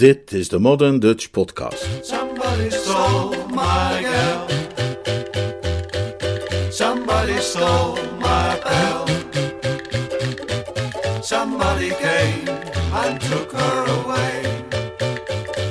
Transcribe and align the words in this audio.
Dit 0.00 0.32
is 0.32 0.48
de 0.48 0.58
Modern 0.58 0.98
Dutch 0.98 1.30
Podcast. 1.30 1.86
Somebody 2.02 2.70
stole 2.70 3.36
my 3.48 4.00
girl. 4.00 4.46
Somebody 6.70 7.38
stole 7.40 7.98
my 8.18 8.58
bell. 8.62 9.04
Somebody 11.22 11.88
came 11.88 12.48
and 13.04 13.20
took 13.20 13.52
her 13.52 13.84
away. 14.02 14.42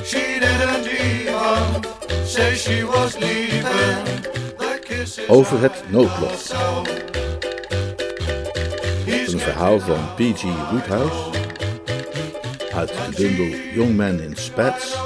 She 0.03 0.39
didn't 0.39 0.87
even 0.87 1.83
say 2.25 2.55
she 2.55 2.83
was 2.83 3.15
leaving. 3.17 4.05
The 4.57 4.79
kisses 4.83 5.27
Over 5.27 5.59
het 5.61 5.83
noodlot. 5.89 6.19
know 6.19 6.37
so. 6.37 6.83
He's 9.05 9.33
Een 9.33 9.39
verhaal 9.39 9.79
van 9.79 10.13
P.G. 10.15 10.43
Woodhouse 10.71 11.38
uit 12.79 13.15
de 13.15 13.21
bundel 13.21 13.59
Young 13.73 13.95
Men 13.95 14.21
in 14.21 14.35
Spats, 14.35 14.97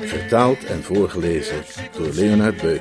vertaald 0.00 0.64
en 0.64 0.82
voorgelezen 0.82 1.64
door 1.96 2.08
Leonard 2.12 2.60
girl. 2.60 2.80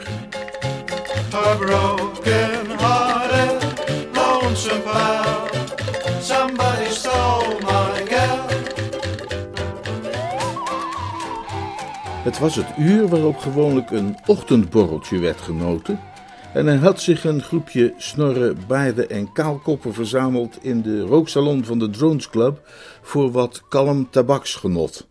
Het 12.23 12.39
was 12.39 12.55
het 12.55 12.67
uur 12.77 13.07
waarop 13.07 13.37
gewoonlijk 13.37 13.91
een 13.91 14.17
ochtendborreltje 14.25 15.19
werd 15.19 15.41
genoten. 15.41 15.99
En 16.55 16.67
er 16.67 16.77
had 16.77 17.01
zich 17.01 17.23
een 17.23 17.41
groepje 17.41 17.93
snorren, 17.97 18.57
baarden 18.67 19.09
en 19.09 19.31
kaalkoppen 19.31 19.93
verzameld 19.93 20.57
in 20.61 20.81
de 20.81 21.01
rooksalon 21.01 21.65
van 21.65 21.79
de 21.79 21.89
Drones 21.89 22.29
Club 22.29 22.69
voor 23.01 23.31
wat 23.31 23.63
kalm 23.69 24.09
tabaksgenot. 24.09 25.07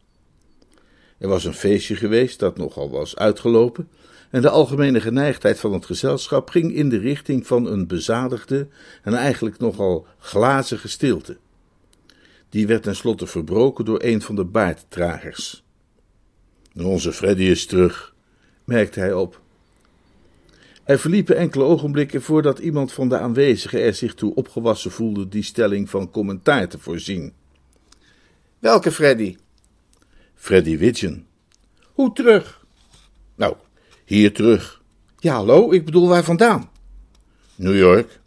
Er 1.18 1.28
was 1.28 1.44
een 1.44 1.54
feestje 1.54 1.96
geweest 1.96 2.38
dat 2.38 2.56
nogal 2.56 2.90
was 2.90 3.16
uitgelopen. 3.16 3.88
En 4.30 4.42
de 4.42 4.48
algemene 4.48 5.00
geneigdheid 5.00 5.60
van 5.60 5.72
het 5.72 5.86
gezelschap 5.86 6.48
ging 6.48 6.74
in 6.74 6.88
de 6.88 6.98
richting 6.98 7.46
van 7.46 7.66
een 7.66 7.86
bezadigde 7.86 8.68
en 9.02 9.14
eigenlijk 9.14 9.58
nogal 9.58 10.06
glazige 10.18 10.88
stilte. 10.88 11.36
Die 12.48 12.66
werd 12.66 12.82
tenslotte 12.82 13.26
verbroken 13.26 13.84
door 13.84 14.02
een 14.02 14.22
van 14.22 14.34
de 14.34 14.44
baardtragers. 14.44 15.64
Onze 16.76 17.12
Freddy 17.12 17.44
is 17.44 17.66
terug, 17.66 18.14
merkte 18.64 19.00
hij 19.00 19.12
op. 19.12 19.42
Er 20.84 20.98
verliepen 20.98 21.36
enkele 21.36 21.64
ogenblikken 21.64 22.22
voordat 22.22 22.58
iemand 22.58 22.92
van 22.92 23.08
de 23.08 23.18
aanwezigen 23.18 23.80
er 23.80 23.94
zich 23.94 24.14
toe 24.14 24.34
opgewassen 24.34 24.90
voelde 24.90 25.28
die 25.28 25.42
stelling 25.42 25.90
van 25.90 26.10
commentaar 26.10 26.68
te 26.68 26.78
voorzien. 26.78 27.32
Welke 28.58 28.92
Freddy? 28.92 29.36
Freddy 30.34 30.78
Widgeon. 30.78 31.26
Hoe 31.92 32.12
terug? 32.12 32.64
Nou, 33.34 33.54
hier 34.04 34.32
terug. 34.32 34.82
Ja, 35.18 35.34
hallo, 35.34 35.72
ik 35.72 35.84
bedoel 35.84 36.08
waar 36.08 36.24
vandaan? 36.24 36.70
New 37.54 37.76
York. 37.76 38.20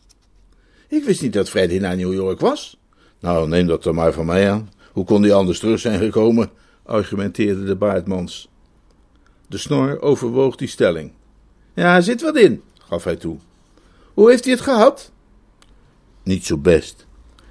Ik 0.88 1.04
wist 1.04 1.22
niet 1.22 1.34
dat 1.34 1.50
Freddy 1.50 1.78
naar 1.78 1.96
New 1.96 2.14
York 2.14 2.40
was. 2.40 2.78
Nou, 3.20 3.48
neem 3.48 3.68
dat 3.68 3.84
dan 3.84 3.96
maar 3.96 4.14
van 4.14 4.26
mij 4.26 4.52
aan. 4.52 4.70
Hoe 4.92 5.06
kon 5.06 5.22
hij 5.22 5.34
anders 5.34 5.60
terug 5.60 5.80
zijn 5.80 6.00
gekomen? 6.00 6.50
argumenteerde 6.84 7.64
de 7.64 7.76
baardmans. 7.76 8.50
De 9.48 9.58
snor 9.58 10.02
overwoog 10.02 10.56
die 10.56 10.68
stelling. 10.68 11.12
Ja, 11.78 11.96
er 11.96 12.04
zit 12.04 12.22
wat 12.22 12.36
in, 12.38 12.62
gaf 12.78 13.04
hij 13.04 13.16
toe. 13.16 13.38
Hoe 14.14 14.30
heeft 14.30 14.44
hij 14.44 14.54
het 14.54 14.62
gehad? 14.64 15.12
Niet 16.24 16.46
zo 16.46 16.58
best. 16.58 17.06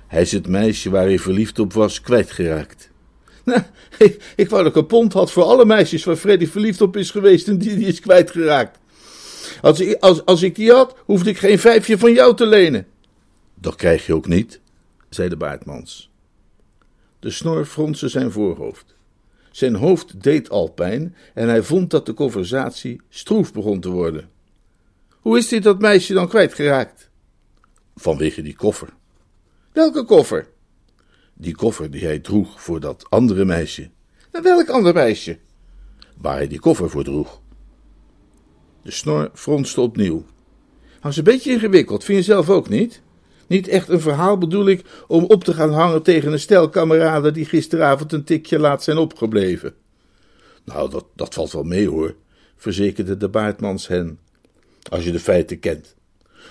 Hij 0.06 0.20
is 0.22 0.32
het 0.32 0.48
meisje 0.48 0.90
waar 0.90 1.04
hij 1.04 1.18
verliefd 1.18 1.58
op 1.58 1.72
was 1.72 2.00
kwijtgeraakt. 2.00 2.90
Nou, 3.44 3.62
ik, 3.98 4.32
ik 4.36 4.48
wou 4.48 4.62
dat 4.62 4.72
ik 4.72 4.78
een 4.78 4.86
pond 4.86 5.12
had 5.12 5.32
voor 5.32 5.42
alle 5.42 5.64
meisjes 5.64 6.04
waar 6.04 6.16
Freddy 6.16 6.46
verliefd 6.46 6.80
op 6.80 6.96
is 6.96 7.10
geweest 7.10 7.48
en 7.48 7.58
die, 7.58 7.76
die 7.76 7.86
is 7.86 8.00
kwijtgeraakt. 8.00 8.78
Als, 9.62 9.80
ik- 9.80 9.96
als, 10.00 10.24
als 10.24 10.42
ik 10.42 10.54
die 10.54 10.70
had, 10.72 10.96
hoefde 11.04 11.30
ik 11.30 11.38
geen 11.38 11.58
vijfje 11.58 11.98
van 11.98 12.12
jou 12.12 12.36
te 12.36 12.46
lenen. 12.46 12.86
Dat 13.54 13.74
krijg 13.74 14.06
je 14.06 14.14
ook 14.14 14.26
niet, 14.28 14.60
zei 15.08 15.28
de 15.28 15.36
baardmans. 15.36 16.10
De 17.20 17.30
snor 17.30 17.64
fronste 17.64 18.08
zijn 18.08 18.30
voorhoofd. 18.32 18.95
Zijn 19.56 19.74
hoofd 19.74 20.22
deed 20.22 20.50
al 20.50 20.68
pijn 20.68 21.14
en 21.34 21.48
hij 21.48 21.62
vond 21.62 21.90
dat 21.90 22.06
de 22.06 22.14
conversatie 22.14 23.00
stroef 23.08 23.52
begon 23.52 23.80
te 23.80 23.88
worden. 23.88 24.28
Hoe 25.10 25.38
is 25.38 25.48
dit 25.48 25.62
dat 25.62 25.80
meisje 25.80 26.14
dan 26.14 26.28
kwijtgeraakt? 26.28 27.10
Vanwege 27.94 28.42
die 28.42 28.56
koffer. 28.56 28.88
Welke 29.72 30.04
koffer? 30.04 30.48
Die 31.34 31.54
koffer 31.54 31.90
die 31.90 32.04
hij 32.04 32.18
droeg 32.18 32.60
voor 32.62 32.80
dat 32.80 33.10
andere 33.10 33.44
meisje. 33.44 33.90
En 34.30 34.42
welk 34.42 34.68
ander 34.68 34.94
meisje? 34.94 35.38
Waar 36.16 36.36
hij 36.36 36.48
die 36.48 36.60
koffer 36.60 36.90
voor 36.90 37.04
droeg. 37.04 37.40
De 38.82 38.90
snor 38.90 39.30
fronste 39.34 39.80
opnieuw. 39.80 40.24
Is 41.02 41.16
een 41.16 41.24
beetje 41.24 41.52
ingewikkeld, 41.52 42.04
vind 42.04 42.18
je 42.18 42.24
zelf 42.24 42.50
ook 42.50 42.68
niet? 42.68 43.02
Niet 43.46 43.68
echt 43.68 43.88
een 43.88 44.00
verhaal 44.00 44.38
bedoel 44.38 44.68
ik 44.68 44.84
om 45.06 45.24
op 45.24 45.44
te 45.44 45.54
gaan 45.54 45.72
hangen 45.72 46.02
tegen 46.02 46.32
een 46.32 46.40
stel 46.40 46.68
kameraden 46.68 47.34
die 47.34 47.44
gisteravond 47.44 48.12
een 48.12 48.24
tikje 48.24 48.58
laat 48.58 48.82
zijn 48.82 48.98
opgebleven. 48.98 49.74
Nou, 50.64 50.90
dat, 50.90 51.04
dat 51.14 51.34
valt 51.34 51.52
wel 51.52 51.62
mee 51.62 51.88
hoor, 51.88 52.14
verzekerde 52.56 53.16
de 53.16 53.28
baardmans 53.28 53.86
hen. 53.88 54.18
Als 54.90 55.04
je 55.04 55.12
de 55.12 55.20
feiten 55.20 55.58
kent. 55.58 55.94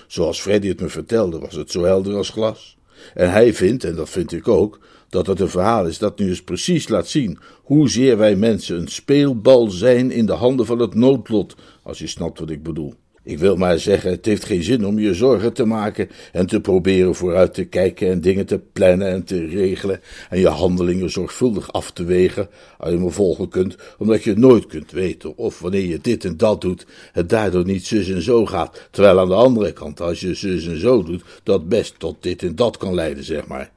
Zoals 0.06 0.40
Freddy 0.40 0.68
het 0.68 0.80
me 0.80 0.88
vertelde, 0.88 1.38
was 1.38 1.54
het 1.54 1.70
zo 1.70 1.84
helder 1.84 2.14
als 2.14 2.30
glas. 2.30 2.76
En 3.14 3.30
hij 3.30 3.54
vindt, 3.54 3.84
en 3.84 3.94
dat 3.94 4.10
vind 4.10 4.32
ik 4.32 4.48
ook, 4.48 4.78
dat 5.08 5.26
het 5.26 5.40
een 5.40 5.48
verhaal 5.48 5.86
is 5.86 5.98
dat 5.98 6.18
nu 6.18 6.28
eens 6.28 6.42
precies 6.42 6.88
laat 6.88 7.08
zien 7.08 7.38
hoezeer 7.62 8.18
wij 8.18 8.36
mensen 8.36 8.76
een 8.76 8.88
speelbal 8.88 9.70
zijn 9.70 10.10
in 10.10 10.26
de 10.26 10.32
handen 10.32 10.66
van 10.66 10.78
het 10.78 10.94
noodlot, 10.94 11.54
als 11.82 11.98
je 11.98 12.06
snapt 12.06 12.38
wat 12.38 12.50
ik 12.50 12.62
bedoel. 12.62 12.94
Ik 13.26 13.38
wil 13.38 13.56
maar 13.56 13.78
zeggen, 13.78 14.10
het 14.10 14.24
heeft 14.26 14.44
geen 14.44 14.62
zin 14.62 14.86
om 14.86 14.98
je 14.98 15.14
zorgen 15.14 15.52
te 15.52 15.64
maken 15.64 16.08
en 16.32 16.46
te 16.46 16.60
proberen 16.60 17.14
vooruit 17.14 17.54
te 17.54 17.64
kijken 17.64 18.10
en 18.10 18.20
dingen 18.20 18.46
te 18.46 18.58
plannen 18.72 19.08
en 19.08 19.24
te 19.24 19.46
regelen 19.46 20.00
en 20.30 20.38
je 20.38 20.48
handelingen 20.48 21.10
zorgvuldig 21.10 21.72
af 21.72 21.90
te 21.90 22.04
wegen, 22.04 22.48
als 22.78 22.90
je 22.90 22.98
me 22.98 23.10
volgen 23.10 23.48
kunt, 23.48 23.76
omdat 23.98 24.24
je 24.24 24.36
nooit 24.36 24.66
kunt 24.66 24.90
weten 24.90 25.36
of 25.36 25.60
wanneer 25.60 25.84
je 25.84 25.98
dit 26.00 26.24
en 26.24 26.36
dat 26.36 26.60
doet, 26.60 26.86
het 27.12 27.28
daardoor 27.28 27.64
niet 27.64 27.86
zus 27.86 28.08
en 28.08 28.22
zo 28.22 28.46
gaat, 28.46 28.88
terwijl 28.90 29.20
aan 29.20 29.28
de 29.28 29.34
andere 29.34 29.72
kant, 29.72 30.00
als 30.00 30.20
je 30.20 30.34
zus 30.34 30.66
en 30.66 30.80
zo 30.80 31.02
doet, 31.02 31.24
dat 31.42 31.68
best 31.68 31.98
tot 31.98 32.16
dit 32.20 32.42
en 32.42 32.54
dat 32.54 32.76
kan 32.76 32.94
leiden, 32.94 33.24
zeg 33.24 33.46
maar. 33.46 33.70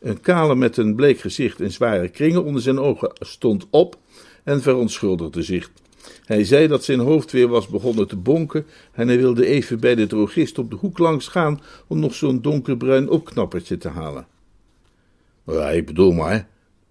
Een 0.00 0.20
kale 0.20 0.54
met 0.54 0.76
een 0.76 0.94
bleek 0.94 1.20
gezicht 1.20 1.60
en 1.60 1.72
zware 1.72 2.08
kringen 2.08 2.44
onder 2.44 2.62
zijn 2.62 2.78
ogen 2.78 3.12
stond 3.14 3.66
op 3.70 3.96
en 4.44 4.62
verontschuldigde 4.62 5.42
zich. 5.42 5.70
Hij 6.24 6.44
zei 6.44 6.66
dat 6.66 6.84
zijn 6.84 6.98
hoofd 6.98 7.32
weer 7.32 7.48
was 7.48 7.66
begonnen 7.66 8.08
te 8.08 8.16
bonken 8.16 8.66
en 8.92 9.08
hij 9.08 9.16
wilde 9.16 9.46
even 9.46 9.80
bij 9.80 9.94
de 9.94 10.06
drogist 10.06 10.58
op 10.58 10.70
de 10.70 10.76
hoek 10.76 10.98
langs 10.98 11.28
gaan 11.28 11.60
om 11.86 11.98
nog 11.98 12.14
zo'n 12.14 12.42
donkerbruin 12.42 13.08
opknappertje 13.08 13.76
te 13.76 13.88
halen. 13.88 14.26
Ja, 15.46 15.70
ik 15.70 15.86
bedoel 15.86 16.12
maar, 16.12 16.48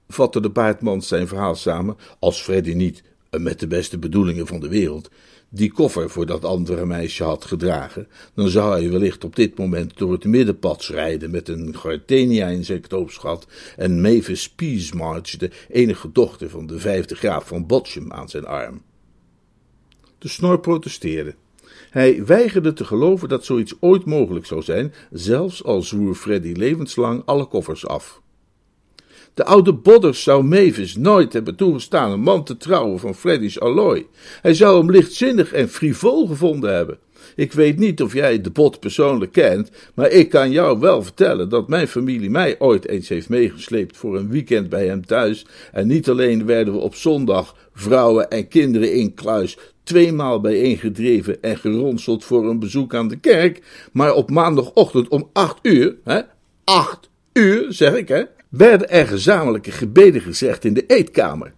vatte 0.08 0.42
de 0.42 0.50
baardmans 0.50 1.08
zijn 1.08 1.28
verhaal 1.28 1.56
samen, 1.56 1.98
als 2.20 2.42
Freddy 2.42 2.74
niet, 2.74 3.04
eh, 3.30 3.40
met 3.40 3.60
de 3.60 3.68
beste 3.68 3.98
bedoelingen 3.98 4.48
van 4.48 4.60
de 4.60 4.68
wereld, 4.68 5.10
die 5.50 5.72
koffer 5.72 6.10
voor 6.10 6.26
dat 6.26 6.46
andere 6.46 6.86
meisje 6.86 7.24
had 7.24 7.46
gedragen, 7.46 8.08
dan 8.34 8.50
zou 8.50 8.72
hij 8.72 8.90
wellicht 8.90 9.24
op 9.24 9.36
dit 9.36 9.58
moment 9.58 9.98
door 9.98 10.12
het 10.12 10.24
middenpad 10.24 10.84
rijden 10.84 11.32
met 11.32 11.48
een 11.48 11.76
gardenia 11.78 12.48
in 12.48 12.66
zijn 12.66 12.82
knoopsgat 12.82 13.48
en 13.78 14.02
Mavis 14.02 14.50
Peasmarch, 14.50 15.38
de 15.38 15.52
enige 15.70 16.12
dochter 16.12 16.50
van 16.50 16.68
de 16.68 16.80
vijfde 16.80 17.16
graaf 17.16 17.48
van 17.48 17.68
Botchum, 17.68 18.12
aan 18.14 18.30
zijn 18.30 18.46
arm. 18.46 18.82
De 20.22 20.28
snor 20.28 20.60
protesteerde. 20.60 21.36
Hij 21.90 22.26
weigerde 22.26 22.74
te 22.74 22.86
geloven 22.86 23.30
dat 23.30 23.46
zoiets 23.46 23.74
ooit 23.80 24.06
mogelijk 24.06 24.46
zou 24.46 24.62
zijn, 24.62 24.94
zelfs 25.12 25.64
al 25.64 25.82
zwoer 25.82 26.16
Freddy 26.16 26.52
levenslang 26.52 27.22
alle 27.26 27.46
koffers 27.46 27.88
af. 27.88 28.22
De 29.34 29.46
oude 29.46 29.74
Bodders 29.74 30.24
zou 30.24 30.44
Mavis 30.44 30.96
nooit 30.96 31.34
hebben 31.34 31.56
toegestaan 31.56 32.12
een 32.12 32.22
man 32.22 32.44
te 32.44 32.58
trouwen 32.58 33.00
van 33.00 33.16
Freddy's 33.16 33.58
allooi. 33.58 34.08
Hij 34.42 34.54
zou 34.54 34.78
hem 34.78 34.92
lichtzinnig 34.92 35.54
en 35.54 35.70
frivol 35.70 36.28
gevonden 36.28 36.74
hebben. 36.74 36.98
Ik 37.36 37.54
weet 37.54 37.78
niet 37.78 38.02
of 38.02 38.14
jij 38.14 38.42
de 38.42 38.50
bot 38.50 38.80
persoonlijk 38.80 39.32
kent, 39.32 39.72
maar 39.94 40.10
ik 40.10 40.30
kan 40.30 40.52
jou 40.52 40.80
wel 40.80 41.04
vertellen 41.04 41.50
dat 41.50 41.68
mijn 41.68 41.88
familie 41.88 42.30
mij 42.30 42.56
ooit 42.60 42.88
eens 42.88 43.10
heeft 43.10 43.30
meegesleept 43.30 43.98
voor 43.98 44.18
een 44.18 44.30
weekend 44.30 44.70
bij 44.70 44.86
hem 44.86 45.06
thuis. 45.06 45.46
En 45.72 45.88
niet 45.88 46.10
alleen 46.10 46.46
werden 46.46 46.74
we 46.74 46.80
op 46.80 46.96
zondag 46.96 47.56
vrouwen 47.74 48.30
en 48.30 48.48
kinderen 48.48 48.94
in 48.94 49.14
kluis 49.14 49.58
tweemaal 49.92 50.42
bijeengedreven 50.42 51.42
en 51.42 51.58
geronseld 51.58 52.24
voor 52.24 52.50
een 52.50 52.60
bezoek 52.60 52.96
aan 52.96 53.08
de 53.08 53.20
kerk, 53.20 53.62
maar 53.92 54.14
op 54.14 54.30
maandagochtend 54.30 55.08
om 55.08 55.30
acht 55.34 55.60
uur, 55.62 55.96
hè, 56.04 56.22
acht 56.64 57.10
uur 57.34 57.74
zeg 57.74 57.94
ik 57.94 58.08
hè, 58.08 58.24
werden 58.50 58.90
er 58.90 59.08
gezamenlijke 59.08 59.72
gebeden 59.72 60.22
gezegd 60.22 60.66
in 60.66 60.74
de 60.74 60.86
eetkamer. 60.86 61.54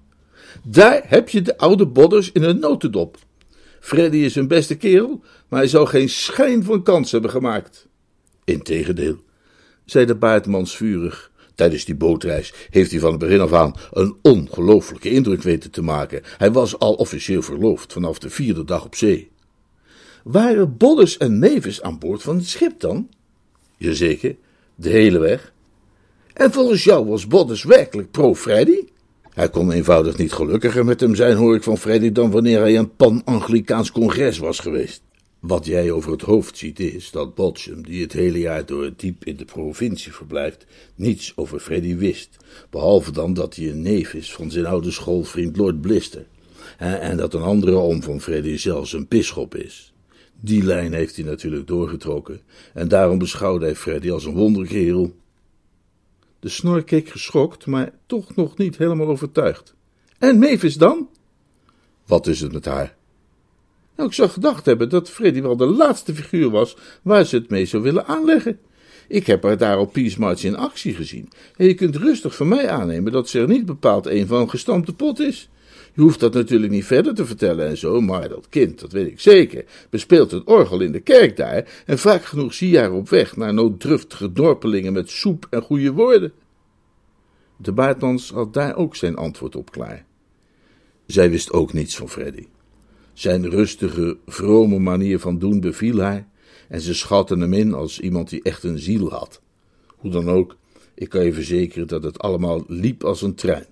Daar 0.63 1.01
heb 1.05 1.29
je 1.29 1.41
de 1.41 1.57
oude 1.57 1.87
bodders 1.87 2.31
in 2.31 2.43
een 2.43 2.59
notendop. 2.59 3.17
Freddy 3.79 4.17
is 4.17 4.35
een 4.35 4.47
beste 4.47 4.75
kerel, 4.75 5.23
maar 5.47 5.59
hij 5.59 5.69
zou 5.69 5.87
geen 5.87 6.09
schijn 6.09 6.63
van 6.63 6.83
kans 6.83 7.11
hebben 7.11 7.31
gemaakt. 7.31 7.87
Integendeel, 8.43 9.17
zei 9.85 10.05
de 10.05 10.15
baardmans 10.15 10.77
vurig. 10.77 11.31
Tijdens 11.63 11.85
die 11.85 11.95
bootreis 11.95 12.53
heeft 12.69 12.91
hij 12.91 12.99
van 12.99 13.09
het 13.09 13.19
begin 13.19 13.39
af 13.39 13.53
aan 13.53 13.75
een 13.91 14.15
ongelooflijke 14.21 15.09
indruk 15.09 15.41
weten 15.41 15.71
te 15.71 15.81
maken. 15.81 16.21
Hij 16.37 16.51
was 16.51 16.79
al 16.79 16.93
officieel 16.93 17.41
verloofd 17.41 17.93
vanaf 17.93 18.19
de 18.19 18.29
vierde 18.29 18.63
dag 18.63 18.85
op 18.85 18.95
zee. 18.95 19.31
Waren 20.23 20.77
Bodders 20.77 21.17
en 21.17 21.39
Nevis 21.39 21.81
aan 21.81 21.99
boord 21.99 22.21
van 22.21 22.35
het 22.35 22.47
schip 22.47 22.79
dan? 22.79 23.09
Jazeker, 23.77 24.35
de 24.75 24.89
hele 24.89 25.19
weg. 25.19 25.53
En 26.33 26.51
volgens 26.51 26.83
jou 26.83 27.05
was 27.05 27.27
Bodders 27.27 27.63
werkelijk 27.63 28.11
pro-Freddy? 28.11 28.79
Hij 29.29 29.49
kon 29.49 29.71
eenvoudig 29.71 30.17
niet 30.17 30.33
gelukkiger 30.33 30.85
met 30.85 30.99
hem 30.99 31.15
zijn, 31.15 31.35
hoor 31.35 31.55
ik 31.55 31.63
van 31.63 31.77
Freddy, 31.77 32.11
dan 32.11 32.31
wanneer 32.31 32.59
hij 32.59 32.77
een 32.77 32.95
pan-Anglikaans 32.95 33.91
congres 33.91 34.37
was 34.37 34.59
geweest. 34.59 35.01
Wat 35.43 35.65
jij 35.65 35.91
over 35.91 36.11
het 36.11 36.21
hoofd 36.21 36.57
ziet 36.57 36.79
is 36.79 37.11
dat 37.11 37.35
Botshem, 37.35 37.83
die 37.83 38.01
het 38.01 38.13
hele 38.13 38.39
jaar 38.39 38.65
door 38.65 38.93
diep 38.95 39.25
in 39.25 39.35
de 39.35 39.45
provincie 39.45 40.13
verblijft, 40.13 40.65
niets 40.95 41.33
over 41.35 41.59
Freddy 41.59 41.95
wist, 41.95 42.37
behalve 42.69 43.11
dan 43.11 43.33
dat 43.33 43.55
hij 43.55 43.69
een 43.69 43.81
neef 43.81 44.13
is 44.13 44.33
van 44.33 44.51
zijn 44.51 44.65
oude 44.65 44.91
schoolvriend 44.91 45.57
Lord 45.57 45.81
Blister, 45.81 46.25
en 46.77 47.17
dat 47.17 47.33
een 47.33 47.41
andere 47.41 47.75
oom 47.75 48.03
van 48.03 48.21
Freddy 48.21 48.57
zelfs 48.57 48.93
een 48.93 49.07
bisschop 49.07 49.55
is. 49.55 49.93
Die 50.39 50.63
lijn 50.63 50.93
heeft 50.93 51.15
hij 51.15 51.25
natuurlijk 51.25 51.67
doorgetrokken, 51.67 52.41
en 52.73 52.87
daarom 52.87 53.17
beschouwde 53.17 53.65
hij 53.65 53.75
Freddy 53.75 54.11
als 54.11 54.25
een 54.25 54.35
wonderkerel. 54.35 55.15
De 56.39 56.49
snor 56.49 56.83
keek 56.83 57.09
geschokt, 57.09 57.65
maar 57.65 57.93
toch 58.05 58.35
nog 58.35 58.57
niet 58.57 58.77
helemaal 58.77 59.07
overtuigd. 59.07 59.75
En 60.17 60.39
Mavis 60.39 60.75
dan? 60.75 61.09
Wat 62.05 62.27
is 62.27 62.39
het 62.41 62.51
met 62.51 62.65
haar? 62.65 62.95
Nou, 63.95 64.09
ik 64.09 64.15
zou 64.15 64.29
gedacht 64.29 64.65
hebben 64.65 64.89
dat 64.89 65.09
Freddy 65.09 65.41
wel 65.41 65.57
de 65.57 65.65
laatste 65.65 66.15
figuur 66.15 66.49
was 66.49 66.77
waar 67.01 67.25
ze 67.25 67.35
het 67.35 67.49
mee 67.49 67.65
zou 67.65 67.83
willen 67.83 68.05
aanleggen. 68.05 68.59
Ik 69.07 69.27
heb 69.27 69.43
haar 69.43 69.57
daar 69.57 69.79
op 69.79 69.93
Peace 69.93 70.19
March 70.19 70.43
in 70.43 70.55
actie 70.55 70.93
gezien. 70.93 71.29
En 71.55 71.65
je 71.65 71.73
kunt 71.73 71.95
rustig 71.95 72.35
van 72.35 72.47
mij 72.47 72.69
aannemen 72.69 73.11
dat 73.11 73.29
ze 73.29 73.39
er 73.39 73.47
niet 73.47 73.65
bepaald 73.65 74.05
een 74.05 74.27
van 74.27 74.49
gestampte 74.49 74.93
pot 74.93 75.19
is. 75.19 75.49
Je 75.93 76.01
hoeft 76.01 76.19
dat 76.19 76.33
natuurlijk 76.33 76.71
niet 76.71 76.85
verder 76.85 77.13
te 77.13 77.25
vertellen 77.25 77.67
en 77.67 77.77
zo, 77.77 78.01
maar 78.01 78.29
dat 78.29 78.49
kind, 78.49 78.79
dat 78.79 78.91
weet 78.91 79.07
ik 79.07 79.19
zeker, 79.19 79.65
bespeelt 79.89 80.31
het 80.31 80.43
orgel 80.43 80.81
in 80.81 80.91
de 80.91 80.99
kerk 80.99 81.37
daar 81.37 81.83
en 81.85 81.99
vaak 81.99 82.25
genoeg 82.25 82.53
zie 82.53 82.69
je 82.69 82.77
haar 82.77 82.91
op 82.91 83.09
weg 83.09 83.35
naar 83.35 83.53
nooddruftige 83.53 84.31
dorpelingen 84.31 84.93
met 84.93 85.09
soep 85.09 85.47
en 85.49 85.61
goede 85.61 85.91
woorden. 85.91 86.33
De 87.57 87.71
baardmans 87.71 88.31
had 88.31 88.53
daar 88.53 88.75
ook 88.75 88.95
zijn 88.95 89.15
antwoord 89.15 89.55
op 89.55 89.71
klaar. 89.71 90.05
Zij 91.05 91.29
wist 91.29 91.51
ook 91.51 91.73
niets 91.73 91.95
van 91.95 92.09
Freddy. 92.09 92.45
Zijn 93.13 93.49
rustige, 93.49 94.17
vrome 94.25 94.79
manier 94.79 95.19
van 95.19 95.39
doen 95.39 95.59
beviel 95.59 95.99
haar 95.99 96.27
en 96.67 96.81
ze 96.81 96.93
schatte 96.93 97.37
hem 97.37 97.53
in 97.53 97.73
als 97.73 97.99
iemand 97.99 98.29
die 98.29 98.41
echt 98.43 98.63
een 98.63 98.79
ziel 98.79 99.09
had. 99.09 99.41
Hoe 99.87 100.11
dan 100.11 100.29
ook, 100.29 100.57
ik 100.93 101.09
kan 101.09 101.25
je 101.25 101.33
verzekeren 101.33 101.87
dat 101.87 102.03
het 102.03 102.19
allemaal 102.19 102.63
liep 102.67 103.03
als 103.03 103.21
een 103.21 103.35
trein. 103.35 103.65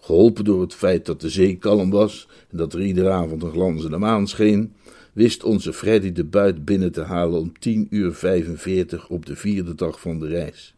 Geholpen 0.00 0.44
door 0.44 0.60
het 0.60 0.74
feit 0.74 1.06
dat 1.06 1.20
de 1.20 1.28
zee 1.28 1.56
kalm 1.56 1.90
was 1.90 2.28
en 2.50 2.56
dat 2.56 2.72
er 2.72 2.82
iedere 2.82 3.10
avond 3.10 3.42
een 3.42 3.50
glanzende 3.50 3.98
maan 3.98 4.28
scheen, 4.28 4.72
wist 5.12 5.44
onze 5.44 5.72
Freddy 5.72 6.12
de 6.12 6.24
buit 6.24 6.64
binnen 6.64 6.92
te 6.92 7.02
halen 7.02 7.40
om 7.40 7.58
tien 7.58 7.86
uur 7.90 8.14
vijfenveertig 8.14 9.08
op 9.08 9.26
de 9.26 9.36
vierde 9.36 9.74
dag 9.74 10.00
van 10.00 10.18
de 10.18 10.26
reis. 10.26 10.74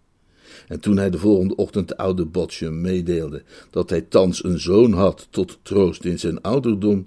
En 0.69 0.81
toen 0.81 0.97
hij 0.97 1.11
de 1.11 1.19
volgende 1.19 1.57
ochtend 1.57 1.89
de 1.89 1.97
oude 1.97 2.25
Botchum 2.25 2.81
meedeelde 2.81 3.43
dat 3.71 3.91
hij 3.91 4.01
thans 4.01 4.45
een 4.45 4.61
zoon 4.61 4.93
had 4.93 5.27
tot 5.31 5.59
troost 5.63 6.05
in 6.05 6.19
zijn 6.19 6.41
ouderdom, 6.41 7.07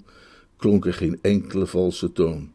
klonk 0.60 0.86
er 0.86 0.94
geen 0.94 1.18
enkele 1.22 1.66
valse 1.66 2.12
toon. 2.12 2.50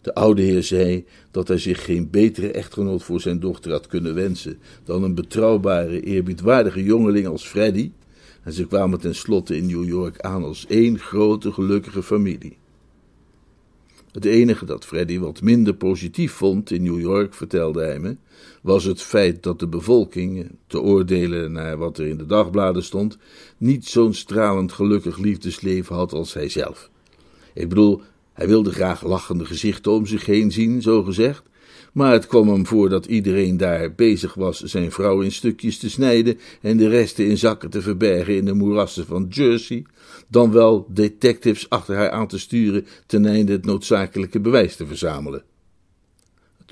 De 0.00 0.14
oude 0.14 0.42
heer 0.42 0.62
zei 0.62 1.04
dat 1.30 1.48
hij 1.48 1.58
zich 1.58 1.84
geen 1.84 2.10
betere 2.10 2.50
echtgenoot 2.50 3.02
voor 3.02 3.20
zijn 3.20 3.40
dochter 3.40 3.70
had 3.70 3.86
kunnen 3.86 4.14
wensen 4.14 4.58
dan 4.84 5.02
een 5.02 5.14
betrouwbare, 5.14 6.00
eerbiedwaardige 6.00 6.84
jongeling 6.84 7.26
als 7.26 7.46
Freddy, 7.46 7.90
en 8.42 8.52
ze 8.52 8.66
kwamen 8.66 9.00
tenslotte 9.00 9.56
in 9.56 9.66
New 9.66 9.88
York 9.88 10.20
aan 10.20 10.44
als 10.44 10.66
één 10.66 10.98
grote 10.98 11.52
gelukkige 11.52 12.02
familie. 12.02 12.56
Het 14.12 14.24
enige 14.24 14.64
dat 14.64 14.84
Freddy 14.84 15.18
wat 15.18 15.42
minder 15.42 15.74
positief 15.74 16.32
vond 16.32 16.70
in 16.70 16.82
New 16.82 17.00
York, 17.00 17.34
vertelde 17.34 17.84
hij 17.84 17.98
me, 17.98 18.16
was 18.62 18.84
het 18.84 19.02
feit 19.02 19.42
dat 19.42 19.58
de 19.58 19.68
bevolking, 19.68 20.50
te 20.66 20.80
oordelen 20.80 21.52
naar 21.52 21.76
wat 21.76 21.98
er 21.98 22.06
in 22.06 22.16
de 22.16 22.26
dagbladen 22.26 22.82
stond, 22.82 23.18
niet 23.58 23.86
zo'n 23.86 24.14
stralend 24.14 24.72
gelukkig 24.72 25.18
liefdesleven 25.18 25.96
had 25.96 26.12
als 26.12 26.34
hij 26.34 26.48
zelf. 26.48 26.90
Ik 27.54 27.68
bedoel, 27.68 28.02
hij 28.32 28.48
wilde 28.48 28.72
graag 28.72 29.04
lachende 29.04 29.44
gezichten 29.44 29.92
om 29.92 30.06
zich 30.06 30.26
heen 30.26 30.52
zien, 30.52 30.82
zo 30.82 31.02
gezegd, 31.02 31.42
maar 31.92 32.12
het 32.12 32.26
kwam 32.26 32.48
hem 32.48 32.66
voor 32.66 32.88
dat 32.88 33.06
iedereen 33.06 33.56
daar 33.56 33.94
bezig 33.94 34.34
was 34.34 34.60
zijn 34.60 34.92
vrouw 34.92 35.20
in 35.20 35.32
stukjes 35.32 35.78
te 35.78 35.90
snijden 35.90 36.38
en 36.60 36.76
de 36.76 36.88
resten 36.88 37.26
in 37.26 37.38
zakken 37.38 37.70
te 37.70 37.82
verbergen 37.82 38.36
in 38.36 38.44
de 38.44 38.54
moerassen 38.54 39.06
van 39.06 39.26
Jersey, 39.30 39.84
dan 40.28 40.52
wel 40.52 40.86
detectives 40.88 41.68
achter 41.68 41.96
haar 41.96 42.10
aan 42.10 42.28
te 42.28 42.38
sturen 42.38 42.86
ten 43.06 43.26
einde 43.26 43.52
het 43.52 43.64
noodzakelijke 43.64 44.40
bewijs 44.40 44.76
te 44.76 44.86
verzamelen. 44.86 45.42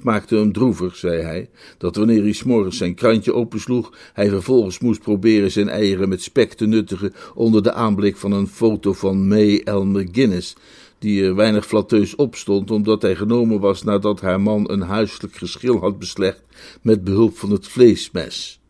Maakte 0.03 0.37
hem 0.37 0.53
droevig, 0.53 0.97
zei 0.97 1.23
hij, 1.23 1.49
dat 1.79 1.97
wanneer 1.97 2.23
hij 2.23 2.33
s'morgens 2.33 2.77
zijn 2.77 2.95
krantje 2.95 3.35
opensloeg, 3.35 3.93
hij 4.12 4.29
vervolgens 4.29 4.79
moest 4.79 5.00
proberen 5.00 5.50
zijn 5.50 5.69
eieren 5.69 6.09
met 6.09 6.23
spek 6.23 6.53
te 6.53 6.67
nuttigen 6.67 7.12
onder 7.35 7.62
de 7.62 7.73
aanblik 7.73 8.17
van 8.17 8.33
een 8.33 8.49
foto 8.49 8.93
van 8.93 9.29
May 9.29 9.61
Elmer 9.65 10.09
Guinness, 10.12 10.56
die 10.99 11.25
er 11.25 11.35
weinig 11.35 11.67
flatteus 11.67 12.17
opstond, 12.17 12.71
omdat 12.71 13.03
hij 13.03 13.17
genomen 13.17 13.61
was 13.61 13.83
nadat 13.83 14.21
haar 14.21 14.41
man 14.41 14.71
een 14.71 14.81
huiselijk 14.81 15.37
geschil 15.37 15.79
had 15.79 15.99
beslecht 15.99 16.43
met 16.83 17.05
behulp 17.05 17.39
van 17.39 17.50
het 17.50 17.69
vleesmes. 17.69 18.61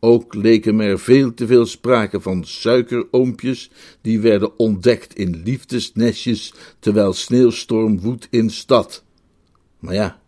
Ook 0.00 0.34
leken 0.34 0.80
er 0.80 0.98
veel 0.98 1.34
te 1.34 1.46
veel 1.46 1.66
sprake 1.66 2.20
van 2.20 2.44
suikeroompjes, 2.44 3.70
die 4.00 4.20
werden 4.20 4.58
ontdekt 4.58 5.16
in 5.16 5.42
liefdesnestjes, 5.44 6.54
terwijl 6.78 7.12
sneeuwstorm 7.12 8.00
woedt 8.00 8.26
in 8.30 8.50
stad. 8.50 9.03
Maar 9.84 9.94
ja, 9.94 10.20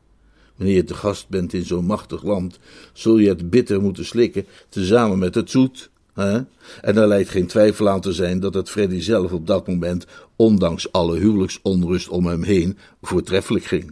wanneer 0.57 0.75
je 0.75 0.85
te 0.85 0.95
gast 0.95 1.29
bent 1.29 1.53
in 1.53 1.65
zo'n 1.65 1.85
machtig 1.85 2.23
land, 2.23 2.59
zul 2.93 3.19
je 3.19 3.29
het 3.29 3.51
bitter 3.51 3.81
moeten 3.81 4.05
slikken, 4.05 4.47
tezamen 4.69 5.19
met 5.19 5.35
het 5.35 5.51
zoet. 5.51 5.91
Hè? 6.15 6.41
En 6.81 6.97
er 6.97 7.07
lijkt 7.07 7.31
geen 7.31 7.47
twijfel 7.47 7.89
aan 7.89 8.01
te 8.01 8.13
zijn 8.13 8.41
dat 8.41 8.55
het 8.55 8.71
Freddy 8.71 9.01
zelf 9.01 9.33
op 9.33 9.47
dat 9.47 9.67
moment, 9.67 10.07
ondanks 10.37 10.93
alle 10.93 11.19
huwelijksonrust 11.19 12.09
om 12.09 12.27
hem 12.27 12.43
heen, 12.43 12.79
voortreffelijk 13.03 13.65
ging. 13.65 13.85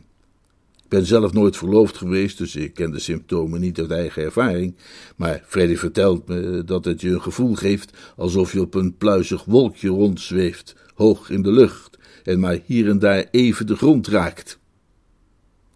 Ik 0.83 0.91
ben 0.91 1.07
zelf 1.07 1.33
nooit 1.33 1.57
verloofd 1.57 1.97
geweest, 1.97 2.39
dus 2.39 2.57
ik 2.57 2.75
ken 2.75 2.91
de 2.91 2.99
symptomen 2.99 3.61
niet 3.61 3.79
uit 3.79 3.91
eigen 3.91 4.23
ervaring. 4.23 4.75
Maar 5.17 5.43
Freddy 5.47 5.77
vertelt 5.77 6.29
me 6.29 6.63
dat 6.65 6.85
het 6.85 7.01
je 7.01 7.11
een 7.11 7.23
gevoel 7.23 7.55
geeft 7.55 7.93
alsof 8.17 8.53
je 8.53 8.61
op 8.61 8.75
een 8.75 8.97
pluizig 8.97 9.45
wolkje 9.45 9.89
rondzweeft, 9.89 10.75
hoog 10.95 11.31
in 11.31 11.43
de 11.43 11.53
lucht, 11.53 11.99
en 12.25 12.41
maar 12.41 12.61
hier 12.65 12.89
en 12.89 12.99
daar 12.99 13.25
even 13.31 13.67
de 13.67 13.77
grond 13.77 14.07
raakt. 14.07 14.59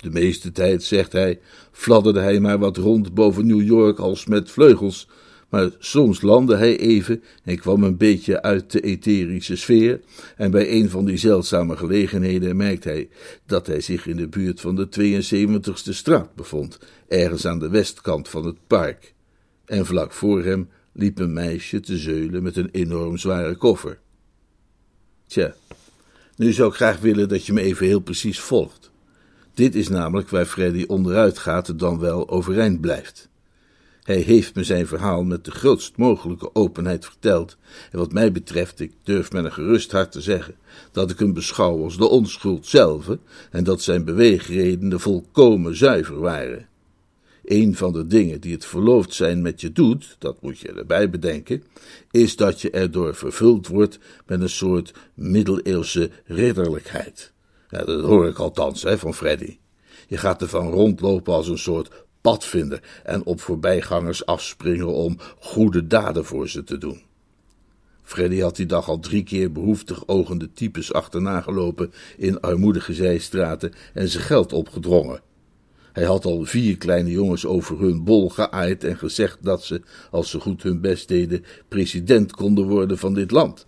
De 0.01 0.11
meeste 0.11 0.53
tijd, 0.53 0.83
zegt 0.83 1.13
hij, 1.13 1.41
fladderde 1.73 2.21
hij 2.21 2.41
maar 2.41 2.59
wat 2.59 2.77
rond 2.77 3.15
boven 3.15 3.47
New 3.47 3.63
York 3.63 3.99
als 3.99 4.27
met 4.27 4.51
vleugels, 4.51 5.09
maar 5.49 5.71
soms 5.79 6.21
landde 6.21 6.57
hij 6.57 6.79
even 6.79 7.23
en 7.45 7.59
kwam 7.59 7.83
een 7.83 7.97
beetje 7.97 8.43
uit 8.43 8.71
de 8.73 8.81
etherische 8.81 9.57
sfeer, 9.57 10.01
en 10.37 10.51
bij 10.51 10.73
een 10.73 10.91
van 10.91 11.05
die 11.05 11.17
zeldzame 11.17 11.77
gelegenheden 11.77 12.57
merkte 12.57 12.89
hij 12.89 13.09
dat 13.47 13.67
hij 13.67 13.81
zich 13.81 14.07
in 14.07 14.17
de 14.17 14.29
buurt 14.29 14.61
van 14.61 14.75
de 14.77 14.89
72ste 14.89 15.91
straat 15.91 16.35
bevond, 16.35 16.79
ergens 17.09 17.47
aan 17.47 17.59
de 17.59 17.69
westkant 17.69 18.29
van 18.29 18.47
het 18.47 18.57
park. 18.67 19.15
En 19.65 19.87
vlak 19.87 20.13
voor 20.13 20.45
hem 20.45 20.69
liep 20.93 21.19
een 21.19 21.33
meisje 21.33 21.81
te 21.81 21.97
zeulen 21.97 22.43
met 22.43 22.57
een 22.57 22.69
enorm 22.73 23.19
zware 23.19 23.57
koffer. 23.57 23.99
Tja, 25.27 25.55
nu 26.37 26.53
zou 26.53 26.69
ik 26.69 26.75
graag 26.75 27.01
willen 27.01 27.29
dat 27.29 27.47
je 27.47 27.53
me 27.53 27.61
even 27.61 27.87
heel 27.87 28.01
precies 28.01 28.41
volgt. 28.41 28.91
Dit 29.59 29.75
is 29.75 29.89
namelijk 29.89 30.29
waar 30.29 30.47
Freddy 30.47 30.85
onderuit 30.87 31.39
gaat, 31.39 31.79
dan 31.79 31.99
wel 31.99 32.29
overeind 32.29 32.81
blijft. 32.81 33.29
Hij 34.03 34.17
heeft 34.17 34.55
me 34.55 34.65
zijn 34.65 34.87
verhaal 34.87 35.25
met 35.25 35.45
de 35.45 35.51
grootst 35.51 35.97
mogelijke 35.97 36.55
openheid 36.55 37.05
verteld, 37.05 37.57
en 37.91 37.99
wat 37.99 38.13
mij 38.13 38.33
betreft, 38.33 38.81
ik 38.81 38.93
durf 39.03 39.33
met 39.33 39.45
een 39.45 39.53
gerust 39.53 39.93
hart 39.93 40.13
te 40.13 40.21
zeggen, 40.21 40.55
dat 40.93 41.11
ik 41.11 41.19
hem 41.19 41.33
beschouw 41.33 41.83
als 41.83 41.97
de 41.97 42.09
onschuld 42.09 42.67
zelf, 42.67 43.17
en 43.51 43.65
dat 43.65 43.83
zijn 43.83 44.05
beweegredenen 44.05 45.01
volkomen 45.01 45.77
zuiver 45.77 46.21
waren. 46.21 46.69
Een 47.45 47.77
van 47.77 47.93
de 47.93 48.07
dingen 48.07 48.41
die 48.41 48.53
het 48.53 48.65
verloofd 48.65 49.15
zijn 49.15 49.43
met 49.43 49.61
je 49.61 49.73
doet, 49.73 50.17
dat 50.19 50.43
moet 50.43 50.59
je 50.59 50.73
erbij 50.73 51.11
bedenken, 51.11 51.63
is 52.11 52.37
dat 52.37 52.61
je 52.61 52.71
erdoor 52.71 53.15
vervuld 53.15 53.67
wordt 53.67 53.99
met 54.27 54.41
een 54.41 54.51
soort 54.51 54.95
middeleeuwse 55.15 56.11
ridderlijkheid. 56.25 57.33
Ja, 57.69 57.85
dat 57.85 58.05
hoor 58.05 58.29
ik 58.29 58.39
althans 58.39 58.83
hè, 58.83 58.99
van 58.99 59.15
Freddy. 59.15 59.59
Je 60.07 60.17
gaat 60.17 60.43
ervan 60.43 60.71
rondlopen 60.71 61.33
als 61.33 61.49
een 61.49 61.59
soort 61.59 61.91
padvinder 62.21 62.83
en 63.05 63.25
op 63.25 63.41
voorbijgangers 63.41 64.27
afspringen 64.27 64.93
om 64.93 65.19
goede 65.39 65.87
daden 65.87 66.25
voor 66.25 66.49
ze 66.49 66.65
te 66.65 66.79
doen. 66.79 67.03
Freddy 68.03 68.41
had 68.41 68.57
die 68.57 68.67
dag 68.67 68.89
al 68.89 68.99
drie 68.99 69.23
keer 69.23 69.53
behoeftig 69.53 70.07
ogende 70.07 70.53
types 70.53 70.93
achterna 70.93 71.41
gelopen 71.41 71.93
in 72.17 72.41
armoedige 72.41 72.95
zijstraten 72.95 73.73
en 73.95 74.09
zijn 74.09 74.25
geld 74.25 74.53
opgedrongen. 74.53 75.21
Hij 75.93 76.05
had 76.05 76.25
al 76.25 76.45
vier 76.45 76.77
kleine 76.77 77.11
jongens 77.11 77.47
over 77.47 77.81
hun 77.81 78.05
bol 78.05 78.29
geaaid 78.29 78.85
en 78.85 78.99
gezegd 78.99 79.39
dat 79.41 79.65
ze, 79.65 79.83
als 80.11 80.31
ze 80.31 80.41
goed 80.41 80.63
hun 80.63 80.81
best 80.81 81.09
deden, 81.09 81.45
president 81.69 82.33
konden 82.33 82.67
worden 82.67 82.99
van 82.99 83.15
dit 83.15 83.31
land. 83.31 83.67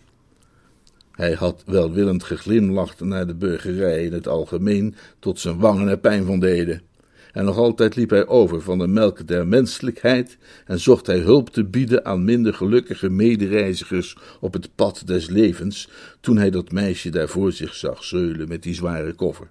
Hij 1.20 1.32
had 1.32 1.62
welwillend 1.66 2.22
geglimlacht 2.22 3.00
naar 3.00 3.26
de 3.26 3.34
burgerij 3.34 4.04
in 4.04 4.12
het 4.12 4.28
algemeen, 4.28 4.94
tot 5.18 5.40
zijn 5.40 5.58
wangen 5.58 5.88
er 5.88 5.98
pijn 5.98 6.24
van 6.24 6.40
deden. 6.40 6.82
En 7.32 7.44
nog 7.44 7.56
altijd 7.56 7.96
liep 7.96 8.10
hij 8.10 8.26
over 8.26 8.62
van 8.62 8.78
de 8.78 8.86
melk 8.86 9.26
der 9.26 9.46
menselijkheid 9.46 10.38
en 10.66 10.80
zocht 10.80 11.06
hij 11.06 11.18
hulp 11.18 11.50
te 11.50 11.64
bieden 11.64 12.04
aan 12.04 12.24
minder 12.24 12.54
gelukkige 12.54 13.08
medereizigers 13.08 14.16
op 14.40 14.52
het 14.52 14.68
pad 14.74 15.02
des 15.04 15.28
levens, 15.28 15.88
toen 16.20 16.36
hij 16.36 16.50
dat 16.50 16.72
meisje 16.72 17.10
daar 17.10 17.28
voor 17.28 17.52
zich 17.52 17.74
zag 17.74 18.04
zeulen 18.04 18.48
met 18.48 18.62
die 18.62 18.74
zware 18.74 19.12
koffer. 19.12 19.50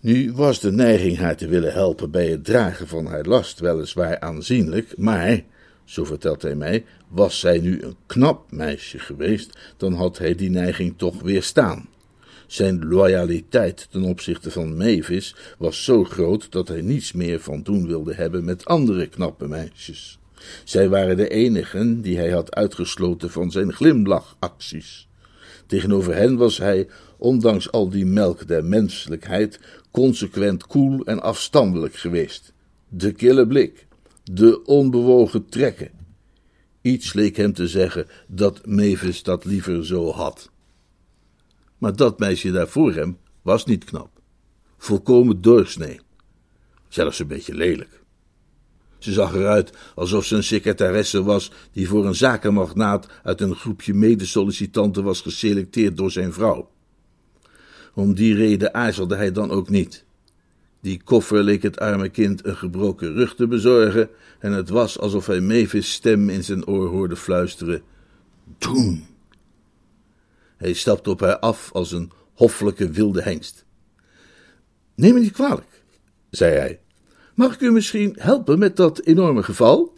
Nu 0.00 0.32
was 0.32 0.60
de 0.60 0.72
neiging 0.72 1.16
haar 1.16 1.36
te 1.36 1.48
willen 1.48 1.72
helpen 1.72 2.10
bij 2.10 2.26
het 2.26 2.44
dragen 2.44 2.86
van 2.86 3.06
haar 3.06 3.24
last 3.24 3.60
weliswaar 3.60 4.20
aanzienlijk, 4.20 4.96
maar, 4.96 5.42
zo 5.88 6.04
vertelt 6.04 6.42
hij 6.42 6.54
mij, 6.54 6.84
was 7.08 7.40
zij 7.40 7.58
nu 7.58 7.82
een 7.82 7.96
knap 8.06 8.50
meisje 8.50 8.98
geweest, 8.98 9.58
dan 9.76 9.92
had 9.92 10.18
hij 10.18 10.34
die 10.34 10.50
neiging 10.50 10.94
toch 10.96 11.22
weerstaan. 11.22 11.88
Zijn 12.46 12.88
loyaliteit 12.88 13.88
ten 13.90 14.02
opzichte 14.02 14.50
van 14.50 14.76
Mavis 14.76 15.34
was 15.58 15.84
zo 15.84 16.04
groot 16.04 16.52
dat 16.52 16.68
hij 16.68 16.80
niets 16.80 17.12
meer 17.12 17.40
van 17.40 17.62
doen 17.62 17.86
wilde 17.86 18.14
hebben 18.14 18.44
met 18.44 18.64
andere 18.64 19.06
knappe 19.06 19.48
meisjes. 19.48 20.18
Zij 20.64 20.88
waren 20.88 21.16
de 21.16 21.28
enigen 21.28 22.00
die 22.00 22.16
hij 22.16 22.30
had 22.30 22.54
uitgesloten 22.54 23.30
van 23.30 23.50
zijn 23.50 23.72
glimlachacties. 23.72 25.08
Tegenover 25.66 26.14
hen 26.14 26.36
was 26.36 26.58
hij, 26.58 26.88
ondanks 27.16 27.70
al 27.70 27.88
die 27.88 28.06
melk 28.06 28.48
der 28.48 28.64
menselijkheid, 28.64 29.60
consequent 29.90 30.66
koel 30.66 31.04
en 31.04 31.22
afstandelijk 31.22 31.94
geweest. 31.94 32.52
De 32.88 33.12
kille 33.12 33.46
blik, 33.46 33.86
de 34.32 34.64
onbewogen 34.64 35.48
trekken. 35.48 35.90
Iets 36.80 37.12
leek 37.12 37.36
hem 37.36 37.52
te 37.52 37.68
zeggen 37.68 38.06
dat 38.26 38.66
Mavis 38.66 39.22
dat 39.22 39.44
liever 39.44 39.86
zo 39.86 40.10
had. 40.10 40.50
Maar 41.78 41.96
dat 41.96 42.18
meisje 42.18 42.50
daar 42.50 42.68
voor 42.68 42.94
hem 42.94 43.18
was 43.42 43.64
niet 43.64 43.84
knap. 43.84 44.10
Volkomen 44.78 45.40
doorsnee. 45.40 46.00
Zelfs 46.88 47.18
een 47.18 47.26
beetje 47.26 47.54
lelijk. 47.54 48.00
Ze 48.98 49.12
zag 49.12 49.34
eruit 49.34 49.72
alsof 49.94 50.24
ze 50.24 50.36
een 50.36 50.44
secretaresse 50.44 51.22
was 51.22 51.52
die 51.72 51.88
voor 51.88 52.06
een 52.06 52.14
zakenmagnaat 52.14 53.06
uit 53.22 53.40
een 53.40 53.54
groepje 53.54 53.94
medesollicitanten 53.94 55.04
was 55.04 55.20
geselecteerd 55.20 55.96
door 55.96 56.10
zijn 56.10 56.32
vrouw. 56.32 56.70
Om 57.94 58.14
die 58.14 58.34
reden 58.34 58.74
aarzelde 58.74 59.16
hij 59.16 59.32
dan 59.32 59.50
ook 59.50 59.68
niet. 59.68 60.04
Die 60.80 61.02
koffer 61.04 61.42
leek 61.42 61.62
het 61.62 61.78
arme 61.78 62.08
kind 62.08 62.46
een 62.46 62.56
gebroken 62.56 63.12
rug 63.12 63.34
te 63.34 63.46
bezorgen, 63.46 64.08
en 64.38 64.52
het 64.52 64.68
was 64.68 64.98
alsof 64.98 65.26
hij 65.26 65.40
Mavis' 65.40 65.92
stem 65.92 66.28
in 66.28 66.44
zijn 66.44 66.66
oor 66.66 66.88
hoorde 66.88 67.16
fluisteren: 67.16 67.82
Doen! 68.58 69.06
Hij 70.56 70.72
stapte 70.72 71.10
op 71.10 71.20
haar 71.20 71.38
af 71.38 71.72
als 71.72 71.92
een 71.92 72.10
hoffelijke 72.34 72.90
wilde 72.90 73.22
hengst. 73.22 73.64
Neem 74.94 75.14
me 75.14 75.20
niet 75.20 75.32
kwalijk, 75.32 75.84
zei 76.30 76.54
hij. 76.54 76.80
Mag 77.34 77.54
ik 77.54 77.60
u 77.60 77.70
misschien 77.70 78.14
helpen 78.18 78.58
met 78.58 78.76
dat 78.76 79.00
enorme 79.00 79.42
geval? 79.42 79.96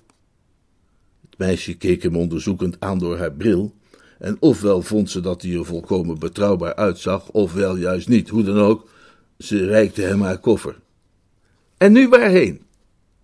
Het 1.30 1.38
meisje 1.38 1.76
keek 1.76 2.02
hem 2.02 2.16
onderzoekend 2.16 2.80
aan 2.80 2.98
door 2.98 3.18
haar 3.18 3.32
bril, 3.32 3.74
en 4.18 4.36
ofwel 4.40 4.82
vond 4.82 5.10
ze 5.10 5.20
dat 5.20 5.42
hij 5.42 5.54
er 5.54 5.64
volkomen 5.64 6.18
betrouwbaar 6.18 6.74
uitzag, 6.74 7.28
ofwel 7.28 7.76
juist 7.76 8.08
niet, 8.08 8.28
hoe 8.28 8.42
dan 8.42 8.58
ook, 8.58 8.88
ze 9.40 9.66
reikte 9.66 10.02
hem 10.02 10.22
haar 10.22 10.38
koffer. 10.38 10.80
En 11.76 11.92
nu 11.92 12.08
waarheen? 12.08 12.62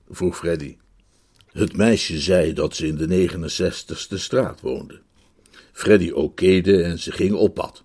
vroeg 0.08 0.36
Freddy. 0.36 0.76
Het 1.52 1.76
meisje 1.76 2.20
zei 2.20 2.52
dat 2.52 2.76
ze 2.76 2.86
in 2.86 2.96
de 2.96 3.28
69ste 3.28 4.14
straat 4.14 4.60
woonde. 4.60 5.00
Freddy 5.72 6.10
okéde 6.10 6.82
en 6.82 6.98
ze 6.98 7.12
gingen 7.12 7.38
op 7.38 7.54
pad. 7.54 7.84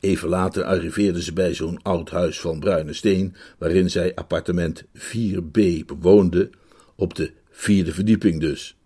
Even 0.00 0.28
later 0.28 0.64
arriveerden 0.64 1.22
ze 1.22 1.32
bij 1.32 1.54
zo'n 1.54 1.82
oud 1.82 2.10
huis 2.10 2.40
van 2.40 2.60
bruine 2.60 2.92
steen, 2.92 3.36
waarin 3.58 3.90
zij 3.90 4.14
appartement 4.14 4.84
4B 4.84 5.84
bewoonde, 5.86 6.50
op 6.96 7.14
de 7.14 7.32
vierde 7.50 7.92
verdieping 7.92 8.40
dus. 8.40 8.76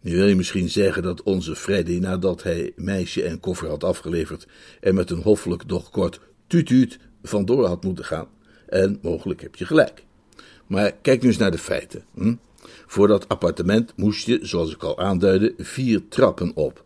Nu 0.00 0.16
wil 0.16 0.26
je 0.26 0.36
misschien 0.36 0.68
zeggen 0.68 1.02
dat 1.02 1.22
onze 1.22 1.56
Freddy, 1.56 1.98
nadat 1.98 2.42
hij 2.42 2.72
meisje 2.76 3.22
en 3.22 3.40
koffer 3.40 3.68
had 3.68 3.84
afgeleverd, 3.84 4.46
er 4.80 4.94
met 4.94 5.10
een 5.10 5.22
hoffelijk 5.22 5.68
doch 5.68 5.90
kort 5.90 6.20
tutuut 6.46 6.98
vandoor 7.28 7.66
had 7.66 7.84
moeten 7.84 8.04
gaan. 8.04 8.28
En 8.66 8.98
mogelijk 9.02 9.40
heb 9.40 9.56
je 9.56 9.66
gelijk. 9.66 10.04
Maar 10.66 10.92
kijk 10.92 11.22
nu 11.22 11.28
eens 11.28 11.36
naar 11.36 11.50
de 11.50 11.58
feiten. 11.58 12.04
Hm? 12.14 12.34
Voor 12.86 13.08
dat 13.08 13.28
appartement 13.28 13.92
moest 13.96 14.26
je, 14.26 14.38
zoals 14.42 14.72
ik 14.72 14.82
al 14.82 14.98
aanduidde, 14.98 15.54
vier 15.58 16.08
trappen 16.08 16.52
op. 16.54 16.84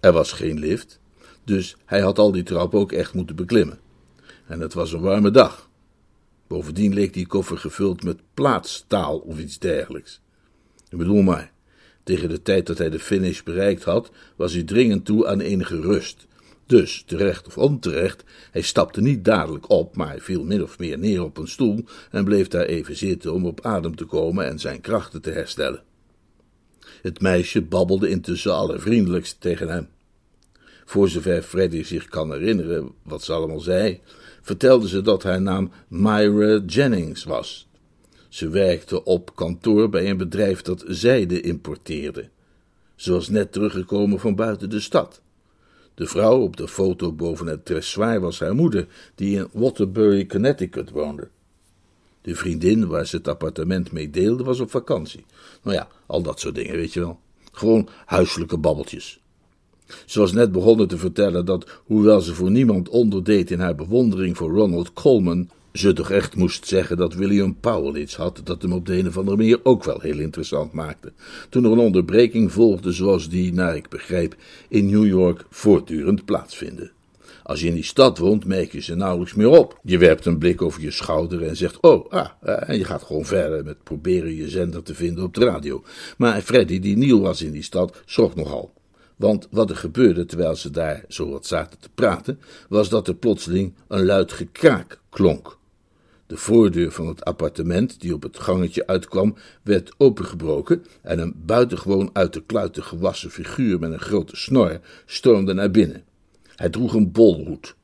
Er 0.00 0.12
was 0.12 0.32
geen 0.32 0.58
lift, 0.58 1.00
dus 1.44 1.76
hij 1.84 2.00
had 2.00 2.18
al 2.18 2.32
die 2.32 2.42
trappen 2.42 2.78
ook 2.78 2.92
echt 2.92 3.14
moeten 3.14 3.36
beklimmen. 3.36 3.78
En 4.46 4.60
het 4.60 4.74
was 4.74 4.92
een 4.92 5.00
warme 5.00 5.30
dag. 5.30 5.68
Bovendien 6.46 6.94
leek 6.94 7.12
die 7.12 7.26
koffer 7.26 7.58
gevuld 7.58 8.02
met 8.02 8.20
plaatstaal 8.34 9.18
of 9.18 9.38
iets 9.38 9.58
dergelijks. 9.58 10.20
Ik 10.88 10.98
bedoel 10.98 11.22
maar, 11.22 11.52
tegen 12.02 12.28
de 12.28 12.42
tijd 12.42 12.66
dat 12.66 12.78
hij 12.78 12.90
de 12.90 12.98
finish 12.98 13.42
bereikt 13.42 13.84
had, 13.84 14.10
was 14.36 14.52
hij 14.52 14.62
dringend 14.62 15.04
toe 15.04 15.26
aan 15.26 15.40
enige 15.40 15.80
rust. 15.80 16.26
Dus, 16.70 17.02
terecht 17.06 17.46
of 17.46 17.58
onterecht, 17.58 18.24
hij 18.50 18.60
stapte 18.60 19.00
niet 19.00 19.24
dadelijk 19.24 19.70
op, 19.70 19.96
maar 19.96 20.18
viel 20.18 20.44
min 20.44 20.62
of 20.62 20.78
meer 20.78 20.98
neer 20.98 21.22
op 21.22 21.38
een 21.38 21.48
stoel 21.48 21.84
en 22.10 22.24
bleef 22.24 22.48
daar 22.48 22.64
even 22.64 22.96
zitten 22.96 23.32
om 23.32 23.46
op 23.46 23.60
adem 23.60 23.96
te 23.96 24.04
komen 24.04 24.46
en 24.46 24.58
zijn 24.58 24.80
krachten 24.80 25.22
te 25.22 25.30
herstellen. 25.30 25.82
Het 27.02 27.20
meisje 27.20 27.62
babbelde 27.62 28.08
intussen 28.08 28.54
allervriendelijkst 28.54 29.40
tegen 29.40 29.68
hem. 29.68 29.88
Voor 30.84 31.08
zover 31.08 31.42
Freddy 31.42 31.82
zich 31.82 32.04
kan 32.04 32.32
herinneren 32.32 32.92
wat 33.02 33.22
ze 33.22 33.32
allemaal 33.32 33.60
zei, 33.60 34.00
vertelde 34.42 34.88
ze 34.88 35.00
dat 35.00 35.22
haar 35.22 35.42
naam 35.42 35.70
Myra 35.88 36.60
Jennings 36.66 37.24
was. 37.24 37.68
Ze 38.28 38.48
werkte 38.48 39.04
op 39.04 39.34
kantoor 39.34 39.88
bij 39.88 40.10
een 40.10 40.16
bedrijf 40.16 40.62
dat 40.62 40.84
zijde 40.86 41.40
importeerde. 41.40 42.28
Ze 42.94 43.12
was 43.12 43.28
net 43.28 43.52
teruggekomen 43.52 44.20
van 44.20 44.34
buiten 44.34 44.70
de 44.70 44.80
stad. 44.80 45.22
De 46.00 46.06
vrouw 46.06 46.40
op 46.40 46.56
de 46.56 46.68
foto 46.68 47.12
boven 47.12 47.46
het 47.46 47.64
dressoir 47.64 48.20
was 48.20 48.38
haar 48.38 48.54
moeder, 48.54 48.86
die 49.14 49.36
in 49.36 49.48
Waterbury, 49.52 50.26
Connecticut 50.26 50.90
woonde. 50.90 51.28
De 52.22 52.34
vriendin 52.34 52.86
waar 52.86 53.06
ze 53.06 53.16
het 53.16 53.28
appartement 53.28 53.92
mee 53.92 54.10
deelde 54.10 54.44
was 54.44 54.60
op 54.60 54.70
vakantie. 54.70 55.24
Nou 55.62 55.76
ja, 55.76 55.88
al 56.06 56.22
dat 56.22 56.40
soort 56.40 56.54
dingen, 56.54 56.76
weet 56.76 56.92
je 56.92 57.00
wel. 57.00 57.18
Gewoon 57.52 57.88
huiselijke 58.06 58.58
babbeltjes. 58.58 59.20
Ze 60.06 60.18
was 60.18 60.32
net 60.32 60.52
begonnen 60.52 60.88
te 60.88 60.98
vertellen 60.98 61.44
dat, 61.44 61.80
hoewel 61.84 62.20
ze 62.20 62.34
voor 62.34 62.50
niemand 62.50 62.88
onderdeed 62.88 63.50
in 63.50 63.60
haar 63.60 63.74
bewondering 63.74 64.36
voor 64.36 64.50
Ronald 64.50 64.92
Coleman, 64.92 65.50
ze 65.72 65.92
toch 65.92 66.10
echt 66.10 66.36
moest 66.36 66.66
zeggen 66.66 66.96
dat 66.96 67.14
William 67.14 67.56
Powell 67.60 68.00
iets 68.00 68.16
had 68.16 68.40
dat 68.44 68.62
hem 68.62 68.72
op 68.72 68.86
de 68.86 68.98
een 68.98 69.08
of 69.08 69.18
andere 69.18 69.36
manier 69.36 69.60
ook 69.62 69.84
wel 69.84 70.00
heel 70.00 70.18
interessant 70.18 70.72
maakte. 70.72 71.12
Toen 71.48 71.64
er 71.64 71.70
een 71.70 71.78
onderbreking 71.78 72.52
volgde 72.52 72.92
zoals 72.92 73.28
die, 73.28 73.52
naar 73.52 73.76
ik 73.76 73.88
begrijp, 73.88 74.36
in 74.68 74.90
New 74.90 75.06
York 75.06 75.44
voortdurend 75.50 76.24
plaatsvinden. 76.24 76.90
Als 77.42 77.60
je 77.60 77.66
in 77.66 77.74
die 77.74 77.84
stad 77.84 78.18
woont, 78.18 78.44
merk 78.44 78.72
je 78.72 78.80
ze 78.80 78.94
nauwelijks 78.94 79.34
meer 79.34 79.48
op. 79.48 79.78
Je 79.82 79.98
werpt 79.98 80.26
een 80.26 80.38
blik 80.38 80.62
over 80.62 80.82
je 80.82 80.90
schouder 80.90 81.42
en 81.42 81.56
zegt: 81.56 81.80
Oh, 81.80 82.10
ah, 82.10 82.28
ah, 82.42 82.68
en 82.68 82.78
je 82.78 82.84
gaat 82.84 83.02
gewoon 83.02 83.24
verder 83.24 83.64
met 83.64 83.82
proberen 83.82 84.34
je 84.34 84.48
zender 84.48 84.82
te 84.82 84.94
vinden 84.94 85.24
op 85.24 85.34
de 85.34 85.44
radio. 85.44 85.82
Maar 86.16 86.40
Freddy, 86.40 86.80
die 86.80 86.96
nieuw 86.96 87.20
was 87.20 87.42
in 87.42 87.52
die 87.52 87.62
stad, 87.62 88.02
schrok 88.04 88.34
nogal. 88.34 88.72
Want 89.16 89.48
wat 89.50 89.70
er 89.70 89.76
gebeurde 89.76 90.24
terwijl 90.24 90.56
ze 90.56 90.70
daar 90.70 91.04
zo 91.08 91.30
wat 91.30 91.46
zaten 91.46 91.78
te 91.78 91.88
praten, 91.94 92.40
was 92.68 92.88
dat 92.88 93.08
er 93.08 93.14
plotseling 93.14 93.74
een 93.88 94.04
luid 94.04 94.32
gekraak 94.32 95.00
klonk. 95.10 95.58
De 96.30 96.36
voordeur 96.36 96.92
van 96.92 97.06
het 97.06 97.24
appartement, 97.24 98.00
die 98.00 98.14
op 98.14 98.22
het 98.22 98.38
gangetje 98.38 98.86
uitkwam, 98.86 99.34
werd 99.62 99.94
opengebroken 99.96 100.84
en 101.02 101.18
een 101.18 101.34
buitengewoon 101.46 102.10
uit 102.12 102.32
de 102.32 102.42
kluiten 102.42 102.82
gewassen 102.82 103.30
figuur 103.30 103.78
met 103.78 103.92
een 103.92 104.00
grote 104.00 104.36
snor 104.36 104.80
stormde 105.06 105.52
naar 105.52 105.70
binnen. 105.70 106.04
Hij 106.54 106.68
droeg 106.68 106.94
een 106.94 107.12
bolhoed. 107.12 107.76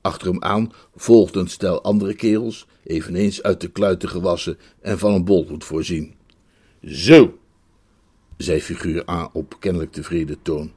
Achter 0.00 0.28
hem 0.28 0.42
aan 0.42 0.72
volgde 0.94 1.40
een 1.40 1.48
stel 1.48 1.82
andere 1.82 2.14
kerels, 2.14 2.66
eveneens 2.82 3.42
uit 3.42 3.60
de 3.60 3.68
kluiten 3.70 4.08
gewassen 4.08 4.58
en 4.80 4.98
van 4.98 5.12
een 5.12 5.24
bolhoed 5.24 5.64
voorzien. 5.64 6.14
Zo, 6.84 7.38
zei 8.36 8.60
figuur 8.60 9.08
A 9.08 9.30
op 9.32 9.56
kennelijk 9.60 9.92
tevreden 9.92 10.42
toon. 10.42 10.72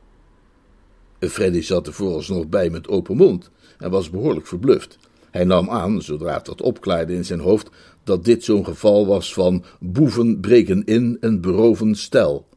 Freddy 1.20 1.62
zat 1.62 1.88
er 1.88 1.94
vooralsnog 1.94 2.48
bij 2.48 2.70
met 2.70 2.88
open 2.88 3.16
mond 3.16 3.52
en 3.78 3.92
was 3.92 4.10
behoorlijk 4.10 4.48
verbluft. 4.48 4.98
Hij 5.34 5.44
nam 5.44 5.70
aan, 5.70 6.02
zodra 6.02 6.38
het 6.38 6.48
wat 6.48 6.62
opklaarde 6.62 7.14
in 7.14 7.26
zijn 7.26 7.40
hoofd, 7.40 7.70
dat 8.04 8.26
dit 8.26 8.44
zo'n 8.44 8.66
geval 8.66 9.06
was 9.08 9.34
van 9.34 9.64
boeven 9.80 10.40
breken 10.40 10.86
in 10.86 11.18
en 11.20 11.42
beroven 11.42 11.96
stel. 11.96 12.48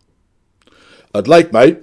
Het 1.10 1.26
lijkt 1.26 1.50
mij, 1.50 1.82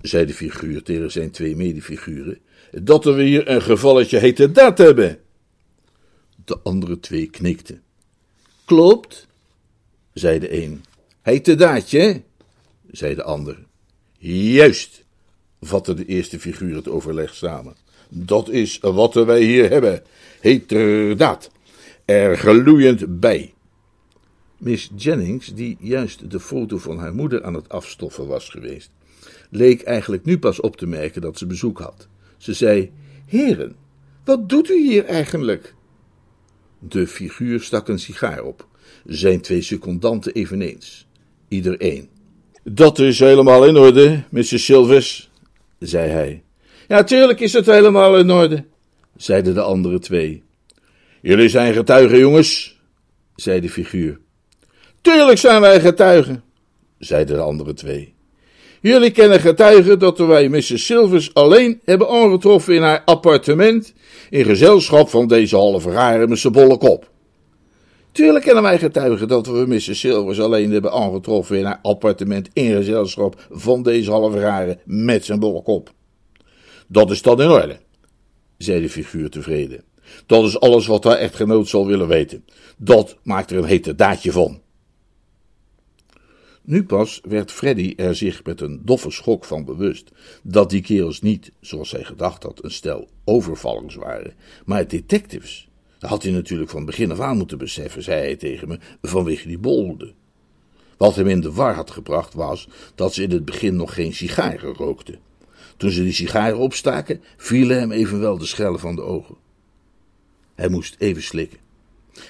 zei 0.00 0.26
de 0.26 0.34
figuur 0.34 0.82
tegen 0.82 1.10
zijn 1.10 1.30
twee 1.30 1.56
medefiguren, 1.56 2.38
dat 2.70 3.04
we 3.04 3.22
hier 3.22 3.48
een 3.48 3.62
gevalletje 3.62 4.18
hete 4.18 4.52
daad 4.52 4.78
hebben. 4.78 5.18
De 6.44 6.58
andere 6.62 7.00
twee 7.00 7.26
knikten. 7.26 7.82
Klopt, 8.64 9.26
zei 10.12 10.38
de 10.38 10.62
een. 10.62 10.84
Heet 11.20 11.44
de 11.44 11.54
daadje, 11.54 12.22
zei 12.90 13.14
de 13.14 13.22
ander. 13.22 13.64
Juist, 14.18 15.04
vatte 15.60 15.94
de 15.94 16.04
eerste 16.04 16.40
figuur 16.40 16.76
het 16.76 16.88
overleg 16.88 17.34
samen. 17.34 17.81
Dat 18.14 18.48
is 18.48 18.78
wat 18.80 19.14
wij 19.14 19.42
hier 19.42 19.70
hebben. 19.70 20.02
Heterdaad. 20.40 21.50
Er 22.04 22.36
gloeiend 22.38 23.20
bij. 23.20 23.54
Miss 24.58 24.90
Jennings, 24.96 25.54
die 25.54 25.76
juist 25.80 26.30
de 26.30 26.40
foto 26.40 26.78
van 26.78 26.98
haar 26.98 27.14
moeder 27.14 27.44
aan 27.44 27.54
het 27.54 27.68
afstoffen 27.68 28.26
was 28.26 28.48
geweest, 28.48 28.90
leek 29.50 29.82
eigenlijk 29.82 30.24
nu 30.24 30.38
pas 30.38 30.60
op 30.60 30.76
te 30.76 30.86
merken 30.86 31.20
dat 31.20 31.38
ze 31.38 31.46
bezoek 31.46 31.78
had. 31.78 32.08
Ze 32.36 32.52
zei: 32.52 32.90
Heren, 33.26 33.76
wat 34.24 34.48
doet 34.48 34.70
u 34.70 34.88
hier 34.88 35.04
eigenlijk? 35.04 35.74
De 36.78 37.06
figuur 37.06 37.60
stak 37.60 37.88
een 37.88 37.98
sigaar 37.98 38.42
op. 38.42 38.66
Zijn 39.04 39.40
twee 39.40 39.62
secondanten 39.62 40.32
eveneens. 40.32 41.06
Ieder 41.48 41.80
één. 41.80 42.08
Dat 42.62 42.98
is 42.98 43.18
helemaal 43.18 43.66
in 43.66 43.76
orde, 43.76 44.22
Mrs. 44.30 44.64
Silvers, 44.64 45.30
zei 45.78 46.10
hij. 46.10 46.42
Ja, 46.88 47.04
tuurlijk 47.04 47.40
is 47.40 47.52
het 47.52 47.66
helemaal 47.66 48.18
in 48.18 48.30
orde, 48.30 48.64
zeiden 49.16 49.54
de 49.54 49.60
andere 49.60 49.98
twee. 49.98 50.42
Jullie 51.22 51.48
zijn 51.48 51.74
getuigen, 51.74 52.18
jongens, 52.18 52.80
zei 53.36 53.60
de 53.60 53.68
figuur. 53.68 54.20
Tuurlijk 55.00 55.38
zijn 55.38 55.60
wij 55.60 55.80
getuigen, 55.80 56.42
zeiden 56.98 57.36
de 57.36 57.42
andere 57.42 57.74
twee. 57.74 58.14
Jullie 58.80 59.10
kennen 59.10 59.40
getuigen 59.40 59.98
dat 59.98 60.18
wij 60.18 60.48
Mrs. 60.48 60.86
Silvers 60.86 61.34
alleen 61.34 61.80
hebben 61.84 62.08
aangetroffen 62.08 62.74
in 62.74 62.82
haar 62.82 63.02
appartement, 63.04 63.92
in 64.30 64.44
gezelschap 64.44 65.08
van 65.08 65.26
deze 65.26 65.56
halve 65.56 65.90
rare 65.90 66.50
bolle 66.50 66.78
kop. 66.78 67.10
Tuurlijk 68.12 68.44
kennen 68.44 68.62
wij 68.62 68.78
getuigen 68.78 69.28
dat 69.28 69.46
we 69.46 69.64
Mrs. 69.66 70.00
Silvers 70.00 70.40
alleen 70.40 70.70
hebben 70.70 70.92
aangetroffen 70.92 71.58
in 71.58 71.64
haar 71.64 71.78
appartement, 71.82 72.48
in 72.52 72.76
gezelschap 72.76 73.46
van 73.50 73.82
deze 73.82 74.10
halve 74.10 74.38
rare 74.38 74.78
met 74.84 75.24
zijn 75.24 75.38
bolle 75.38 75.62
kop. 75.62 75.92
Dat 76.92 77.10
is 77.10 77.22
dan 77.22 77.42
in 77.42 77.48
orde, 77.48 77.80
zei 78.58 78.80
de 78.80 78.88
figuur 78.88 79.30
tevreden. 79.30 79.84
Dat 80.26 80.44
is 80.44 80.60
alles 80.60 80.86
wat 80.86 81.04
haar 81.04 81.16
echtgenoot 81.16 81.68
zal 81.68 81.86
willen 81.86 82.08
weten. 82.08 82.44
Dat 82.76 83.16
maakt 83.22 83.50
er 83.50 83.58
een 83.58 83.64
hete 83.64 83.94
daadje 83.94 84.32
van. 84.32 84.60
Nu 86.62 86.84
pas 86.84 87.20
werd 87.28 87.52
Freddy 87.52 87.92
er 87.96 88.16
zich 88.16 88.44
met 88.44 88.60
een 88.60 88.80
doffe 88.84 89.10
schok 89.10 89.44
van 89.44 89.64
bewust 89.64 90.10
dat 90.42 90.70
die 90.70 90.82
kerels 90.82 91.20
niet, 91.20 91.52
zoals 91.60 91.90
hij 91.90 92.04
gedacht 92.04 92.42
had, 92.42 92.64
een 92.64 92.70
stel 92.70 93.08
overvallers 93.24 93.94
waren, 93.94 94.34
maar 94.64 94.88
detectives. 94.88 95.68
Dat 95.98 96.10
had 96.10 96.22
hij 96.22 96.32
natuurlijk 96.32 96.70
van 96.70 96.84
begin 96.84 97.10
af 97.10 97.20
aan 97.20 97.36
moeten 97.36 97.58
beseffen, 97.58 98.02
zei 98.02 98.20
hij 98.20 98.36
tegen 98.36 98.68
me, 98.68 98.78
vanwege 99.02 99.48
die 99.48 99.58
bolhoeden. 99.58 100.14
Wat 100.96 101.16
hem 101.16 101.28
in 101.28 101.40
de 101.40 101.52
war 101.52 101.74
had 101.74 101.90
gebracht 101.90 102.34
was 102.34 102.68
dat 102.94 103.14
ze 103.14 103.22
in 103.22 103.30
het 103.30 103.44
begin 103.44 103.76
nog 103.76 103.94
geen 103.94 104.14
sigaren 104.14 104.74
rookten. 104.74 105.30
Toen 105.82 105.90
ze 105.90 106.02
die 106.02 106.12
sigaren 106.12 106.58
opstaken, 106.58 107.20
vielen 107.36 107.78
hem 107.78 107.92
evenwel 107.92 108.38
de 108.38 108.46
schellen 108.46 108.80
van 108.80 108.94
de 108.94 109.02
ogen. 109.02 109.34
Hij 110.54 110.68
moest 110.68 110.96
even 110.98 111.22
slikken. 111.22 111.58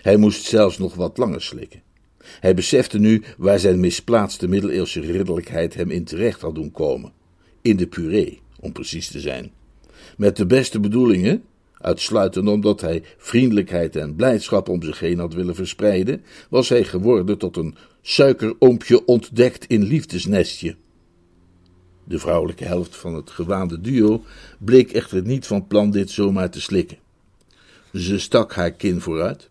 Hij 0.02 0.16
moest 0.16 0.44
zelfs 0.44 0.78
nog 0.78 0.94
wat 0.94 1.18
langer 1.18 1.42
slikken. 1.42 1.82
Hij 2.18 2.54
besefte 2.54 2.98
nu 2.98 3.22
waar 3.36 3.58
zijn 3.58 3.80
misplaatste 3.80 4.48
middeleeuwse 4.48 5.00
ridderlijkheid 5.00 5.74
hem 5.74 5.90
in 5.90 6.04
terecht 6.04 6.40
had 6.40 6.54
doen 6.54 6.70
komen. 6.70 7.12
In 7.62 7.76
de 7.76 7.86
puree, 7.86 8.40
om 8.60 8.72
precies 8.72 9.08
te 9.08 9.20
zijn. 9.20 9.52
Met 10.16 10.36
de 10.36 10.46
beste 10.46 10.80
bedoelingen, 10.80 11.42
uitsluitend 11.78 12.48
omdat 12.48 12.80
hij 12.80 13.02
vriendelijkheid 13.16 13.96
en 13.96 14.16
blijdschap 14.16 14.68
om 14.68 14.82
zich 14.82 15.00
heen 15.00 15.18
had 15.18 15.34
willen 15.34 15.54
verspreiden, 15.54 16.22
was 16.50 16.68
hij 16.68 16.84
geworden 16.84 17.38
tot 17.38 17.56
een 17.56 17.76
suikeroompje 18.02 19.04
ontdekt 19.04 19.66
in 19.66 19.82
liefdesnestje. 19.82 20.76
De 22.12 22.18
vrouwelijke 22.18 22.64
helft 22.64 22.96
van 22.96 23.14
het 23.14 23.30
gewaande 23.30 23.80
duo 23.80 24.24
bleek 24.58 24.92
echter 24.92 25.22
niet 25.22 25.46
van 25.46 25.66
plan 25.66 25.90
dit 25.90 26.10
zomaar 26.10 26.50
te 26.50 26.60
slikken. 26.60 26.98
Ze 27.92 28.18
stak 28.18 28.52
haar 28.54 28.70
kin 28.70 29.00
vooruit, 29.00 29.48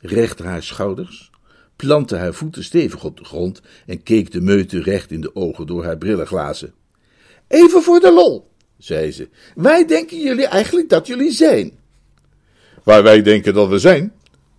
recht 0.00 0.38
haar 0.38 0.62
schouders, 0.62 1.30
plantte 1.76 2.16
haar 2.16 2.34
voeten 2.34 2.64
stevig 2.64 3.04
op 3.04 3.16
de 3.16 3.24
grond 3.24 3.60
en 3.86 4.02
keek 4.02 4.32
de 4.32 4.40
meute 4.40 4.82
recht 4.82 5.10
in 5.10 5.20
de 5.20 5.34
ogen 5.34 5.66
door 5.66 5.84
haar 5.84 5.98
brillenglazen. 5.98 6.72
Even 7.48 7.82
voor 7.82 8.00
de 8.00 8.12
lol, 8.12 8.50
zei 8.78 9.12
ze. 9.12 9.28
Wij 9.54 9.86
denken 9.86 10.20
jullie 10.20 10.46
eigenlijk 10.46 10.88
dat 10.88 11.06
jullie 11.06 11.32
zijn? 11.32 11.72
Waar 12.84 13.02
wij 13.02 13.22
denken 13.22 13.54
dat 13.54 13.68
we 13.68 13.78
zijn, 13.78 14.12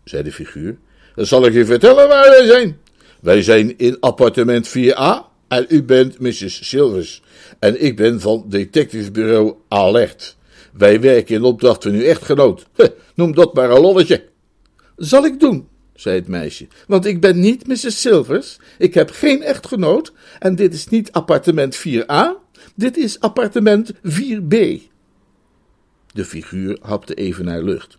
zei 0.03 0.23
de 0.23 0.31
figuur. 0.31 0.77
Dan 1.15 1.25
zal 1.25 1.45
ik 1.45 1.53
je 1.53 1.65
vertellen 1.65 2.07
waar 2.07 2.29
wij 2.29 2.45
zijn. 2.45 2.79
Wij 3.21 3.41
zijn 3.41 3.77
in 3.77 3.99
appartement 3.99 4.69
4a 4.69 5.29
en 5.51 5.65
u 5.69 5.83
bent 5.83 6.19
Mrs. 6.19 6.67
Silvers. 6.67 7.21
En 7.61 7.83
ik 7.83 7.95
ben 7.95 8.21
van 8.21 8.45
detectivebureau 8.47 9.53
Alert. 9.67 10.37
Wij 10.73 11.01
werken 11.01 11.35
in 11.35 11.43
opdracht 11.43 11.83
van 11.83 11.91
uw 11.91 12.01
echtgenoot. 12.01 12.65
Noem 13.15 13.33
dat 13.35 13.53
maar 13.53 13.71
een 13.71 13.81
lolletje. 13.81 14.23
Zal 14.95 15.25
ik 15.25 15.39
doen, 15.39 15.67
zei 15.93 16.15
het 16.15 16.27
meisje, 16.27 16.67
want 16.87 17.05
ik 17.05 17.21
ben 17.21 17.39
niet 17.39 17.67
Mrs. 17.67 18.01
Silvers, 18.01 18.59
ik 18.77 18.93
heb 18.93 19.09
geen 19.09 19.43
echtgenoot 19.43 20.13
en 20.39 20.55
dit 20.55 20.73
is 20.73 20.87
niet 20.87 21.11
appartement 21.11 21.77
4a, 21.87 22.25
dit 22.75 22.97
is 22.97 23.19
appartement 23.19 23.93
4b. 23.93 24.55
De 26.13 26.25
figuur 26.25 26.77
hapte 26.81 27.13
even 27.13 27.45
naar 27.45 27.63
lucht. 27.63 27.97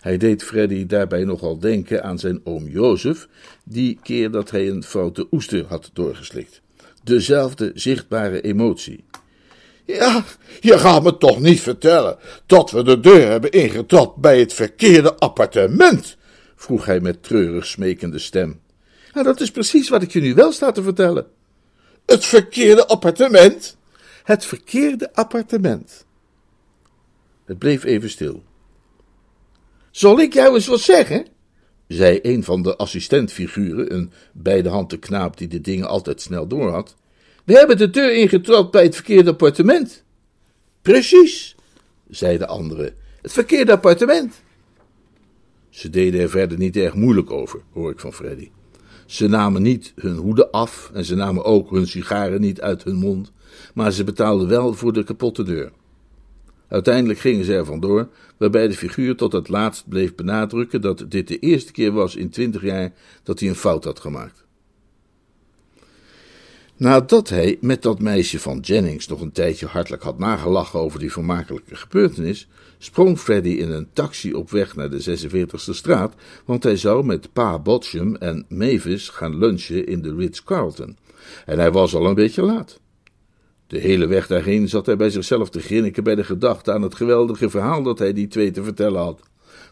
Hij 0.00 0.16
deed 0.16 0.42
Freddy 0.42 0.86
daarbij 0.86 1.24
nogal 1.24 1.58
denken 1.58 2.04
aan 2.04 2.18
zijn 2.18 2.40
oom 2.44 2.68
Jozef, 2.68 3.28
die 3.64 3.98
keer 4.02 4.30
dat 4.30 4.50
hij 4.50 4.68
een 4.68 4.82
foute 4.82 5.26
oester 5.30 5.64
had 5.64 5.90
doorgeslikt. 5.92 6.64
Dezelfde 7.06 7.70
zichtbare 7.74 8.40
emotie. 8.40 9.04
Ja, 9.84 10.24
je 10.60 10.78
gaat 10.78 11.02
me 11.02 11.16
toch 11.16 11.40
niet 11.40 11.60
vertellen 11.60 12.18
dat 12.46 12.70
we 12.70 12.82
de 12.82 13.00
deur 13.00 13.28
hebben 13.28 13.50
ingetrapt 13.50 14.16
bij 14.16 14.40
het 14.40 14.52
verkeerde 14.52 15.14
appartement? 15.16 16.16
vroeg 16.56 16.86
hij 16.86 17.00
met 17.00 17.22
treurig 17.22 17.66
smekende 17.66 18.18
stem. 18.18 18.60
Ja, 19.12 19.22
dat 19.22 19.40
is 19.40 19.50
precies 19.50 19.88
wat 19.88 20.02
ik 20.02 20.12
je 20.12 20.20
nu 20.20 20.34
wel 20.34 20.52
sta 20.52 20.72
te 20.72 20.82
vertellen. 20.82 21.26
Het 22.06 22.24
verkeerde 22.24 22.86
appartement? 22.86 23.76
Het 24.22 24.44
verkeerde 24.44 25.14
appartement. 25.14 26.04
Het 27.44 27.58
bleef 27.58 27.84
even 27.84 28.10
stil. 28.10 28.42
Zal 29.90 30.20
ik 30.20 30.32
jou 30.32 30.54
eens 30.54 30.66
wat 30.66 30.80
zeggen? 30.80 31.26
Zei 31.88 32.18
een 32.22 32.44
van 32.44 32.62
de 32.62 32.76
assistentfiguren, 32.76 33.94
een 33.94 34.10
beide 34.32 34.86
knaap 34.98 35.36
die 35.36 35.48
de 35.48 35.60
dingen 35.60 35.88
altijd 35.88 36.20
snel 36.20 36.46
doorhad. 36.46 36.96
We 37.44 37.52
hebben 37.52 37.78
de 37.78 37.90
deur 37.90 38.14
ingetrapt 38.14 38.70
bij 38.70 38.82
het 38.82 38.94
verkeerde 38.94 39.30
appartement. 39.30 40.04
Precies, 40.82 41.56
zei 42.08 42.38
de 42.38 42.46
andere. 42.46 42.94
Het 43.22 43.32
verkeerde 43.32 43.72
appartement. 43.72 44.42
Ze 45.68 45.90
deden 45.90 46.20
er 46.20 46.30
verder 46.30 46.58
niet 46.58 46.76
erg 46.76 46.94
moeilijk 46.94 47.30
over, 47.30 47.60
hoor 47.72 47.90
ik 47.90 48.00
van 48.00 48.12
Freddy. 48.12 48.50
Ze 49.06 49.26
namen 49.26 49.62
niet 49.62 49.92
hun 49.96 50.16
hoeden 50.16 50.50
af 50.50 50.90
en 50.94 51.04
ze 51.04 51.14
namen 51.14 51.44
ook 51.44 51.70
hun 51.70 51.86
sigaren 51.86 52.40
niet 52.40 52.60
uit 52.60 52.84
hun 52.84 52.96
mond, 52.96 53.32
maar 53.74 53.92
ze 53.92 54.04
betaalden 54.04 54.48
wel 54.48 54.74
voor 54.74 54.92
de 54.92 55.04
kapotte 55.04 55.42
deur. 55.42 55.72
Uiteindelijk 56.68 57.18
gingen 57.18 57.44
ze 57.44 57.54
er 57.54 57.64
vandoor, 57.64 58.08
waarbij 58.36 58.68
de 58.68 58.74
figuur 58.74 59.16
tot 59.16 59.32
het 59.32 59.48
laatst 59.48 59.88
bleef 59.88 60.14
benadrukken 60.14 60.80
dat 60.80 61.04
dit 61.08 61.28
de 61.28 61.38
eerste 61.38 61.72
keer 61.72 61.92
was 61.92 62.16
in 62.16 62.30
twintig 62.30 62.62
jaar 62.62 62.92
dat 63.22 63.40
hij 63.40 63.48
een 63.48 63.54
fout 63.54 63.84
had 63.84 64.00
gemaakt. 64.00 64.44
Nadat 66.78 67.28
hij 67.28 67.58
met 67.60 67.82
dat 67.82 68.00
meisje 68.00 68.38
van 68.38 68.58
Jennings 68.58 69.08
nog 69.08 69.20
een 69.20 69.32
tijdje 69.32 69.66
hartelijk 69.66 70.02
had 70.02 70.18
nagelachen 70.18 70.80
over 70.80 70.98
die 70.98 71.12
vermakelijke 71.12 71.76
gebeurtenis, 71.76 72.48
sprong 72.78 73.18
Freddy 73.18 73.48
in 73.48 73.70
een 73.70 73.88
taxi 73.92 74.34
op 74.34 74.50
weg 74.50 74.76
naar 74.76 74.90
de 74.90 75.18
46e 75.18 75.54
straat, 75.54 76.14
want 76.44 76.62
hij 76.62 76.76
zou 76.76 77.04
met 77.04 77.32
pa 77.32 77.58
Botchum 77.58 78.16
en 78.16 78.46
Mavis 78.48 79.08
gaan 79.08 79.38
lunchen 79.38 79.86
in 79.86 80.02
de 80.02 80.14
Ritz-Carlton. 80.14 80.96
En 81.46 81.58
hij 81.58 81.72
was 81.72 81.94
al 81.94 82.06
een 82.06 82.14
beetje 82.14 82.42
laat. 82.42 82.80
De 83.66 83.78
hele 83.78 84.06
weg 84.06 84.26
daarheen 84.26 84.68
zat 84.68 84.86
hij 84.86 84.96
bij 84.96 85.10
zichzelf 85.10 85.50
te 85.50 85.60
grinniken 85.60 86.04
bij 86.04 86.14
de 86.14 86.24
gedachte 86.24 86.72
aan 86.72 86.82
het 86.82 86.94
geweldige 86.94 87.50
verhaal 87.50 87.82
dat 87.82 87.98
hij 87.98 88.12
die 88.12 88.28
twee 88.28 88.50
te 88.50 88.62
vertellen 88.62 89.00
had. 89.00 89.20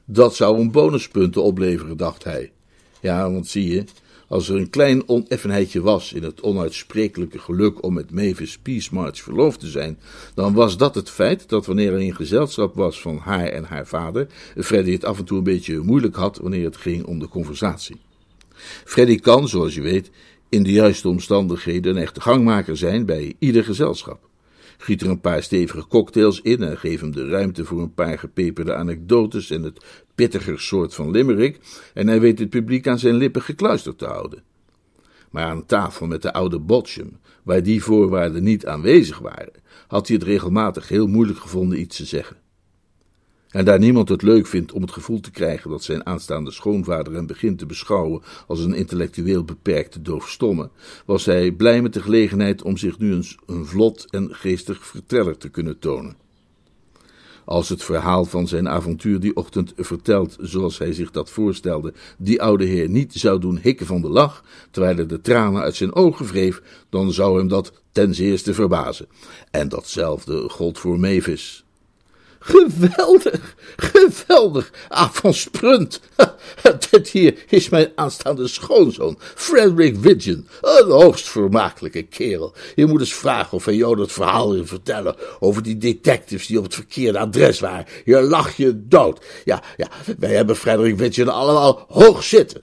Dat 0.04 0.34
zou 0.34 0.60
een 0.60 0.70
bonuspunten 0.70 1.42
opleveren, 1.42 1.96
dacht 1.96 2.24
hij. 2.24 2.52
Ja, 3.00 3.30
want 3.30 3.46
zie 3.46 3.68
je, 3.68 3.84
als 4.28 4.48
er 4.48 4.56
een 4.56 4.70
klein 4.70 5.08
oneffenheidje 5.08 5.80
was 5.80 6.12
in 6.12 6.22
het 6.22 6.40
onuitsprekelijke 6.40 7.38
geluk 7.38 7.82
om 7.82 7.94
met 7.94 8.10
Mavis 8.10 8.58
Peace 8.58 8.94
March 8.94 9.22
verloofd 9.22 9.60
te 9.60 9.66
zijn, 9.66 9.98
dan 10.34 10.54
was 10.54 10.76
dat 10.76 10.94
het 10.94 11.10
feit 11.10 11.48
dat 11.48 11.66
wanneer 11.66 11.92
hij 11.92 12.04
in 12.04 12.14
gezelschap 12.14 12.74
was 12.74 13.00
van 13.00 13.16
haar 13.16 13.46
en 13.46 13.64
haar 13.64 13.86
vader, 13.86 14.26
Freddy 14.56 14.92
het 14.92 15.04
af 15.04 15.18
en 15.18 15.24
toe 15.24 15.38
een 15.38 15.44
beetje 15.44 15.80
moeilijk 15.80 16.16
had 16.16 16.38
wanneer 16.38 16.64
het 16.64 16.76
ging 16.76 17.04
om 17.04 17.18
de 17.18 17.28
conversatie. 17.28 17.96
Freddy 18.84 19.18
kan, 19.18 19.48
zoals 19.48 19.74
je 19.74 19.80
weet, 19.80 20.10
in 20.54 20.62
de 20.62 20.72
juiste 20.72 21.08
omstandigheden 21.08 21.96
een 21.96 22.02
echte 22.02 22.20
gangmaker 22.20 22.76
zijn 22.76 23.06
bij 23.06 23.34
ieder 23.38 23.64
gezelschap. 23.64 24.28
Giet 24.78 25.02
er 25.02 25.08
een 25.08 25.20
paar 25.20 25.42
stevige 25.42 25.86
cocktails 25.86 26.40
in 26.40 26.62
en 26.62 26.78
geef 26.78 27.00
hem 27.00 27.12
de 27.12 27.28
ruimte 27.28 27.64
voor 27.64 27.80
een 27.80 27.94
paar 27.94 28.18
gepeperde 28.18 28.74
anekdotes 28.74 29.50
en 29.50 29.62
het 29.62 29.84
pittiger 30.14 30.60
soort 30.60 30.94
van 30.94 31.10
limerick 31.10 31.60
en 31.94 32.06
hij 32.06 32.20
weet 32.20 32.38
het 32.38 32.50
publiek 32.50 32.88
aan 32.88 32.98
zijn 32.98 33.14
lippen 33.14 33.42
gekluisterd 33.42 33.98
te 33.98 34.04
houden. 34.04 34.42
Maar 35.30 35.44
aan 35.44 35.66
tafel 35.66 36.06
met 36.06 36.22
de 36.22 36.32
oude 36.32 36.58
Botchum, 36.58 37.18
waar 37.42 37.62
die 37.62 37.82
voorwaarden 37.82 38.42
niet 38.42 38.66
aanwezig 38.66 39.18
waren, 39.18 39.62
had 39.86 40.08
hij 40.08 40.16
het 40.16 40.26
regelmatig 40.26 40.88
heel 40.88 41.06
moeilijk 41.06 41.38
gevonden 41.38 41.80
iets 41.80 41.96
te 41.96 42.04
zeggen. 42.04 42.36
En 43.54 43.64
daar 43.64 43.78
niemand 43.78 44.08
het 44.08 44.22
leuk 44.22 44.46
vindt 44.46 44.72
om 44.72 44.82
het 44.82 44.90
gevoel 44.90 45.20
te 45.20 45.30
krijgen 45.30 45.70
dat 45.70 45.82
zijn 45.82 46.06
aanstaande 46.06 46.50
schoonvader 46.50 47.14
hem 47.14 47.26
begint 47.26 47.58
te 47.58 47.66
beschouwen 47.66 48.22
als 48.46 48.60
een 48.60 48.74
intellectueel 48.74 49.44
beperkte 49.44 50.02
doofstomme, 50.02 50.70
was 51.06 51.24
hij 51.24 51.52
blij 51.52 51.82
met 51.82 51.92
de 51.92 52.02
gelegenheid 52.02 52.62
om 52.62 52.76
zich 52.76 52.98
nu 52.98 53.14
eens 53.14 53.36
een 53.46 53.66
vlot 53.66 54.06
en 54.10 54.34
geestig 54.34 54.86
verteller 54.86 55.36
te 55.36 55.48
kunnen 55.48 55.78
tonen. 55.78 56.16
Als 57.44 57.68
het 57.68 57.84
verhaal 57.84 58.24
van 58.24 58.48
zijn 58.48 58.68
avontuur 58.68 59.20
die 59.20 59.36
ochtend 59.36 59.72
verteld 59.76 60.36
zoals 60.40 60.78
hij 60.78 60.92
zich 60.92 61.10
dat 61.10 61.30
voorstelde, 61.30 61.92
die 62.18 62.42
oude 62.42 62.64
heer 62.64 62.88
niet 62.88 63.12
zou 63.12 63.40
doen 63.40 63.58
hikken 63.62 63.86
van 63.86 64.00
de 64.00 64.08
lach, 64.08 64.44
terwijl 64.70 64.96
hij 64.96 65.06
de 65.06 65.20
tranen 65.20 65.62
uit 65.62 65.76
zijn 65.76 65.94
ogen 65.94 66.26
wreef, 66.26 66.62
dan 66.88 67.12
zou 67.12 67.38
hem 67.38 67.48
dat 67.48 67.72
ten 67.92 68.14
zeerste 68.14 68.54
verbazen. 68.54 69.06
En 69.50 69.68
datzelfde 69.68 70.48
gold 70.48 70.78
voor 70.78 70.98
Mavis. 70.98 71.63
Geweldig, 72.44 73.54
geweldig. 73.76 74.72
Ah, 74.88 75.10
van 75.10 75.34
Sprunt. 75.34 76.00
Dit 76.90 77.08
hier 77.08 77.34
is 77.48 77.68
mijn 77.68 77.92
aanstaande 77.94 78.48
schoonzoon, 78.48 79.18
Frederick 79.18 79.96
Widgeon. 79.96 80.48
Een 80.60 80.90
hoogst 80.90 81.28
vermakelijke 81.28 82.02
kerel. 82.02 82.54
Je 82.74 82.86
moet 82.86 83.00
eens 83.00 83.14
vragen 83.14 83.52
of 83.52 83.64
hij 83.64 83.74
jou 83.74 83.96
dat 83.96 84.12
verhaal 84.12 84.52
wil 84.52 84.66
vertellen 84.66 85.16
over 85.40 85.62
die 85.62 85.78
detectives 85.78 86.46
die 86.46 86.58
op 86.58 86.64
het 86.64 86.74
verkeerde 86.74 87.18
adres 87.18 87.60
waren. 87.60 87.86
Je 88.04 88.20
lach 88.20 88.56
je 88.56 88.88
dood. 88.88 89.24
Ja, 89.44 89.62
ja, 89.76 89.88
wij 90.18 90.34
hebben 90.34 90.56
Frederick 90.56 90.96
Widgeon 90.96 91.28
allemaal 91.28 91.84
hoog 91.88 92.24
zitten. 92.24 92.62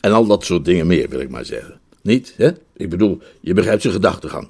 En 0.00 0.12
al 0.12 0.26
dat 0.26 0.44
soort 0.44 0.64
dingen 0.64 0.86
meer, 0.86 1.08
wil 1.08 1.20
ik 1.20 1.30
maar 1.30 1.44
zeggen. 1.44 1.80
Niet, 2.02 2.34
hè? 2.36 2.50
Ik 2.76 2.90
bedoel, 2.90 3.18
je 3.40 3.54
begrijpt 3.54 3.82
zijn 3.82 3.94
gedachtegang. 3.94 4.48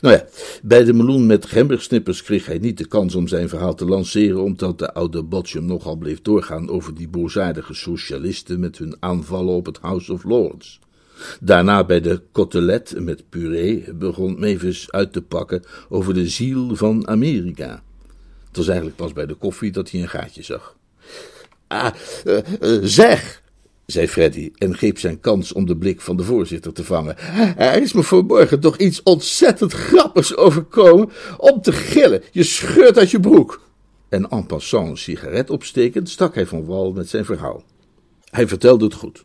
Nou 0.00 0.14
ja, 0.14 0.26
bij 0.62 0.84
de 0.84 0.92
meloen 0.92 1.26
met 1.26 1.46
gembersnippers 1.46 2.22
kreeg 2.22 2.46
hij 2.46 2.58
niet 2.58 2.78
de 2.78 2.86
kans 2.86 3.14
om 3.14 3.28
zijn 3.28 3.48
verhaal 3.48 3.74
te 3.74 3.84
lanceren, 3.84 4.42
omdat 4.42 4.78
de 4.78 4.94
oude 4.94 5.22
Botchum 5.22 5.64
nogal 5.64 5.96
bleef 5.96 6.22
doorgaan 6.22 6.70
over 6.70 6.94
die 6.94 7.08
boosaardige 7.08 7.74
socialisten 7.74 8.60
met 8.60 8.78
hun 8.78 8.96
aanvallen 9.00 9.54
op 9.54 9.66
het 9.66 9.78
House 9.78 10.12
of 10.12 10.24
Lords. 10.24 10.80
Daarna 11.40 11.84
bij 11.84 12.00
de 12.00 12.22
cotelet 12.32 12.94
met 12.98 13.28
puree 13.28 13.94
begon 13.94 14.40
Mavis 14.40 14.92
uit 14.92 15.12
te 15.12 15.22
pakken 15.22 15.62
over 15.88 16.14
de 16.14 16.28
ziel 16.28 16.76
van 16.76 17.08
Amerika. 17.08 17.82
Het 18.46 18.56
was 18.56 18.66
eigenlijk 18.66 18.96
pas 18.96 19.12
bij 19.12 19.26
de 19.26 19.34
koffie 19.34 19.72
dat 19.72 19.90
hij 19.90 20.00
een 20.00 20.08
gaatje 20.08 20.42
zag. 20.42 20.76
Ah, 21.66 21.94
uh, 22.24 22.38
uh, 22.60 22.78
zeg, 22.82 23.41
zei 23.92 24.08
Freddy 24.08 24.52
en 24.58 24.76
greep 24.76 24.98
zijn 24.98 25.20
kans 25.20 25.52
om 25.52 25.66
de 25.66 25.76
blik 25.76 26.00
van 26.00 26.16
de 26.16 26.22
voorzitter 26.22 26.72
te 26.72 26.84
vangen. 26.84 27.18
Er 27.56 27.82
is 27.82 27.92
me 27.92 28.02
vanmorgen 28.02 28.60
toch 28.60 28.76
iets 28.76 29.02
ontzettend 29.02 29.72
grappigs 29.72 30.36
overkomen 30.36 31.10
om 31.36 31.62
te 31.62 31.72
gillen. 31.72 32.22
Je 32.30 32.42
scheurt 32.42 32.98
uit 32.98 33.10
je 33.10 33.20
broek. 33.20 33.60
En 34.08 34.28
en 34.28 34.46
passant 34.46 34.88
een 34.88 34.96
sigaret 34.96 35.50
opstekend 35.50 36.08
stak 36.08 36.34
hij 36.34 36.46
van 36.46 36.64
wal 36.64 36.92
met 36.92 37.08
zijn 37.08 37.24
verhaal. 37.24 37.62
Hij 38.30 38.48
vertelde 38.48 38.84
het 38.84 38.94
goed. 38.94 39.24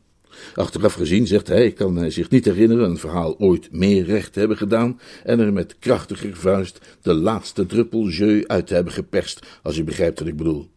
Achteraf 0.55 0.93
gezien, 0.93 1.27
zegt 1.27 1.47
hij, 1.47 1.71
kan 1.71 1.95
hij 1.95 2.09
zich 2.09 2.29
niet 2.29 2.45
herinneren 2.45 2.89
een 2.89 2.97
verhaal 2.97 3.39
ooit 3.39 3.71
meer 3.71 4.05
recht 4.05 4.33
te 4.33 4.39
hebben 4.39 4.57
gedaan 4.57 4.99
en 5.23 5.39
er 5.39 5.53
met 5.53 5.75
krachtiger 5.79 6.35
vuist 6.35 6.79
de 7.01 7.13
laatste 7.13 7.65
druppel 7.65 8.07
jeu 8.07 8.43
uit 8.47 8.67
te 8.67 8.73
hebben 8.73 8.93
geperst, 8.93 9.45
als 9.63 9.77
u 9.77 9.83
begrijpt 9.83 10.19
wat 10.19 10.27
ik 10.27 10.37
bedoel. 10.37 10.69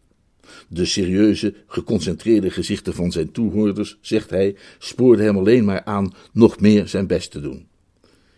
De 0.73 0.85
serieuze, 0.85 1.53
geconcentreerde 1.67 2.49
gezichten 2.49 2.93
van 2.93 3.11
zijn 3.11 3.31
toehoorders, 3.31 3.97
zegt 4.01 4.29
hij, 4.29 4.55
spoorden 4.79 5.25
hem 5.25 5.37
alleen 5.37 5.65
maar 5.65 5.83
aan 5.83 6.13
nog 6.33 6.59
meer 6.59 6.87
zijn 6.87 7.07
best 7.07 7.31
te 7.31 7.41
doen. 7.41 7.67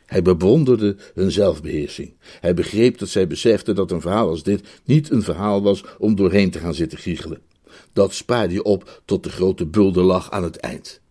Hij 0.05 0.21
bewonderde 0.21 0.95
hun 1.13 1.31
zelfbeheersing. 1.31 2.13
Hij 2.39 2.53
begreep 2.53 2.97
dat 2.97 3.09
zij 3.09 3.27
beseften 3.27 3.75
dat 3.75 3.91
een 3.91 4.01
verhaal 4.01 4.29
als 4.29 4.43
dit 4.43 4.81
niet 4.85 5.09
een 5.09 5.23
verhaal 5.23 5.61
was 5.61 5.83
om 5.97 6.15
doorheen 6.15 6.51
te 6.51 6.59
gaan 6.59 6.73
zitten 6.73 6.97
giechelen. 6.97 7.41
Dat 7.93 8.13
spaarde 8.13 8.53
je 8.53 8.63
op 8.63 9.01
tot 9.05 9.23
de 9.23 9.29
grote 9.29 9.65
bulderlach 9.65 10.31
aan 10.31 10.43
het 10.43 10.57
eind. 10.57 11.01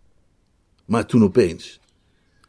Maar 0.85 1.07
toen 1.07 1.23
opeens, 1.23 1.81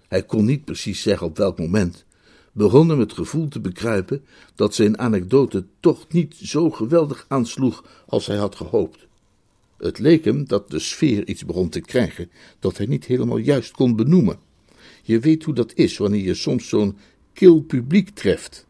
hij 0.08 0.24
kon 0.24 0.46
niet 0.46 0.66
precies 0.66 1.02
zeggen 1.02 1.28
op 1.28 1.38
welk 1.38 1.60
moment, 1.60 2.06
begon 2.54 2.89
hem 2.89 3.00
het 3.00 3.13
gevoel 3.13 3.48
te 3.48 3.60
bekruipen 3.60 4.26
dat 4.56 4.76
zijn 4.76 5.00
anekdote 5.00 5.66
toch 5.80 6.08
niet 6.10 6.36
zo 6.36 6.70
geweldig 6.70 7.26
aansloeg 7.28 7.84
als 8.08 8.26
hij 8.26 8.38
had 8.38 8.56
gehoopt. 8.56 9.08
Het 9.78 10.00
leek 10.00 10.26
hem 10.26 10.48
dat 10.48 10.70
de 10.70 10.80
sfeer 10.80 11.28
iets 11.28 11.46
begon 11.46 11.70
te 11.70 11.82
krijgen 11.82 12.30
dat 12.60 12.78
hij 12.78 12.86
niet 12.86 13.06
helemaal 13.06 13.38
juist 13.38 13.72
kon 13.72 13.96
benoemen. 13.96 14.39
Je 15.04 15.20
weet 15.20 15.44
hoe 15.44 15.54
dat 15.54 15.74
is 15.74 15.98
wanneer 15.98 16.24
je 16.24 16.34
soms 16.34 16.68
zo'n 16.70 16.98
kil 17.34 17.62
publiek 17.62 18.10
treft. 18.10 18.66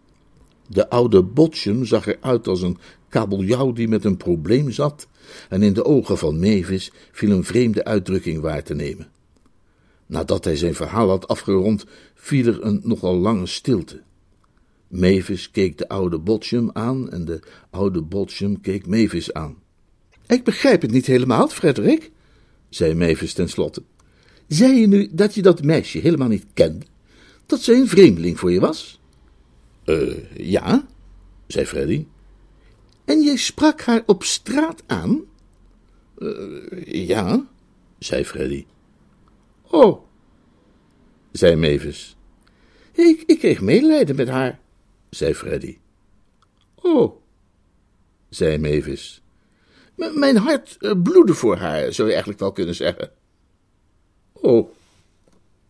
De 0.68 0.90
oude 0.90 1.24
Botchum 1.24 1.86
zag 1.86 2.08
eruit 2.08 2.48
als 2.48 2.62
een 2.62 2.78
kabeljauw 3.10 3.72
die 3.72 3.88
met 3.88 4.06
een 4.06 4.18
probleem 4.18 4.72
zat, 4.72 5.08
en 5.50 5.64
in 5.64 5.74
de 5.74 5.86
ogen 5.86 6.18
van 6.18 6.40
Mavis 6.40 6.92
viel 7.12 7.32
een 7.32 7.44
vreemde 7.44 7.84
uitdrukking 7.84 8.42
waar 8.42 8.64
te 8.64 8.74
nemen. 8.74 9.12
Nadat 10.14 10.44
hij 10.44 10.56
zijn 10.56 10.76
verhaal 10.76 11.10
had 11.10 11.28
afgerond, 11.28 11.86
viel 12.16 12.46
er 12.46 12.64
een 12.64 12.82
nogal 12.84 13.16
lange 13.16 13.46
stilte. 13.46 14.02
Mavis 14.88 15.52
keek 15.52 15.78
de 15.78 15.90
oude 15.90 16.20
Botchum 16.20 16.70
aan 16.74 17.12
en 17.12 17.26
de 17.26 17.40
oude 17.70 18.02
Botchum 18.02 18.62
keek 18.62 18.88
Mavis 18.88 19.34
aan. 19.34 19.58
Ik 20.28 20.44
begrijp 20.44 20.82
het 20.82 20.92
niet 20.92 21.06
helemaal, 21.06 21.48
Frederik, 21.48 22.12
zei 22.70 22.94
Mavis 22.94 23.34
tenslotte. 23.34 23.84
Zei 24.48 24.80
je 24.80 24.88
nu 24.88 25.10
dat 25.12 25.36
je 25.36 25.42
dat 25.42 25.64
meisje 25.64 25.98
helemaal 25.98 26.28
niet 26.28 26.46
kende? 26.54 26.86
Dat 27.46 27.62
zij 27.62 27.76
een 27.76 27.88
vreemdeling 27.88 28.40
voor 28.40 28.52
je 28.52 28.60
was? 28.60 29.00
Eh, 29.84 30.08
uh, 30.08 30.16
ja, 30.36 30.88
zei 31.48 31.66
Freddy. 31.66 32.06
En 33.06 33.22
jij 33.22 33.38
sprak 33.38 33.82
haar 33.82 34.04
op 34.06 34.24
straat 34.24 34.84
aan? 34.86 35.22
Uh, 36.18 36.86
ja, 36.86 37.48
zei 38.00 38.26
Freddy. 38.26 38.66
Oh, 39.74 40.04
zei 41.32 41.56
Mavis. 41.56 42.16
Ik, 42.92 43.24
ik 43.26 43.40
kreeg 43.40 43.62
medelijden 43.62 44.16
met 44.16 44.28
haar, 44.28 44.60
zei 45.10 45.34
Freddy. 45.34 45.78
Oh, 46.76 47.22
zei 48.30 48.58
Mavis. 48.58 49.22
Mijn 49.96 50.38
hart 50.38 50.78
uh, 50.80 50.92
bloedde 51.04 51.34
voor 51.34 51.56
haar, 51.56 51.94
zou 51.94 52.08
je 52.08 52.14
eigenlijk 52.14 52.40
wel 52.40 52.52
kunnen 52.52 52.76
zeggen. 52.76 53.12
Oh, 54.34 54.70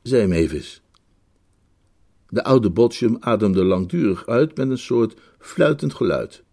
zei 0.01 0.27
Mavis. 0.27 0.81
De 2.29 2.43
oude 2.43 2.69
Botchum 2.69 3.17
ademde 3.19 3.63
langdurig 3.63 4.27
uit 4.27 4.57
met 4.57 4.69
een 4.69 4.77
soort 4.77 5.19
fluitend 5.39 5.93
geluid. 5.93 6.43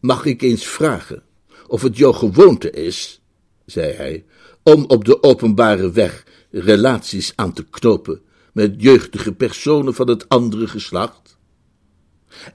Mag 0.00 0.24
ik 0.24 0.42
eens 0.42 0.66
vragen 0.66 1.22
of 1.66 1.82
het 1.82 1.96
jouw 1.96 2.12
gewoonte 2.12 2.70
is, 2.70 3.22
zei 3.66 3.92
hij, 3.92 4.24
om 4.62 4.84
op 4.84 5.04
de 5.04 5.22
openbare 5.22 5.90
weg 5.90 6.24
relaties 6.60 7.32
aan 7.36 7.52
te 7.52 7.64
knopen 7.64 8.20
met 8.52 8.74
jeugdige 8.76 9.32
personen 9.32 9.94
van 9.94 10.08
het 10.08 10.28
andere 10.28 10.66
geslacht? 10.66 11.36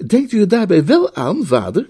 Denkt 0.06 0.32
u 0.32 0.40
er 0.40 0.48
daarbij 0.48 0.86
wel 0.86 1.16
aan, 1.16 1.46
vader? 1.46 1.88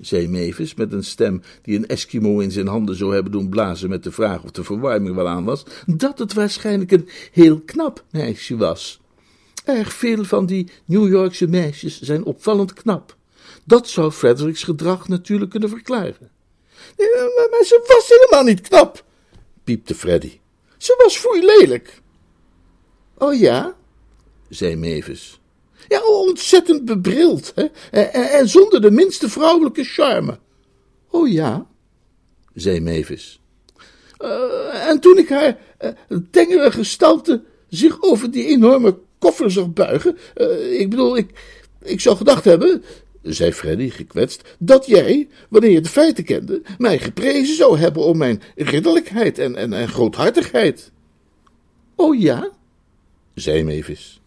zei 0.00 0.28
Mavis 0.28 0.74
met 0.74 0.92
een 0.92 1.04
stem 1.04 1.42
die 1.62 1.76
een 1.76 1.86
Eskimo 1.86 2.38
in 2.38 2.50
zijn 2.50 2.66
handen 2.66 2.96
zou 2.96 3.14
hebben 3.14 3.32
doen 3.32 3.48
blazen 3.48 3.88
met 3.88 4.02
de 4.02 4.12
vraag 4.12 4.42
of 4.42 4.50
de 4.50 4.64
verwarming 4.64 5.14
wel 5.14 5.28
aan 5.28 5.44
was, 5.44 5.62
dat 5.86 6.18
het 6.18 6.32
waarschijnlijk 6.32 6.92
een 6.92 7.08
heel 7.32 7.60
knap 7.60 8.04
meisje 8.10 8.56
was. 8.56 9.00
Erg 9.64 9.92
veel 9.92 10.24
van 10.24 10.46
die 10.46 10.70
New 10.84 11.08
Yorkse 11.08 11.46
meisjes 11.46 12.00
zijn 12.00 12.24
opvallend 12.24 12.72
knap. 12.72 13.16
Dat 13.64 13.88
zou 13.88 14.10
Fredericks 14.10 14.62
gedrag 14.62 15.08
natuurlijk 15.08 15.50
kunnen 15.50 15.68
verklaren. 15.68 16.30
Nee, 16.96 17.08
maar, 17.14 17.48
maar 17.50 17.64
ze 17.64 17.84
was 17.86 18.08
helemaal 18.08 18.44
niet 18.44 18.68
knap, 18.68 19.04
piepte 19.64 19.94
Freddy. 19.94 20.38
Ze 20.80 20.94
was 21.02 21.16
foei 21.16 21.44
lelijk. 21.44 22.00
Oh 23.18 23.38
ja, 23.38 23.76
zei 24.48 24.76
Mavis. 24.76 25.40
Ja, 25.88 26.02
ontzettend 26.02 26.84
bebrild, 26.84 27.52
hè? 27.54 27.64
En, 27.90 28.12
en, 28.12 28.48
zonder 28.48 28.80
de 28.80 28.90
minste 28.90 29.28
vrouwelijke 29.28 29.84
charme. 29.84 30.38
Oh 31.10 31.28
ja, 31.28 31.66
zei 32.54 32.80
Mavis. 32.80 33.40
Uh, 34.18 34.88
en 34.88 35.00
toen 35.00 35.18
ik 35.18 35.28
haar 35.28 35.58
uh, 35.80 36.18
tengere 36.30 36.70
gestalte 36.70 37.42
zich 37.68 38.02
over 38.02 38.30
die 38.30 38.46
enorme 38.46 38.98
koffer 39.18 39.50
zag 39.50 39.72
buigen, 39.72 40.18
uh, 40.36 40.80
ik 40.80 40.90
bedoel, 40.90 41.16
ik, 41.16 41.30
ik 41.82 42.00
zou 42.00 42.16
gedacht 42.16 42.44
hebben, 42.44 42.84
zei 43.22 43.52
Freddy 43.52 43.90
gekwetst, 43.90 44.56
dat 44.58 44.86
jij, 44.86 45.28
wanneer 45.48 45.70
je 45.70 45.80
de 45.80 45.88
feiten 45.88 46.24
kende, 46.24 46.62
mij 46.78 46.98
geprezen 46.98 47.56
zou 47.56 47.78
hebben 47.78 48.02
om 48.02 48.16
mijn 48.16 48.42
ridderlijkheid 48.56 49.38
en, 49.38 49.56
en, 49.56 49.72
en 49.72 49.88
groothartigheid. 49.88 50.92
Oh 51.94 52.20
ja, 52.20 52.50
zei 53.34 53.64
Mavis. 53.64 54.20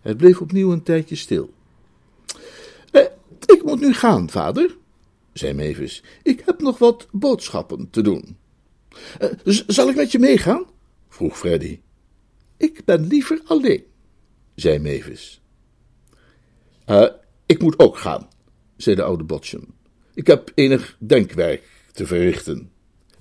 Het 0.00 0.16
bleef 0.16 0.40
opnieuw 0.40 0.72
een 0.72 0.82
tijdje 0.82 1.16
stil. 1.16 1.50
Eh, 2.90 3.04
ik 3.46 3.62
moet 3.64 3.80
nu 3.80 3.92
gaan, 3.92 4.30
vader, 4.30 4.76
zei 5.32 5.54
Mavis. 5.54 6.02
Ik 6.22 6.42
heb 6.44 6.60
nog 6.60 6.78
wat 6.78 7.08
boodschappen 7.10 7.90
te 7.90 8.02
doen. 8.02 8.36
Uh, 9.20 9.60
zal 9.66 9.88
ik 9.88 9.96
met 9.96 10.12
je 10.12 10.18
meegaan? 10.18 10.64
vroeg 11.08 11.38
Freddy. 11.38 11.80
Ik 12.56 12.84
ben 12.84 13.06
liever 13.06 13.40
alleen, 13.44 13.84
zei 14.54 14.78
Mavis. 14.78 15.40
Uh, 16.86 17.06
ik 17.50 17.62
moet 17.62 17.78
ook 17.78 17.96
gaan, 17.96 18.28
zei 18.76 18.96
de 18.96 19.02
oude 19.02 19.24
Botchum. 19.24 19.74
Ik 20.14 20.26
heb 20.26 20.52
enig 20.54 20.96
denkwerk 20.98 21.62
te 21.92 22.06
verrichten. 22.06 22.70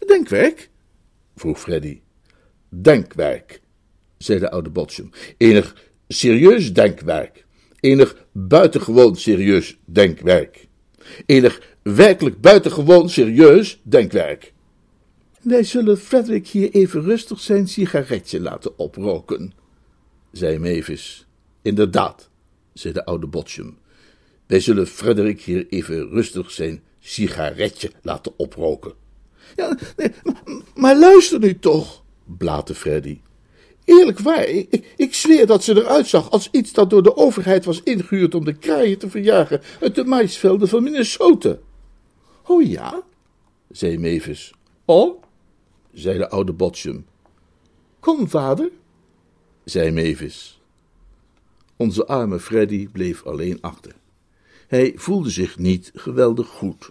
Denkwerk? 0.07 0.69
vroeg 1.35 1.59
Freddy. 1.59 2.01
Denkwerk, 2.69 3.61
zei 4.17 4.39
de 4.39 4.51
oude 4.51 4.69
Botchum. 4.69 5.09
Enig 5.37 5.75
serieus 6.07 6.73
denkwerk. 6.73 7.45
Enig 7.79 8.25
buitengewoon 8.31 9.15
serieus 9.15 9.77
denkwerk. 9.85 10.67
Enig 11.25 11.61
werkelijk 11.81 12.41
buitengewoon 12.41 13.09
serieus 13.09 13.81
denkwerk. 13.83 14.53
Wij 15.41 15.63
zullen 15.63 15.97
Frederick 15.97 16.47
hier 16.47 16.71
even 16.71 17.01
rustig 17.01 17.39
zijn 17.39 17.67
sigaretje 17.67 18.41
laten 18.41 18.79
oproken, 18.79 19.53
zei 20.31 20.59
Mavis. 20.59 21.27
Inderdaad, 21.61 22.29
zei 22.73 22.93
de 22.93 23.05
oude 23.05 23.27
Botchum. 23.27 23.77
Wij 24.49 24.59
zullen 24.59 24.87
Frederick 24.87 25.41
hier 25.41 25.67
even 25.69 26.09
rustig 26.09 26.51
zijn 26.51 26.83
sigaretje 26.99 27.91
laten 28.01 28.33
oproken. 28.37 28.93
Ja, 29.55 29.77
nee, 29.97 30.11
maar, 30.23 30.61
maar 30.75 30.97
luister 30.97 31.39
nu 31.39 31.59
toch, 31.59 32.03
blaatte 32.25 32.75
Freddy. 32.75 33.19
Eerlijk 33.83 34.19
waar, 34.19 34.45
ik, 34.45 34.93
ik, 34.95 35.13
zweer 35.13 35.45
dat 35.45 35.63
ze 35.63 35.75
eruit 35.75 36.07
zag 36.07 36.31
als 36.31 36.49
iets 36.51 36.73
dat 36.73 36.89
door 36.89 37.03
de 37.03 37.15
overheid 37.15 37.65
was 37.65 37.83
ingehuurd 37.83 38.35
om 38.35 38.45
de 38.45 38.53
kraaien 38.53 38.97
te 38.97 39.09
verjagen 39.09 39.61
uit 39.81 39.95
de 39.95 40.03
maisvelden 40.03 40.67
van 40.67 40.83
Minnesota. 40.83 41.57
Oh 42.45 42.67
ja, 42.67 43.01
zei 43.71 43.97
Mavis. 43.97 44.53
Oh, 44.85 45.23
zei 45.93 46.17
de 46.17 46.29
oude 46.29 46.53
Botchum. 46.53 47.05
Kom, 47.99 48.29
vader, 48.29 48.71
zei 49.63 49.91
Mavis. 49.91 50.61
Onze 51.75 52.05
arme 52.05 52.39
Freddy 52.39 52.87
bleef 52.87 53.25
alleen 53.25 53.57
achter. 53.61 53.97
Hij 54.69 54.93
voelde 54.95 55.29
zich 55.29 55.57
niet 55.57 55.91
geweldig 55.95 56.47
goed. 56.47 56.89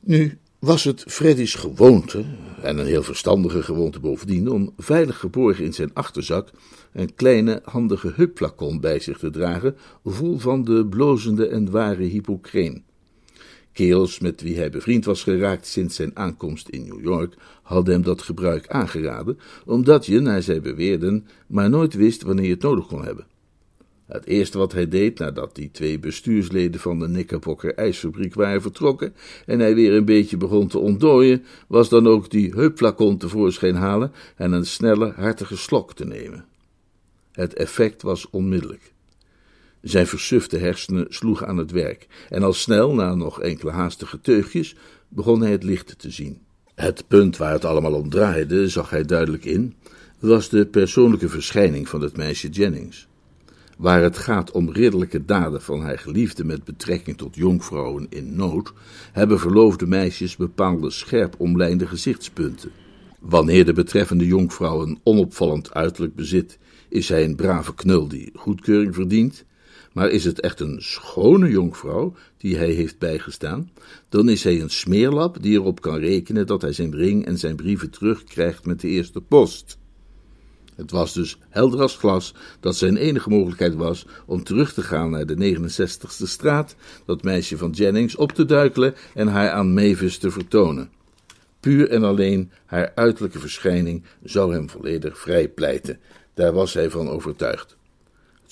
Nu 0.00 0.38
was 0.58 0.84
het 0.84 1.04
Freddy's 1.06 1.54
gewoonte, 1.54 2.24
en 2.60 2.78
een 2.78 2.86
heel 2.86 3.02
verstandige 3.02 3.62
gewoonte 3.62 4.00
bovendien, 4.00 4.48
om 4.48 4.72
veilig 4.78 5.18
geborgen 5.18 5.64
in 5.64 5.74
zijn 5.74 5.94
achterzak 5.94 6.50
een 6.92 7.14
kleine 7.14 7.60
handige 7.64 8.12
heupflacon 8.14 8.80
bij 8.80 9.00
zich 9.00 9.18
te 9.18 9.30
dragen, 9.30 9.76
vol 10.04 10.38
van 10.38 10.64
de 10.64 10.86
blozende 10.86 11.46
en 11.46 11.70
ware 11.70 12.04
hypocreen. 12.04 12.84
Kerels 13.72 14.18
met 14.18 14.40
wie 14.40 14.56
hij 14.56 14.70
bevriend 14.70 15.04
was 15.04 15.22
geraakt 15.22 15.66
sinds 15.66 15.96
zijn 15.96 16.16
aankomst 16.16 16.68
in 16.68 16.84
New 16.84 17.02
York 17.02 17.34
hadden 17.62 17.94
hem 17.94 18.02
dat 18.02 18.22
gebruik 18.22 18.68
aangeraden, 18.68 19.38
omdat 19.64 20.06
je, 20.06 20.20
naar 20.20 20.42
zij 20.42 20.60
beweerden, 20.60 21.26
maar 21.46 21.70
nooit 21.70 21.94
wist 21.94 22.22
wanneer 22.22 22.44
je 22.44 22.50
het 22.50 22.62
nodig 22.62 22.86
kon 22.86 23.04
hebben. 23.04 23.26
Het 24.12 24.26
eerste 24.26 24.58
wat 24.58 24.72
hij 24.72 24.88
deed 24.88 25.18
nadat 25.18 25.54
die 25.54 25.70
twee 25.70 25.98
bestuursleden 25.98 26.80
van 26.80 26.98
de 26.98 27.06
Knickerbocker 27.06 27.74
ijsfabriek 27.74 28.34
waren 28.34 28.62
vertrokken 28.62 29.14
en 29.46 29.58
hij 29.58 29.74
weer 29.74 29.92
een 29.92 30.04
beetje 30.04 30.36
begon 30.36 30.68
te 30.68 30.78
ontdooien, 30.78 31.44
was 31.68 31.88
dan 31.88 32.06
ook 32.06 32.30
die 32.30 32.52
heupflacon 32.54 33.18
tevoorschijn 33.18 33.74
halen 33.74 34.12
en 34.36 34.52
een 34.52 34.66
snelle, 34.66 35.12
hartige 35.16 35.56
slok 35.56 35.94
te 35.94 36.04
nemen. 36.04 36.44
Het 37.32 37.54
effect 37.54 38.02
was 38.02 38.30
onmiddellijk. 38.30 38.92
Zijn 39.80 40.06
versufte 40.06 40.56
hersenen 40.56 41.06
sloegen 41.08 41.46
aan 41.46 41.56
het 41.56 41.70
werk 41.70 42.06
en 42.28 42.42
al 42.42 42.52
snel, 42.52 42.94
na 42.94 43.14
nog 43.14 43.40
enkele 43.40 43.70
haastige 43.70 44.20
teugjes, 44.20 44.76
begon 45.08 45.40
hij 45.40 45.50
het 45.50 45.62
licht 45.64 45.98
te 45.98 46.10
zien. 46.10 46.40
Het 46.74 47.04
punt 47.08 47.36
waar 47.36 47.52
het 47.52 47.64
allemaal 47.64 47.94
om 47.94 48.10
draaide, 48.10 48.68
zag 48.68 48.90
hij 48.90 49.04
duidelijk 49.04 49.44
in, 49.44 49.74
was 50.18 50.48
de 50.48 50.66
persoonlijke 50.66 51.28
verschijning 51.28 51.88
van 51.88 52.00
het 52.00 52.16
meisje 52.16 52.48
Jennings. 52.48 53.10
Waar 53.78 54.02
het 54.02 54.18
gaat 54.18 54.50
om 54.50 54.70
ridderlijke 54.70 55.24
daden 55.24 55.62
van 55.62 55.80
haar 55.80 55.98
geliefde 55.98 56.44
met 56.44 56.64
betrekking 56.64 57.16
tot 57.16 57.36
jonkvrouwen 57.36 58.06
in 58.08 58.36
nood, 58.36 58.72
hebben 59.12 59.38
verloofde 59.38 59.86
meisjes 59.86 60.36
bepaalde 60.36 60.90
scherp 60.90 61.34
omlijnde 61.38 61.86
gezichtspunten. 61.86 62.70
Wanneer 63.20 63.64
de 63.64 63.72
betreffende 63.72 64.26
jonkvrouw 64.26 64.82
een 64.82 64.98
onopvallend 65.02 65.74
uiterlijk 65.74 66.14
bezit, 66.14 66.58
is 66.88 67.08
hij 67.08 67.24
een 67.24 67.36
brave 67.36 67.74
knul 67.74 68.08
die 68.08 68.30
goedkeuring 68.34 68.94
verdient. 68.94 69.44
Maar 69.92 70.10
is 70.10 70.24
het 70.24 70.40
echt 70.40 70.60
een 70.60 70.76
schone 70.82 71.50
jonkvrouw 71.50 72.14
die 72.36 72.56
hij 72.56 72.70
heeft 72.70 72.98
bijgestaan, 72.98 73.70
dan 74.08 74.28
is 74.28 74.44
hij 74.44 74.60
een 74.60 74.70
smeerlap 74.70 75.42
die 75.42 75.52
erop 75.52 75.80
kan 75.80 75.98
rekenen 75.98 76.46
dat 76.46 76.62
hij 76.62 76.72
zijn 76.72 76.94
ring 76.94 77.26
en 77.26 77.38
zijn 77.38 77.56
brieven 77.56 77.90
terugkrijgt 77.90 78.66
met 78.66 78.80
de 78.80 78.88
eerste 78.88 79.20
post. 79.20 79.78
Het 80.82 80.90
was 80.90 81.12
dus 81.12 81.38
helder 81.48 81.80
als 81.80 81.96
glas 81.96 82.34
dat 82.60 82.76
zijn 82.76 82.96
enige 82.96 83.28
mogelijkheid 83.28 83.74
was 83.74 84.06
om 84.26 84.44
terug 84.44 84.72
te 84.72 84.82
gaan 84.82 85.10
naar 85.10 85.26
de 85.26 85.56
69ste 85.56 86.26
straat, 86.26 86.74
dat 87.04 87.22
meisje 87.22 87.58
van 87.58 87.70
Jennings 87.70 88.16
op 88.16 88.32
te 88.32 88.44
duikelen 88.44 88.94
en 89.14 89.28
haar 89.28 89.50
aan 89.50 89.74
Mavis 89.74 90.18
te 90.18 90.30
vertonen. 90.30 90.90
Puur 91.60 91.90
en 91.90 92.04
alleen 92.04 92.50
haar 92.64 92.92
uiterlijke 92.94 93.38
verschijning 93.38 94.02
zou 94.22 94.54
hem 94.54 94.70
volledig 94.70 95.18
vrijpleiten. 95.18 95.98
Daar 96.34 96.52
was 96.52 96.74
hij 96.74 96.90
van 96.90 97.08
overtuigd 97.08 97.76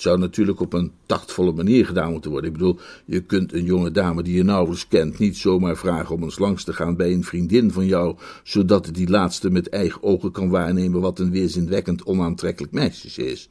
zou 0.01 0.19
natuurlijk 0.19 0.59
op 0.59 0.73
een 0.73 0.91
taktvolle 1.05 1.51
manier 1.51 1.85
gedaan 1.85 2.11
moeten 2.11 2.31
worden. 2.31 2.49
Ik 2.49 2.57
bedoel, 2.57 2.79
je 3.05 3.21
kunt 3.21 3.53
een 3.53 3.63
jonge 3.63 3.91
dame 3.91 4.23
die 4.23 4.35
je 4.35 4.43
nauwelijks 4.43 4.87
kent 4.87 5.19
niet 5.19 5.37
zomaar 5.37 5.77
vragen 5.77 6.15
om 6.15 6.23
eens 6.23 6.39
langs 6.39 6.63
te 6.63 6.73
gaan 6.73 6.95
bij 6.95 7.11
een 7.11 7.23
vriendin 7.23 7.71
van 7.71 7.85
jou, 7.85 8.17
zodat 8.43 8.89
die 8.93 9.09
laatste 9.09 9.49
met 9.49 9.69
eigen 9.69 10.03
ogen 10.03 10.31
kan 10.31 10.49
waarnemen 10.49 11.01
wat 11.01 11.19
een 11.19 11.31
weerzinwekkend 11.31 12.03
onaantrekkelijk 12.03 12.73
meisje 12.73 13.25
is. 13.25 13.49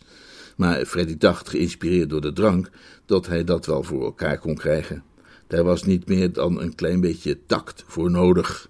Maar 0.56 0.84
Freddy 0.84 1.16
dacht, 1.18 1.48
geïnspireerd 1.48 2.10
door 2.10 2.20
de 2.20 2.32
drank, 2.32 2.70
dat 3.06 3.26
hij 3.26 3.44
dat 3.44 3.66
wel 3.66 3.82
voor 3.82 4.04
elkaar 4.04 4.38
kon 4.38 4.54
krijgen. 4.54 5.02
Daar 5.46 5.64
was 5.64 5.84
niet 5.84 6.08
meer 6.08 6.32
dan 6.32 6.60
een 6.60 6.74
klein 6.74 7.00
beetje 7.00 7.38
tact 7.46 7.84
voor 7.86 8.10
nodig. 8.10 8.68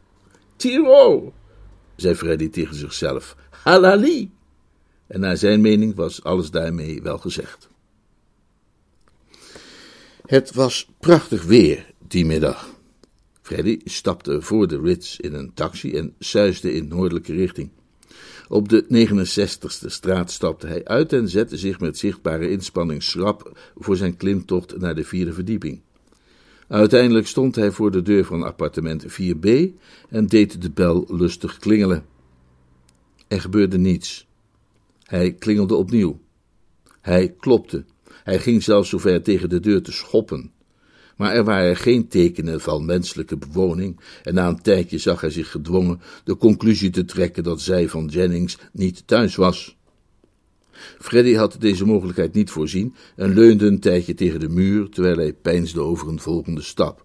Tiro, 0.56 1.32
zei 1.96 2.14
Freddy 2.14 2.48
tegen 2.48 2.74
zichzelf. 2.74 3.36
Halali! 3.50 4.30
En 5.10 5.20
naar 5.20 5.36
zijn 5.36 5.60
mening 5.60 5.94
was 5.94 6.22
alles 6.22 6.50
daarmee 6.50 7.02
wel 7.02 7.18
gezegd. 7.18 7.68
Het 10.26 10.54
was 10.54 10.88
prachtig 11.00 11.44
weer 11.44 11.92
die 12.08 12.26
middag. 12.26 12.68
Freddy 13.42 13.80
stapte 13.84 14.42
voor 14.42 14.68
de 14.68 14.80
Ritz 14.80 15.18
in 15.18 15.34
een 15.34 15.54
taxi 15.54 15.96
en 15.96 16.14
suisde 16.18 16.72
in 16.72 16.88
noordelijke 16.88 17.32
richting. 17.32 17.70
Op 18.48 18.68
de 18.68 18.84
69ste 18.84 19.86
straat 19.86 20.30
stapte 20.30 20.66
hij 20.66 20.84
uit 20.84 21.12
en 21.12 21.28
zette 21.28 21.56
zich 21.56 21.80
met 21.80 21.98
zichtbare 21.98 22.50
inspanning 22.50 23.02
schrap 23.02 23.58
voor 23.76 23.96
zijn 23.96 24.16
klimtocht 24.16 24.78
naar 24.78 24.94
de 24.94 25.04
vierde 25.04 25.32
verdieping. 25.32 25.80
Uiteindelijk 26.68 27.26
stond 27.26 27.56
hij 27.56 27.70
voor 27.70 27.90
de 27.90 28.02
deur 28.02 28.24
van 28.24 28.42
appartement 28.42 29.04
4B 29.06 29.48
en 30.08 30.26
deed 30.26 30.62
de 30.62 30.70
bel 30.70 31.04
lustig 31.08 31.58
klingelen. 31.58 32.04
Er 33.28 33.40
gebeurde 33.40 33.78
niets. 33.78 34.28
Hij 35.10 35.32
klingelde 35.32 35.74
opnieuw. 35.74 36.20
Hij 37.00 37.34
klopte. 37.38 37.84
Hij 38.24 38.38
ging 38.38 38.62
zelfs 38.62 38.88
zover 38.88 39.22
tegen 39.22 39.48
de 39.48 39.60
deur 39.60 39.82
te 39.82 39.92
schoppen. 39.92 40.52
Maar 41.16 41.34
er 41.34 41.44
waren 41.44 41.76
geen 41.76 42.08
tekenen 42.08 42.60
van 42.60 42.84
menselijke 42.84 43.36
bewoning, 43.36 44.00
en 44.22 44.34
na 44.34 44.48
een 44.48 44.62
tijdje 44.62 44.98
zag 44.98 45.20
hij 45.20 45.30
zich 45.30 45.50
gedwongen 45.50 46.00
de 46.24 46.36
conclusie 46.36 46.90
te 46.90 47.04
trekken 47.04 47.42
dat 47.42 47.60
zij 47.60 47.88
van 47.88 48.06
Jennings 48.06 48.58
niet 48.72 49.02
thuis 49.06 49.36
was. 49.36 49.76
Freddy 50.98 51.34
had 51.34 51.56
deze 51.58 51.84
mogelijkheid 51.84 52.32
niet 52.32 52.50
voorzien 52.50 52.94
en 53.16 53.34
leunde 53.34 53.66
een 53.66 53.80
tijdje 53.80 54.14
tegen 54.14 54.40
de 54.40 54.48
muur 54.48 54.88
terwijl 54.88 55.16
hij 55.16 55.32
peinsde 55.32 55.80
over 55.80 56.08
een 56.08 56.20
volgende 56.20 56.62
stap. 56.62 57.04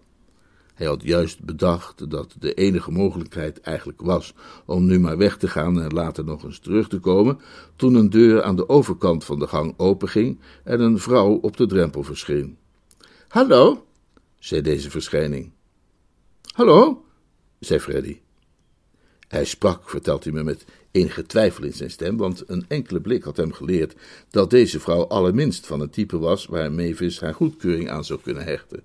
Hij 0.76 0.86
had 0.86 1.02
juist 1.02 1.44
bedacht 1.44 2.10
dat 2.10 2.34
de 2.38 2.54
enige 2.54 2.90
mogelijkheid 2.90 3.60
eigenlijk 3.60 4.00
was 4.00 4.34
om 4.64 4.84
nu 4.84 5.00
maar 5.00 5.16
weg 5.16 5.36
te 5.36 5.48
gaan 5.48 5.80
en 5.80 5.92
later 5.92 6.24
nog 6.24 6.44
eens 6.44 6.58
terug 6.58 6.88
te 6.88 6.98
komen, 6.98 7.40
toen 7.76 7.94
een 7.94 8.10
deur 8.10 8.42
aan 8.42 8.56
de 8.56 8.68
overkant 8.68 9.24
van 9.24 9.38
de 9.38 9.46
gang 9.46 9.74
openging 9.76 10.38
en 10.64 10.80
een 10.80 10.98
vrouw 10.98 11.32
op 11.32 11.56
de 11.56 11.66
drempel 11.66 12.02
verscheen. 12.02 12.56
Hallo, 13.28 13.86
zei 14.38 14.60
deze 14.60 14.90
verschijning. 14.90 15.50
Hallo, 16.54 17.04
zei 17.58 17.80
Freddy. 17.80 18.18
Hij 19.28 19.44
sprak, 19.44 19.90
vertelt 19.90 20.24
hij 20.24 20.32
me 20.32 20.42
met 20.42 20.64
enige 20.90 21.26
twijfel 21.26 21.64
in 21.64 21.72
zijn 21.72 21.90
stem, 21.90 22.16
want 22.16 22.42
een 22.46 22.64
enkele 22.68 23.00
blik 23.00 23.22
had 23.22 23.36
hem 23.36 23.52
geleerd 23.52 23.94
dat 24.30 24.50
deze 24.50 24.80
vrouw 24.80 25.06
allerminst 25.06 25.66
van 25.66 25.80
het 25.80 25.92
type 25.92 26.18
was 26.18 26.46
waar 26.46 26.72
Mavis 26.72 27.20
haar 27.20 27.34
goedkeuring 27.34 27.90
aan 27.90 28.04
zou 28.04 28.20
kunnen 28.22 28.44
hechten. 28.44 28.82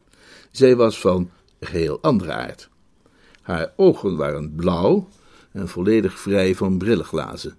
Zij 0.52 0.76
was 0.76 1.00
van 1.00 1.30
geheel 1.66 2.02
andere 2.02 2.32
aard. 2.32 2.70
Haar 3.42 3.74
ogen 3.76 4.18
waren 4.18 4.56
blauw 4.56 5.08
en 5.52 5.68
volledig 5.68 6.20
vrij 6.20 6.56
van 6.56 6.78
brillenglazen. 6.78 7.56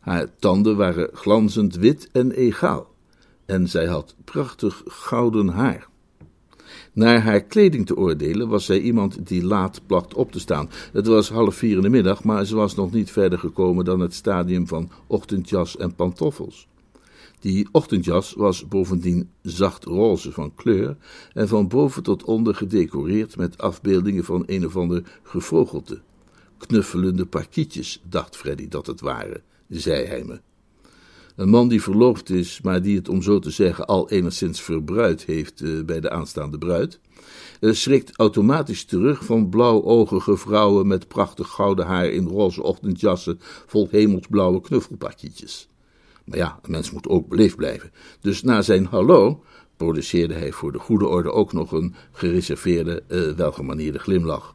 Haar 0.00 0.28
tanden 0.38 0.76
waren 0.76 1.08
glanzend 1.12 1.74
wit 1.74 2.08
en 2.12 2.32
egaal, 2.32 2.94
en 3.46 3.68
zij 3.68 3.86
had 3.86 4.14
prachtig 4.24 4.82
gouden 4.86 5.48
haar. 5.48 5.88
Naar 6.92 7.20
haar 7.20 7.40
kleding 7.40 7.86
te 7.86 7.96
oordelen 7.96 8.48
was 8.48 8.64
zij 8.64 8.80
iemand 8.80 9.26
die 9.26 9.44
laat 9.44 9.80
plakt 9.86 10.14
op 10.14 10.32
te 10.32 10.40
staan. 10.40 10.70
Het 10.92 11.06
was 11.06 11.28
half 11.28 11.54
vier 11.54 11.76
in 11.76 11.82
de 11.82 11.88
middag, 11.88 12.24
maar 12.24 12.44
ze 12.44 12.56
was 12.56 12.74
nog 12.74 12.92
niet 12.92 13.10
verder 13.10 13.38
gekomen 13.38 13.84
dan 13.84 14.00
het 14.00 14.14
stadium 14.14 14.68
van 14.68 14.90
ochtendjas 15.06 15.76
en 15.76 15.94
pantoffels. 15.94 16.68
Die 17.44 17.68
ochtendjas 17.72 18.32
was 18.32 18.68
bovendien 18.68 19.30
zacht 19.42 19.84
roze 19.84 20.32
van 20.32 20.54
kleur 20.54 20.96
en 21.32 21.48
van 21.48 21.68
boven 21.68 22.02
tot 22.02 22.24
onder 22.24 22.54
gedecoreerd 22.54 23.36
met 23.36 23.58
afbeeldingen 23.58 24.24
van 24.24 24.42
een 24.46 24.66
of 24.66 24.76
ander 24.76 25.20
gevogelte. 25.22 26.00
Knuffelende 26.58 27.26
parkietjes, 27.26 28.02
dacht 28.08 28.36
Freddy 28.36 28.68
dat 28.68 28.86
het 28.86 29.00
waren, 29.00 29.42
zei 29.68 30.06
hij 30.06 30.24
me. 30.24 30.40
Een 31.36 31.48
man 31.48 31.68
die 31.68 31.82
verloofd 31.82 32.30
is, 32.30 32.60
maar 32.60 32.82
die 32.82 32.96
het 32.96 33.08
om 33.08 33.22
zo 33.22 33.38
te 33.38 33.50
zeggen 33.50 33.86
al 33.86 34.10
enigszins 34.10 34.60
verbruid 34.60 35.24
heeft 35.24 35.60
uh, 35.60 35.84
bij 35.84 36.00
de 36.00 36.10
aanstaande 36.10 36.58
bruid, 36.58 37.00
uh, 37.60 37.72
schrikt 37.72 38.18
automatisch 38.18 38.84
terug 38.84 39.24
van 39.24 39.48
blauwogige 39.48 40.36
vrouwen 40.36 40.86
met 40.86 41.08
prachtig 41.08 41.48
gouden 41.48 41.86
haar 41.86 42.06
in 42.06 42.26
roze 42.26 42.62
ochtendjassen 42.62 43.38
vol 43.66 43.88
hemelsblauwe 43.90 44.60
knuffelparkietjes. 44.60 45.68
Maar 46.24 46.38
ja, 46.38 46.58
een 46.62 46.70
mens 46.70 46.90
moet 46.90 47.08
ook 47.08 47.28
beleefd 47.28 47.56
blijven. 47.56 47.92
Dus 48.20 48.42
na 48.42 48.62
zijn 48.62 48.84
hallo 48.84 49.44
produceerde 49.76 50.34
hij 50.34 50.52
voor 50.52 50.72
de 50.72 50.78
goede 50.78 51.06
orde 51.06 51.32
ook 51.32 51.52
nog 51.52 51.72
een 51.72 51.94
gereserveerde, 52.12 53.02
uh, 53.08 53.32
welgemanierde 53.32 53.98
glimlach. 53.98 54.54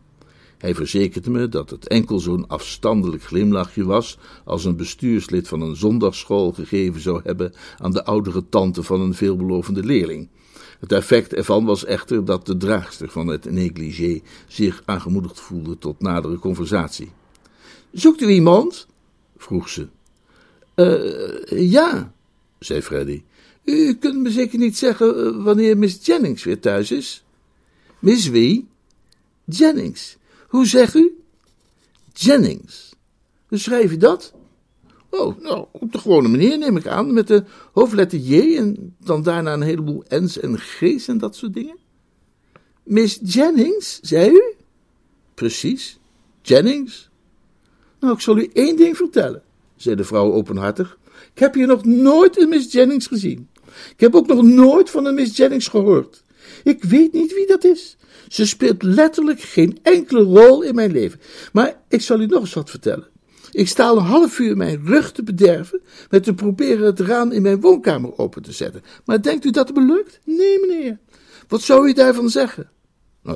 Hij 0.57 0.75
verzekerde 0.75 1.29
me 1.29 1.49
dat 1.49 1.69
het 1.69 1.87
enkel 1.87 2.19
zo'n 2.19 2.47
afstandelijk 2.47 3.23
glimlachje 3.23 3.85
was 3.85 4.17
als 4.45 4.65
een 4.65 4.75
bestuurslid 4.75 5.47
van 5.47 5.61
een 5.61 5.75
zondagsschool 5.75 6.51
gegeven 6.51 7.01
zou 7.01 7.21
hebben 7.23 7.53
aan 7.77 7.91
de 7.91 8.05
oudere 8.05 8.49
tante 8.49 8.83
van 8.83 9.01
een 9.01 9.13
veelbelovende 9.13 9.83
leerling. 9.83 10.29
Het 10.79 10.91
effect 10.91 11.33
ervan 11.33 11.65
was 11.65 11.85
echter 11.85 12.25
dat 12.25 12.45
de 12.45 12.57
draagster 12.57 13.09
van 13.09 13.27
het 13.27 13.51
negligé 13.51 14.21
zich 14.47 14.81
aangemoedigd 14.85 15.39
voelde 15.39 15.77
tot 15.77 16.01
nadere 16.01 16.39
conversatie. 16.39 17.11
Zoekt 17.91 18.21
u 18.21 18.27
iemand? 18.27 18.87
vroeg 19.37 19.69
ze. 19.69 19.87
Uh, 20.79 21.71
ja, 21.71 22.13
zei 22.59 22.81
Freddy. 22.81 23.23
U 23.63 23.93
kunt 23.93 24.17
me 24.17 24.31
zeker 24.31 24.59
niet 24.59 24.77
zeggen 24.77 25.43
wanneer 25.43 25.77
Miss 25.77 26.05
Jennings 26.05 26.43
weer 26.43 26.59
thuis 26.59 26.91
is? 26.91 27.23
Miss 27.99 28.29
wie? 28.29 28.67
Jennings. 29.45 30.17
Hoe 30.47 30.65
zegt 30.65 30.95
u? 30.95 31.17
Jennings. 32.13 32.95
Hoe 33.47 33.57
schrijf 33.57 33.91
je 33.91 33.97
dat? 33.97 34.33
Oh, 35.09 35.39
nou, 35.39 35.65
op 35.71 35.91
de 35.91 35.97
gewone 35.97 36.27
manier 36.27 36.57
neem 36.57 36.77
ik 36.77 36.87
aan, 36.87 37.13
met 37.13 37.27
de 37.27 37.43
hoofdletter 37.73 38.19
J 38.19 38.57
en 38.57 38.95
dan 38.99 39.23
daarna 39.23 39.53
een 39.53 39.61
heleboel 39.61 40.03
N's 40.07 40.39
en 40.39 40.59
G's 40.59 41.07
en 41.07 41.17
dat 41.17 41.35
soort 41.35 41.53
dingen. 41.53 41.77
Miss 42.83 43.19
Jennings, 43.23 43.99
zei 44.01 44.29
u? 44.29 44.53
Precies, 45.33 45.99
Jennings. 46.41 47.09
Nou, 47.99 48.13
ik 48.13 48.19
zal 48.19 48.37
u 48.37 48.49
één 48.53 48.75
ding 48.75 48.97
vertellen, 48.97 49.43
zei 49.81 49.95
de 49.95 50.03
vrouw 50.03 50.33
openhartig. 50.33 50.97
Ik 51.33 51.39
heb 51.39 51.53
hier 51.53 51.67
nog 51.67 51.85
nooit 51.85 52.41
een 52.41 52.49
Miss 52.49 52.71
Jennings 52.71 53.07
gezien. 53.07 53.49
Ik 53.91 53.99
heb 53.99 54.15
ook 54.15 54.27
nog 54.27 54.43
nooit 54.43 54.89
van 54.89 55.05
een 55.05 55.13
Miss 55.13 55.37
Jennings 55.37 55.67
gehoord. 55.67 56.23
Ik 56.63 56.83
weet 56.83 57.13
niet 57.13 57.33
wie 57.33 57.47
dat 57.47 57.63
is. 57.63 57.97
Ze 58.27 58.45
speelt 58.45 58.83
letterlijk 58.83 59.41
geen 59.41 59.79
enkele 59.83 60.21
rol 60.21 60.61
in 60.61 60.75
mijn 60.75 60.91
leven. 60.91 61.19
Maar 61.53 61.81
ik 61.87 62.01
zal 62.01 62.19
u 62.19 62.25
nog 62.25 62.39
eens 62.39 62.53
wat 62.53 62.69
vertellen. 62.69 63.07
Ik 63.51 63.67
sta 63.67 63.87
al 63.87 63.97
een 63.97 64.03
half 64.03 64.39
uur 64.39 64.57
mijn 64.57 64.85
rug 64.85 65.11
te 65.11 65.23
bederven 65.23 65.81
met 66.09 66.23
te 66.23 66.33
proberen 66.33 66.85
het 66.85 66.99
raam 66.99 67.31
in 67.31 67.41
mijn 67.41 67.61
woonkamer 67.61 68.17
open 68.17 68.41
te 68.41 68.51
zetten. 68.51 68.81
Maar 69.05 69.21
denkt 69.21 69.45
u 69.45 69.51
dat 69.51 69.67
het 69.67 69.77
me 69.77 69.85
lukt? 69.85 70.19
Nee, 70.23 70.59
meneer. 70.59 70.99
Wat 71.47 71.61
zou 71.61 71.89
u 71.89 71.93
daarvan 71.93 72.29
zeggen? 72.29 72.69
Uh, 73.23 73.33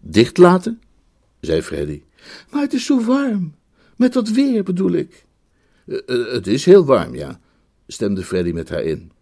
dicht 0.00 0.38
laten, 0.38 0.80
zei 1.40 1.62
Freddy. 1.62 2.02
Maar 2.50 2.62
het 2.62 2.72
is 2.72 2.84
zo 2.84 3.04
warm. 3.04 3.54
Met 3.96 4.12
dat 4.12 4.28
weer 4.28 4.62
bedoel 4.62 4.92
ik. 4.92 5.26
Uh, 5.90 5.98
uh, 6.06 6.32
het 6.32 6.46
is 6.46 6.64
heel 6.64 6.84
warm, 6.84 7.14
ja, 7.14 7.40
stemde 7.86 8.22
Freddy 8.22 8.50
met 8.50 8.68
haar 8.68 8.82
in. 8.82 9.12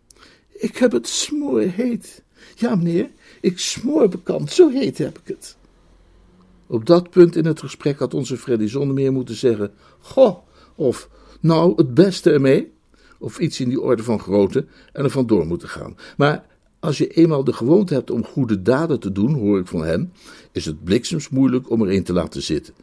Ik 0.53 0.77
heb 0.77 0.93
het 0.93 1.09
smoor 1.09 1.61
heet. 1.61 2.23
Ja, 2.55 2.75
meneer, 2.75 3.11
ik 3.41 3.59
smoor 3.59 4.09
bekend, 4.09 4.53
zo 4.53 4.71
heet 4.71 4.99
heb 4.99 5.19
ik 5.19 5.29
het. 5.29 5.57
Op 6.67 6.87
dat 6.87 7.11
punt 7.11 7.37
in 7.37 7.45
het 7.45 7.61
gesprek 7.61 7.99
had 7.99 8.15
onze 8.15 8.37
Freddy 8.37 8.67
zonder 8.67 8.95
meer 8.95 9.13
moeten 9.13 9.35
zeggen: 9.35 9.73
Goh, 9.99 10.39
of 10.75 11.09
nou 11.41 11.73
het 11.77 11.95
beste 11.95 12.31
ermee, 12.31 12.73
of 13.19 13.39
iets 13.39 13.61
in 13.61 13.69
die 13.69 13.81
orde 13.81 14.03
van 14.03 14.21
grootte 14.21 14.67
en 14.93 15.05
er 15.05 15.11
vandoor 15.11 15.47
moeten 15.47 15.69
gaan. 15.69 15.97
Maar 16.17 16.47
als 16.81 16.99
je 16.99 17.09
eenmaal 17.09 17.45
de 17.45 17.53
gewoonte 17.53 17.95
hebt 17.95 18.11
om 18.11 18.25
goede 18.25 18.63
daden 18.63 19.01
te 19.01 19.13
doen, 19.13 19.35
hoor 19.35 19.59
ik 19.59 19.67
van 19.67 19.85
hem, 19.85 20.13
is 20.53 20.65
het 20.65 20.85
bliksems 20.85 21.29
moeilijk 21.29 21.71
om 21.71 21.83
er 21.83 21.93
een 21.93 22.05
te 22.05 22.13
laten 22.13 22.43
zitten. 22.43 22.75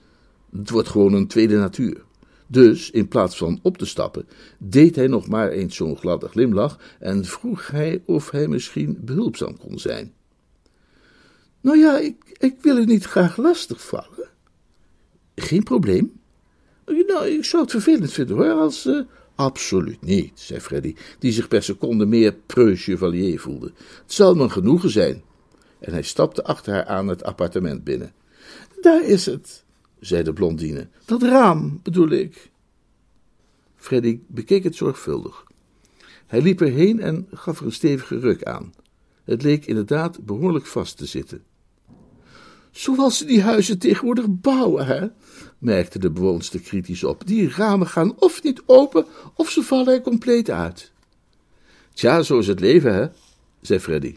Het 0.57 0.69
wordt 0.69 0.89
gewoon 0.89 1.13
een 1.13 1.27
tweede 1.27 1.57
natuur. 1.57 2.03
Dus, 2.47 2.91
in 2.91 3.07
plaats 3.07 3.37
van 3.37 3.59
op 3.61 3.77
te 3.77 3.85
stappen, 3.85 4.27
deed 4.57 4.95
hij 4.95 5.07
nog 5.07 5.27
maar 5.27 5.49
eens 5.49 5.75
zo'n 5.75 5.97
gladde 5.97 6.27
glimlach 6.27 6.79
en 6.99 7.25
vroeg 7.25 7.67
hij 7.67 8.01
of 8.05 8.31
hij 8.31 8.47
misschien 8.47 8.97
behulpzaam 9.01 9.57
kon 9.57 9.79
zijn. 9.79 10.13
Nou 11.61 11.77
ja, 11.77 11.97
ik, 11.97 12.15
ik 12.37 12.55
wil 12.61 12.77
u 12.77 12.85
niet 12.85 13.05
graag 13.05 13.37
lastigvallen. 13.37 14.29
Geen 15.35 15.63
probleem. 15.63 16.19
Nou, 16.85 17.27
ik 17.27 17.45
zou 17.45 17.61
het 17.61 17.71
vervelend 17.71 18.11
vinden 18.11 18.35
hoor, 18.35 18.51
als... 18.51 18.85
Uh... 18.85 19.01
Absoluut 19.35 20.01
niet, 20.01 20.31
zei 20.39 20.59
Freddy, 20.59 20.95
die 21.19 21.31
zich 21.31 21.47
per 21.47 21.63
seconde 21.63 22.05
meer 22.05 22.33
preux 22.45 22.83
chevalier 22.83 23.39
voelde. 23.39 23.71
Het 24.01 24.13
zal 24.13 24.35
me 24.35 24.49
genoegen 24.49 24.89
zijn. 24.89 25.23
En 25.79 25.91
hij 25.91 26.01
stapte 26.01 26.43
achter 26.43 26.73
haar 26.73 26.85
aan 26.85 27.07
het 27.07 27.23
appartement 27.23 27.83
binnen. 27.83 28.13
Daar 28.81 29.03
is 29.03 29.25
het, 29.25 29.64
zei 30.05 30.23
de 30.23 30.33
blondine. 30.33 30.87
Dat 31.05 31.21
raam, 31.21 31.79
bedoel 31.83 32.09
ik. 32.09 32.51
Freddy 33.75 34.19
bekeek 34.27 34.63
het 34.63 34.75
zorgvuldig. 34.75 35.43
Hij 36.27 36.41
liep 36.41 36.61
erheen 36.61 36.99
en 36.99 37.27
gaf 37.31 37.59
er 37.59 37.65
een 37.65 37.71
stevige 37.71 38.19
ruk 38.19 38.43
aan. 38.43 38.73
Het 39.23 39.43
leek 39.43 39.65
inderdaad 39.65 40.25
behoorlijk 40.25 40.65
vast 40.65 40.97
te 40.97 41.05
zitten. 41.05 41.43
Zoals 42.71 43.17
ze 43.17 43.25
die 43.25 43.41
huizen 43.41 43.79
tegenwoordig 43.79 44.25
bouwen, 44.29 44.85
hè? 44.85 45.07
merkte 45.57 45.99
de 45.99 46.11
bewoonster 46.11 46.59
kritisch 46.59 47.03
op. 47.03 47.27
Die 47.27 47.49
ramen 47.49 47.87
gaan 47.87 48.19
of 48.19 48.43
niet 48.43 48.61
open, 48.65 49.05
of 49.33 49.49
ze 49.49 49.63
vallen 49.63 49.93
er 49.93 50.01
compleet 50.01 50.49
uit. 50.49 50.91
Tja, 51.93 52.21
zo 52.21 52.39
is 52.39 52.47
het 52.47 52.59
leven, 52.59 52.93
hè? 52.93 53.07
zei 53.61 53.79
Freddy. 53.79 54.15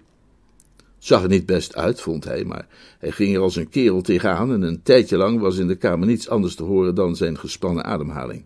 Zag 0.99 1.23
er 1.23 1.29
niet 1.29 1.47
best 1.47 1.77
uit, 1.77 2.01
vond 2.01 2.25
hij, 2.25 2.45
maar 2.45 2.67
hij 2.99 3.11
ging 3.11 3.35
er 3.35 3.41
als 3.41 3.57
een 3.57 3.69
kerel 3.69 4.01
tegenaan 4.01 4.53
en 4.53 4.63
een 4.63 4.83
tijdje 4.83 5.17
lang 5.17 5.41
was 5.41 5.57
in 5.57 5.67
de 5.67 5.77
kamer 5.77 6.07
niets 6.07 6.29
anders 6.29 6.55
te 6.55 6.63
horen 6.63 6.95
dan 6.95 7.17
zijn 7.17 7.39
gespannen 7.39 7.85
ademhaling. 7.85 8.45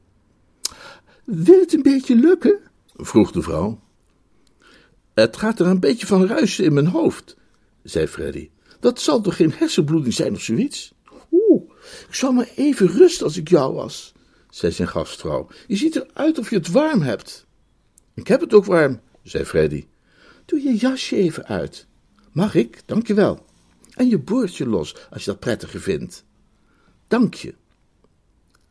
Wil 1.24 1.60
het 1.60 1.72
een 1.72 1.82
beetje 1.82 2.14
lukken? 2.14 2.58
vroeg 2.94 3.32
de 3.32 3.42
vrouw. 3.42 3.80
Het 5.14 5.36
gaat 5.36 5.60
er 5.60 5.66
een 5.66 5.80
beetje 5.80 6.06
van 6.06 6.26
ruisen 6.26 6.64
in 6.64 6.72
mijn 6.72 6.86
hoofd, 6.86 7.36
zei 7.82 8.06
Freddy. 8.06 8.50
Dat 8.80 9.00
zal 9.00 9.20
toch 9.20 9.36
geen 9.36 9.52
hersenbloeding 9.52 10.14
zijn 10.14 10.34
of 10.34 10.40
zoiets? 10.40 10.94
Oeh, 11.30 11.62
ik 12.08 12.14
zou 12.14 12.34
maar 12.34 12.48
even 12.56 12.86
rusten 12.86 13.26
als 13.26 13.36
ik 13.36 13.48
jou 13.48 13.74
was, 13.74 14.12
zei 14.50 14.72
zijn 14.72 14.88
gastvrouw. 14.88 15.48
Je 15.66 15.76
ziet 15.76 15.96
eruit 15.96 16.38
of 16.38 16.50
je 16.50 16.56
het 16.56 16.70
warm 16.70 17.00
hebt. 17.00 17.46
Ik 18.14 18.28
heb 18.28 18.40
het 18.40 18.54
ook 18.54 18.64
warm, 18.64 19.00
zei 19.22 19.44
Freddy. 19.44 19.86
Doe 20.44 20.62
je 20.62 20.76
jasje 20.76 21.16
even 21.16 21.46
uit. 21.46 21.86
Mag 22.32 22.54
ik? 22.54 22.82
Dank 22.86 23.06
je 23.06 23.14
wel. 23.14 23.44
En 23.94 24.08
je 24.08 24.18
boordje 24.18 24.66
los, 24.66 24.96
als 25.10 25.24
je 25.24 25.30
dat 25.30 25.40
prettiger 25.40 25.80
vindt. 25.80 26.24
Dank 27.06 27.34
je. 27.34 27.54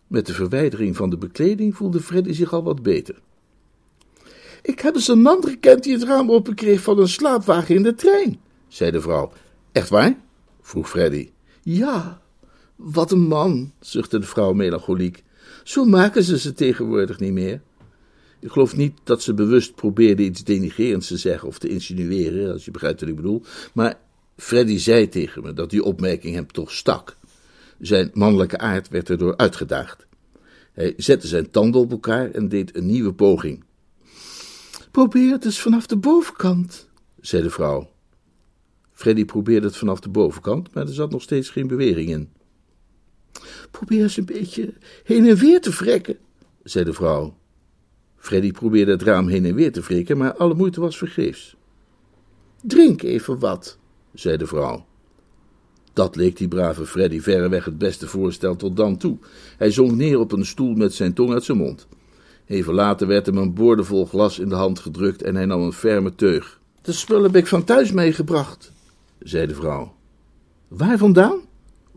Met 0.07 0.25
de 0.25 0.33
verwijdering 0.33 0.95
van 0.95 1.09
de 1.09 1.17
bekleding 1.17 1.75
voelde 1.75 1.99
Freddy 1.99 2.33
zich 2.33 2.53
al 2.53 2.63
wat 2.63 2.83
beter. 2.83 3.21
Ik 4.61 4.79
heb 4.79 4.95
eens 4.95 5.07
een 5.07 5.21
man 5.21 5.43
gekend 5.43 5.83
die 5.83 5.93
het 5.93 6.03
raam 6.03 6.31
openkreeg 6.31 6.81
van 6.81 6.99
een 6.99 7.07
slaapwagen 7.07 7.75
in 7.75 7.83
de 7.83 7.95
trein, 7.95 8.39
zei 8.67 8.91
de 8.91 9.01
vrouw. 9.01 9.31
Echt 9.71 9.89
waar? 9.89 10.19
vroeg 10.61 10.89
Freddy. 10.89 11.29
Ja, 11.61 12.21
wat 12.75 13.11
een 13.11 13.27
man, 13.27 13.73
zuchtte 13.79 14.19
de 14.19 14.25
vrouw 14.25 14.53
melancholiek. 14.53 15.23
Zo 15.63 15.85
maken 15.85 16.23
ze 16.23 16.39
ze 16.39 16.53
tegenwoordig 16.53 17.19
niet 17.19 17.31
meer. 17.31 17.61
Ik 18.41 18.51
geloof 18.51 18.75
niet 18.75 18.97
dat 19.03 19.21
ze 19.21 19.33
bewust 19.33 19.75
probeerde 19.75 20.23
iets 20.23 20.43
denigrerends 20.43 21.07
te 21.07 21.17
zeggen 21.17 21.47
of 21.47 21.59
te 21.59 21.67
insinueren, 21.67 22.51
als 22.51 22.65
je 22.65 22.71
begrijpt 22.71 22.99
wat 22.99 23.09
ik 23.09 23.15
bedoel. 23.15 23.43
Maar 23.73 23.99
Freddy 24.37 24.77
zei 24.77 25.09
tegen 25.09 25.43
me 25.43 25.53
dat 25.53 25.69
die 25.69 25.83
opmerking 25.83 26.35
hem 26.35 26.51
toch 26.51 26.71
stak. 26.71 27.17
Zijn 27.79 28.11
mannelijke 28.13 28.57
aard 28.57 28.89
werd 28.89 29.09
erdoor 29.09 29.37
uitgedaagd. 29.37 30.07
Hij 30.71 30.93
zette 30.97 31.27
zijn 31.27 31.51
tanden 31.51 31.81
op 31.81 31.91
elkaar 31.91 32.31
en 32.31 32.49
deed 32.49 32.75
een 32.75 32.85
nieuwe 32.85 33.13
poging. 33.13 33.63
Probeer 34.91 35.31
het 35.31 35.45
eens 35.45 35.59
vanaf 35.59 35.85
de 35.85 35.97
bovenkant, 35.97 36.89
zei 37.19 37.43
de 37.43 37.49
vrouw. 37.49 37.89
Freddy 38.91 39.25
probeerde 39.25 39.67
het 39.67 39.77
vanaf 39.77 39.99
de 39.99 40.09
bovenkant, 40.09 40.73
maar 40.73 40.87
er 40.87 40.93
zat 40.93 41.11
nog 41.11 41.21
steeds 41.21 41.49
geen 41.49 41.67
beweging 41.67 42.09
in. 42.09 42.29
Probeer 43.71 44.01
eens 44.01 44.17
een 44.17 44.25
beetje 44.25 44.73
heen 45.03 45.27
en 45.27 45.35
weer 45.35 45.61
te 45.61 45.71
vrekken, 45.71 46.17
zei 46.63 46.85
de 46.85 46.93
vrouw. 46.93 47.39
Freddy 48.21 48.51
probeerde 48.51 48.91
het 48.91 49.01
raam 49.01 49.27
heen 49.27 49.45
en 49.45 49.55
weer 49.55 49.71
te 49.71 49.81
wrikken, 49.81 50.17
maar 50.17 50.33
alle 50.33 50.53
moeite 50.53 50.81
was 50.81 50.97
vergeefs. 50.97 51.55
Drink 52.61 53.01
even 53.01 53.39
wat, 53.39 53.77
zei 54.13 54.37
de 54.37 54.47
vrouw. 54.47 54.85
Dat 55.93 56.15
leek 56.15 56.37
die 56.37 56.47
brave 56.47 56.85
Freddy 56.85 57.19
verreweg 57.19 57.65
het 57.65 57.77
beste 57.77 58.07
voorstel 58.07 58.55
tot 58.55 58.77
dan 58.77 58.97
toe. 58.97 59.17
Hij 59.57 59.71
zonk 59.71 59.91
neer 59.91 60.19
op 60.19 60.31
een 60.31 60.45
stoel 60.45 60.73
met 60.73 60.93
zijn 60.93 61.13
tong 61.13 61.33
uit 61.33 61.43
zijn 61.43 61.57
mond. 61.57 61.87
Even 62.45 62.73
later 62.73 63.07
werd 63.07 63.25
hem 63.25 63.37
een 63.37 63.53
boordevol 63.53 64.05
glas 64.05 64.39
in 64.39 64.49
de 64.49 64.55
hand 64.55 64.79
gedrukt 64.79 65.21
en 65.21 65.35
hij 65.35 65.45
nam 65.45 65.61
een 65.61 65.73
ferme 65.73 66.15
teug. 66.15 66.59
De 66.81 66.91
spullen 66.91 67.23
heb 67.23 67.35
ik 67.35 67.47
van 67.47 67.63
thuis 67.63 67.91
meegebracht, 67.91 68.71
zei 69.19 69.47
de 69.47 69.55
vrouw. 69.55 69.95
Waar 70.67 70.97
vandaan? 70.97 71.39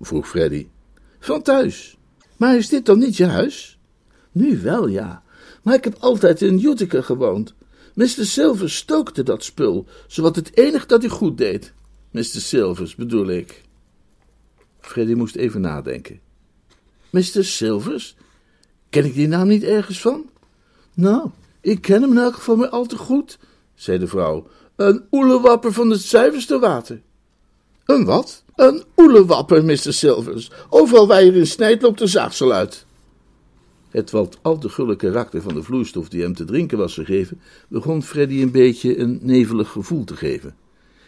vroeg 0.01 0.29
Freddy. 0.29 0.67
Van 1.19 1.43
thuis. 1.43 1.97
Maar 2.37 2.57
is 2.57 2.69
dit 2.69 2.87
dan 2.87 2.99
niet 2.99 3.17
je 3.17 3.27
huis? 3.27 3.79
Nu 4.33 4.61
wel, 4.61 4.89
ja. 4.89 5.24
Maar 5.65 5.75
ik 5.75 5.85
heb 5.85 5.97
altijd 5.99 6.43
in 6.43 6.65
Utica 6.65 7.01
gewoond. 7.01 7.55
Mr. 7.95 8.07
Silvers 8.07 8.77
stookte 8.77 9.23
dat 9.23 9.45
spul, 9.45 9.87
zowat 10.07 10.37
het 10.37 10.57
enige 10.57 10.87
dat 10.87 11.01
hij 11.01 11.11
goed 11.11 11.39
deed. 11.39 11.73
Mr. 12.11 12.23
Silvers, 12.23 12.95
bedoel 12.95 13.29
ik. 13.29 13.63
Freddy 14.81 15.13
moest 15.13 15.37
even 15.37 15.61
nadenken. 15.61 16.21
Mr. 17.11 17.45
Silvers? 17.45 18.17
Ken 18.91 19.05
ik 19.05 19.15
die 19.15 19.29
naam 19.29 19.49
niet 19.49 19.63
ergens 19.63 20.01
van? 20.01 20.31
Nou, 20.95 21.31
ik 21.61 21.81
ken 21.81 22.03
hem 22.03 22.11
in 22.11 22.19
elk 22.19 22.35
geval 22.35 22.57
maar 22.57 22.69
al 22.69 22.87
te 22.87 22.97
goed, 22.97 23.39
zei 23.75 23.99
de 23.99 24.07
vrouw. 24.07 24.47
Een 24.77 25.05
oelewapper 25.11 25.73
van 25.73 25.91
het 25.91 26.01
zuiverste 26.01 26.59
water. 26.59 27.03
Een 27.85 28.05
wat? 28.05 28.45
Een 28.55 28.85
oelewapper, 28.97 29.65
Mr. 29.65 29.93
Silvers. 29.93 30.51
Overal 30.69 31.07
waar 31.07 31.25
je 31.25 31.31
erin 31.31 31.47
snijdt, 31.47 31.83
loopt 31.83 31.99
de 31.99 32.07
zaagsel 32.07 32.53
uit. 32.53 32.87
Het 33.95 34.11
wat 34.11 34.39
al 34.43 34.59
te 34.59 34.69
gulle 34.69 34.97
karakter 34.97 35.43
van 35.43 35.55
de 35.55 35.63
vloeistof 35.63 36.09
die 36.09 36.23
hem 36.23 36.35
te 36.35 36.45
drinken 36.45 36.79
was 36.79 36.95
gegeven, 36.95 37.41
begon 37.69 38.03
Freddy 38.03 38.43
een 38.43 38.51
beetje 38.51 38.99
een 38.99 39.19
nevelig 39.23 39.69
gevoel 39.71 40.05
te 40.05 40.17
geven. 40.17 40.57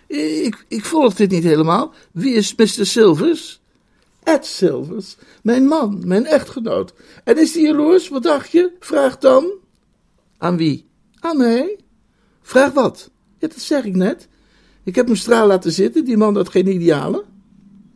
Ik, 0.07 0.65
ik 0.69 0.85
volg 0.85 1.15
dit 1.15 1.31
niet 1.31 1.43
helemaal. 1.43 1.95
Wie 2.13 2.35
is 2.35 2.55
Mr. 2.55 2.87
Silvers? 2.87 3.61
Ed 4.23 4.47
Silvers, 4.47 5.17
mijn 5.43 5.67
man, 5.67 6.03
mijn 6.05 6.27
echtgenoot. 6.27 6.95
En 7.25 7.39
is 7.39 7.55
hij 7.55 7.63
jaloers, 7.63 8.09
wat 8.09 8.23
dacht 8.23 8.51
je? 8.51 8.73
Vraag 8.81 9.19
dan. 9.19 9.51
Aan 10.39 10.57
wie? 10.57 10.87
Aan 11.21 11.37
mij. 11.37 11.79
Vraag 12.43 12.73
wat? 12.73 13.11
Ja, 13.39 13.49
dat 13.49 13.61
zeg 13.61 13.85
ik 13.85 13.97
net. 13.97 14.29
Ik 14.85 14.95
heb 14.95 15.07
hem 15.07 15.17
straal 15.17 15.47
laten 15.47 15.73
zitten, 15.73 16.05
die 16.05 16.17
man 16.17 16.37
had 16.37 16.49
geen 16.49 16.69
idealen. 16.69 17.25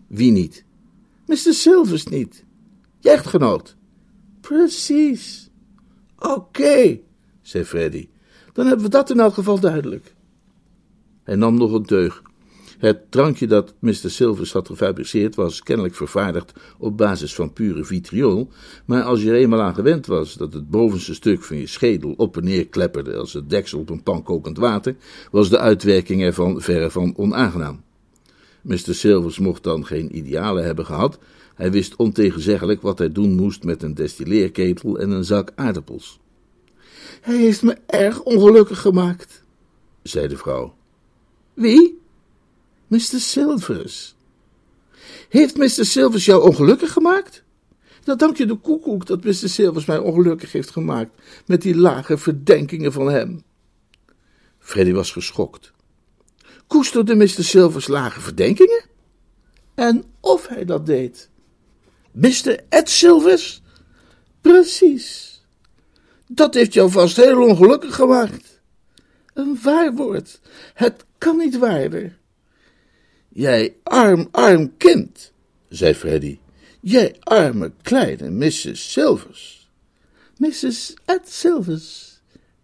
Wie 0.06 0.30
niet? 0.30 0.64
Mr. 1.26 1.36
Silvers 1.36 2.06
niet. 2.06 2.44
Je 2.98 3.10
echtgenoot. 3.10 3.78
Precies. 4.50 5.50
Oké, 6.18 6.98
zei 7.42 7.64
Freddy. 7.64 8.08
Dan 8.52 8.66
hebben 8.66 8.84
we 8.84 8.90
dat 8.90 9.10
in 9.10 9.20
elk 9.20 9.34
geval 9.34 9.60
duidelijk. 9.60 10.14
Hij 11.22 11.34
nam 11.34 11.54
nog 11.54 11.72
een 11.72 11.84
teug. 11.84 12.22
Het 12.78 13.10
drankje 13.10 13.46
dat 13.46 13.74
Mr. 13.78 13.94
Silvers 13.94 14.52
had 14.52 14.66
gefabriceerd 14.66 15.34
was 15.34 15.62
kennelijk 15.62 15.94
vervaardigd 15.94 16.52
op 16.78 16.96
basis 16.96 17.34
van 17.34 17.52
pure 17.52 17.84
vitriol, 17.84 18.50
maar 18.84 19.02
als 19.02 19.22
je 19.22 19.28
er 19.28 19.36
eenmaal 19.36 19.60
aan 19.60 19.74
gewend 19.74 20.06
was 20.06 20.34
dat 20.34 20.52
het 20.52 20.70
bovenste 20.70 21.14
stuk 21.14 21.42
van 21.42 21.56
je 21.56 21.66
schedel 21.66 22.14
op 22.16 22.36
en 22.36 22.44
neer 22.44 22.68
klepperde 22.68 23.16
als 23.16 23.32
het 23.32 23.50
deksel 23.50 23.78
op 23.78 23.90
een 23.90 24.02
pan 24.02 24.22
kokend 24.22 24.56
water, 24.56 24.96
was 25.30 25.50
de 25.50 25.58
uitwerking 25.58 26.22
ervan 26.22 26.60
verre 26.60 26.90
van 26.90 27.16
onaangenaam. 27.16 27.82
Mr. 28.62 28.94
Silvers 28.94 29.38
mocht 29.38 29.62
dan 29.62 29.86
geen 29.86 30.16
idealen 30.16 30.64
hebben 30.64 30.86
gehad, 30.86 31.18
hij 31.60 31.70
wist 31.70 31.96
ontegenzeggelijk 31.96 32.82
wat 32.82 32.98
hij 32.98 33.12
doen 33.12 33.34
moest 33.34 33.62
met 33.64 33.82
een 33.82 33.94
destilleerketel 33.94 34.98
en 34.98 35.10
een 35.10 35.24
zak 35.24 35.52
aardappels. 35.54 36.20
Hij 37.20 37.36
heeft 37.36 37.62
me 37.62 37.76
erg 37.86 38.22
ongelukkig 38.22 38.80
gemaakt, 38.80 39.44
zei 40.02 40.28
de 40.28 40.36
vrouw. 40.36 40.74
Wie? 41.54 41.98
Mr. 42.86 43.00
Silvers. 43.00 44.16
Heeft 45.28 45.56
Mr. 45.56 45.68
Silvers 45.68 46.24
jou 46.24 46.42
ongelukkig 46.42 46.92
gemaakt? 46.92 47.42
Dan 48.04 48.16
dank 48.16 48.36
je 48.36 48.46
de 48.46 48.56
koekoek 48.56 49.06
dat 49.06 49.24
Mr. 49.24 49.32
Silvers 49.32 49.84
mij 49.84 49.98
ongelukkig 49.98 50.52
heeft 50.52 50.70
gemaakt 50.70 51.10
met 51.46 51.62
die 51.62 51.76
lage 51.76 52.18
verdenkingen 52.18 52.92
van 52.92 53.10
hem. 53.10 53.42
Freddy 54.58 54.92
was 54.92 55.12
geschokt. 55.12 55.72
Koesterde 56.66 57.14
Mr. 57.14 57.28
Silvers 57.44 57.88
lage 57.88 58.20
verdenkingen? 58.20 58.84
En 59.74 60.04
of 60.20 60.48
hij 60.48 60.64
dat 60.64 60.86
deed. 60.86 61.30
Mr. 62.12 62.60
Ed 62.68 62.90
Silvers? 62.90 63.62
Precies. 64.40 65.40
Dat 66.26 66.54
heeft 66.54 66.74
jou 66.74 66.90
vast 66.90 67.16
heel 67.16 67.42
ongelukkig 67.42 67.94
gemaakt. 67.94 68.60
Een 69.34 69.58
waar 69.62 69.94
woord. 69.94 70.40
Het 70.74 71.04
kan 71.18 71.36
niet 71.36 71.58
waarder. 71.58 72.18
Jij 73.28 73.74
arm, 73.82 74.28
arm 74.30 74.76
kind, 74.76 75.32
zei 75.68 75.94
Freddy. 75.94 76.38
Jij 76.80 77.16
arme 77.20 77.72
kleine 77.82 78.30
Mrs. 78.30 78.92
Silvers. 78.92 79.68
Mrs. 80.36 80.94
Ed 81.04 81.28
Silvers. 81.28 82.20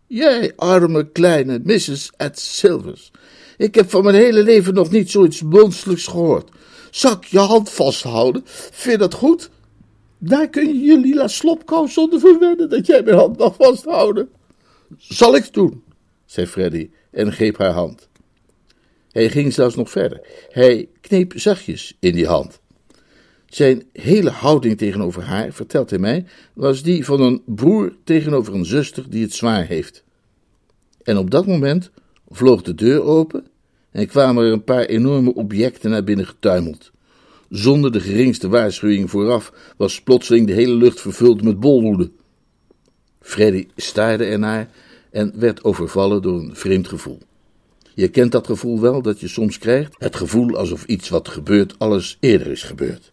Jij 0.07 0.53
arme 0.57 1.11
kleine 1.12 1.61
Mrs. 1.64 2.11
Ed 2.16 2.38
Silvers. 2.38 3.11
Ik 3.57 3.74
heb 3.74 3.90
van 3.90 4.05
mijn 4.05 4.16
hele 4.16 4.42
leven 4.42 4.74
nog 4.74 4.90
niet 4.90 5.11
zoiets 5.11 5.42
monsterlijks 5.42 6.07
gehoord. 6.07 6.51
Zal 6.97 7.12
ik 7.12 7.24
je 7.24 7.38
hand 7.38 7.70
vasthouden? 7.70 8.42
Vind 8.44 8.92
je 8.92 8.99
dat 8.99 9.14
goed? 9.14 9.51
Daar 10.18 10.49
kun 10.49 10.66
je 10.66 10.80
je 10.80 10.99
lila 10.99 11.28
slopkous 11.28 11.92
zonder 11.92 12.20
verwennen 12.20 12.68
dat 12.70 12.86
jij 12.86 13.03
mijn 13.03 13.16
hand 13.16 13.38
mag 13.38 13.55
vasthouden. 13.55 14.28
Zal 14.99 15.36
ik 15.36 15.53
doen, 15.53 15.82
zei 16.24 16.47
Freddy 16.47 16.90
en 17.11 17.32
greep 17.32 17.57
haar 17.59 17.72
hand. 17.72 18.09
Hij 19.11 19.30
ging 19.30 19.53
zelfs 19.53 19.74
nog 19.74 19.90
verder. 19.90 20.20
Hij 20.49 20.88
kneep 21.01 21.32
zachtjes 21.36 21.97
in 22.01 22.14
die 22.14 22.26
hand. 22.26 22.61
Zijn 23.47 23.84
hele 23.92 24.30
houding 24.30 24.78
tegenover 24.78 25.22
haar, 25.22 25.53
vertelt 25.53 25.90
hij 25.90 25.99
mij, 25.99 26.26
was 26.53 26.82
die 26.82 27.05
van 27.05 27.20
een 27.20 27.42
broer 27.47 27.97
tegenover 28.05 28.55
een 28.55 28.66
zuster 28.66 29.11
die 29.11 29.22
het 29.22 29.34
zwaar 29.34 29.66
heeft. 29.66 30.05
En 31.03 31.18
op 31.18 31.30
dat 31.30 31.47
moment 31.47 31.90
vloog 32.28 32.62
de 32.62 32.74
deur 32.74 33.03
open 33.03 33.47
en 33.97 34.07
kwamen 34.07 34.44
er 34.44 34.53
een 34.53 34.64
paar 34.64 34.84
enorme 34.84 35.34
objecten 35.34 35.90
naar 35.90 36.05
binnen 36.05 36.26
getuimeld. 36.26 36.90
Zonder 37.49 37.92
de 37.92 38.01
geringste 38.01 38.49
waarschuwing 38.49 39.11
vooraf 39.11 39.53
was 39.76 40.03
plotseling 40.03 40.47
de 40.47 40.53
hele 40.53 40.74
lucht 40.74 41.01
vervuld 41.01 41.42
met 41.42 41.61
bolhoeden. 41.61 42.12
Freddy 43.20 43.66
staarde 43.76 44.24
ernaar 44.24 44.70
en 45.11 45.32
werd 45.36 45.64
overvallen 45.64 46.22
door 46.22 46.38
een 46.40 46.57
vreemd 46.57 46.88
gevoel. 46.88 47.18
Je 47.94 48.09
kent 48.09 48.32
dat 48.32 48.47
gevoel 48.47 48.80
wel 48.80 49.03
dat 49.03 49.20
je 49.20 49.28
soms 49.28 49.59
krijgt? 49.59 49.94
Het 49.99 50.16
gevoel 50.16 50.57
alsof 50.57 50.84
iets 50.84 51.09
wat 51.09 51.28
gebeurt 51.28 51.78
alles 51.78 52.16
eerder 52.20 52.47
is 52.47 52.62
gebeurd. 52.62 53.12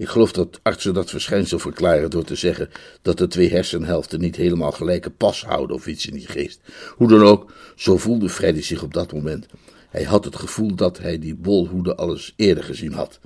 Ik 0.00 0.08
geloof 0.08 0.32
dat 0.32 0.60
artsen 0.62 0.94
dat 0.94 1.10
verschijnsel 1.10 1.58
verklaren 1.58 2.10
door 2.10 2.24
te 2.24 2.34
zeggen 2.34 2.70
dat 3.02 3.18
de 3.18 3.26
twee 3.26 3.50
hersenhelften 3.50 4.20
niet 4.20 4.36
helemaal 4.36 4.72
gelijke 4.72 5.10
pas 5.10 5.44
houden 5.44 5.76
of 5.76 5.86
iets 5.86 6.06
in 6.06 6.14
die 6.14 6.26
geest. 6.26 6.60
Hoe 6.96 7.08
dan 7.08 7.22
ook, 7.22 7.52
zo 7.76 7.96
voelde 7.96 8.28
Freddy 8.28 8.62
zich 8.62 8.82
op 8.82 8.94
dat 8.94 9.12
moment. 9.12 9.46
Hij 9.88 10.02
had 10.02 10.24
het 10.24 10.36
gevoel 10.36 10.74
dat 10.74 10.98
hij 10.98 11.18
die 11.18 11.34
bolhoeden 11.34 11.96
alles 11.96 12.32
eerder 12.36 12.64
gezien 12.64 12.92
had. 12.92 13.20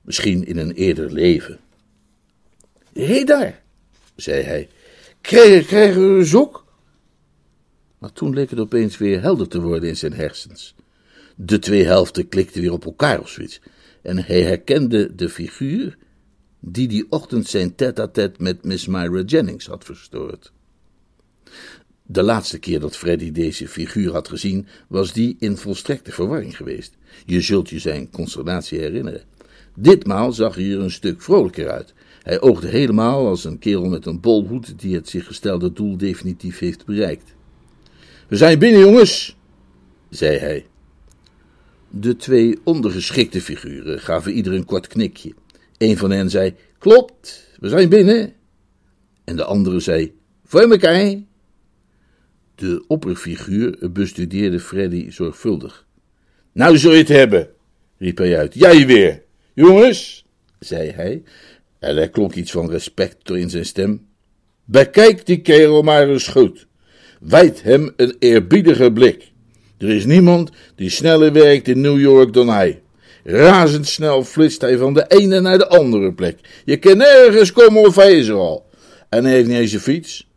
Misschien 0.00 0.46
in 0.46 0.56
een 0.56 0.72
eerder 0.72 1.12
leven. 1.12 1.58
Hé 2.92 3.06
hey 3.06 3.24
daar, 3.24 3.62
zei 4.14 4.42
hij, 4.42 4.68
krijgen, 5.20 5.66
krijgen 5.66 6.12
we 6.12 6.18
een 6.18 6.26
zoek? 6.26 6.64
Maar 7.98 8.12
toen 8.12 8.34
leek 8.34 8.50
het 8.50 8.58
opeens 8.60 8.98
weer 8.98 9.20
helder 9.20 9.48
te 9.48 9.60
worden 9.60 9.88
in 9.88 9.96
zijn 9.96 10.14
hersens. 10.14 10.74
De 11.34 11.58
twee 11.58 11.84
helften 11.84 12.28
klikten 12.28 12.60
weer 12.60 12.72
op 12.72 12.84
elkaar 12.84 13.20
of 13.20 13.28
zoiets. 13.28 13.60
En 14.02 14.24
hij 14.24 14.42
herkende 14.42 15.14
de 15.14 15.28
figuur 15.28 15.96
die 16.68 16.88
die 16.88 17.06
ochtend 17.08 17.48
zijn 17.48 17.74
tête-à-tête 17.74 18.42
met 18.42 18.64
Miss 18.64 18.86
Myra 18.86 19.22
Jennings 19.22 19.66
had 19.66 19.84
verstoord. 19.84 20.52
De 22.02 22.22
laatste 22.22 22.58
keer 22.58 22.80
dat 22.80 22.96
Freddy 22.96 23.32
deze 23.32 23.68
figuur 23.68 24.12
had 24.12 24.28
gezien, 24.28 24.66
was 24.88 25.12
die 25.12 25.36
in 25.38 25.56
volstrekte 25.56 26.12
verwarring 26.12 26.56
geweest. 26.56 26.94
Je 27.26 27.40
zult 27.40 27.70
je 27.70 27.78
zijn 27.78 28.10
consternatie 28.10 28.78
herinneren. 28.78 29.22
Ditmaal 29.74 30.32
zag 30.32 30.54
hij 30.54 30.72
er 30.72 30.80
een 30.80 30.90
stuk 30.90 31.22
vrolijker 31.22 31.70
uit. 31.70 31.94
Hij 32.22 32.40
oogde 32.40 32.68
helemaal 32.68 33.26
als 33.26 33.44
een 33.44 33.58
kerel 33.58 33.88
met 33.88 34.06
een 34.06 34.20
bolhoed 34.20 34.78
die 34.78 34.94
het 34.94 35.08
zich 35.08 35.26
gestelde 35.26 35.72
doel 35.72 35.96
definitief 35.96 36.58
heeft 36.58 36.84
bereikt. 36.84 37.34
We 38.28 38.36
zijn 38.36 38.58
binnen, 38.58 38.80
jongens, 38.80 39.36
zei 40.08 40.38
hij. 40.38 40.66
De 41.90 42.16
twee 42.16 42.58
ondergeschikte 42.64 43.40
figuren 43.40 44.00
gaven 44.00 44.32
ieder 44.32 44.52
een 44.52 44.64
kort 44.64 44.86
knikje. 44.86 45.34
Een 45.78 45.96
van 45.96 46.10
hen 46.10 46.30
zei: 46.30 46.54
Klopt, 46.78 47.48
we 47.60 47.68
zijn 47.68 47.88
binnen. 47.88 48.32
En 49.24 49.36
de 49.36 49.44
andere 49.44 49.80
zei: 49.80 50.14
Voor 50.44 50.70
elkaar. 50.70 51.14
De 52.54 52.84
opperfiguur 52.86 53.92
bestudeerde 53.92 54.60
Freddy 54.60 55.10
zorgvuldig. 55.10 55.86
Nou 56.52 56.78
zul 56.78 56.92
je 56.92 56.98
het 56.98 57.08
hebben, 57.08 57.48
riep 57.98 58.18
hij 58.18 58.38
uit. 58.38 58.54
Jij 58.54 58.86
weer. 58.86 59.22
Jongens, 59.54 60.24
zei 60.58 60.90
hij, 60.90 61.22
en 61.78 61.96
er 61.96 62.10
klonk 62.10 62.34
iets 62.34 62.50
van 62.50 62.70
respect 62.70 63.30
in 63.30 63.50
zijn 63.50 63.64
stem. 63.64 64.06
Bekijk 64.64 65.26
die 65.26 65.40
kerel 65.40 65.82
maar 65.82 66.08
eens 66.08 66.28
goed. 66.28 66.66
Wijd 67.20 67.62
hem 67.62 67.92
een 67.96 68.16
eerbiedige 68.18 68.92
blik. 68.92 69.32
Er 69.78 69.88
is 69.88 70.04
niemand 70.04 70.50
die 70.74 70.90
sneller 70.90 71.32
werkt 71.32 71.68
in 71.68 71.80
New 71.80 72.00
York 72.00 72.32
dan 72.32 72.48
hij. 72.48 72.82
Razendsnel 73.28 74.24
flitst 74.24 74.60
hij 74.60 74.78
van 74.78 74.94
de 74.94 75.04
ene 75.08 75.40
naar 75.40 75.58
de 75.58 75.68
andere 75.68 76.12
plek. 76.12 76.38
Je 76.64 76.76
kan 76.76 76.96
nergens 76.96 77.52
komen 77.52 77.86
of 77.86 77.96
hij 77.96 78.18
is 78.18 78.28
er 78.28 78.34
al. 78.34 78.66
En 79.08 79.24
hij 79.24 79.32
heeft 79.32 79.48
niet 79.48 79.56
eens 79.56 79.72
een 79.72 79.80
fiets. 79.80 80.28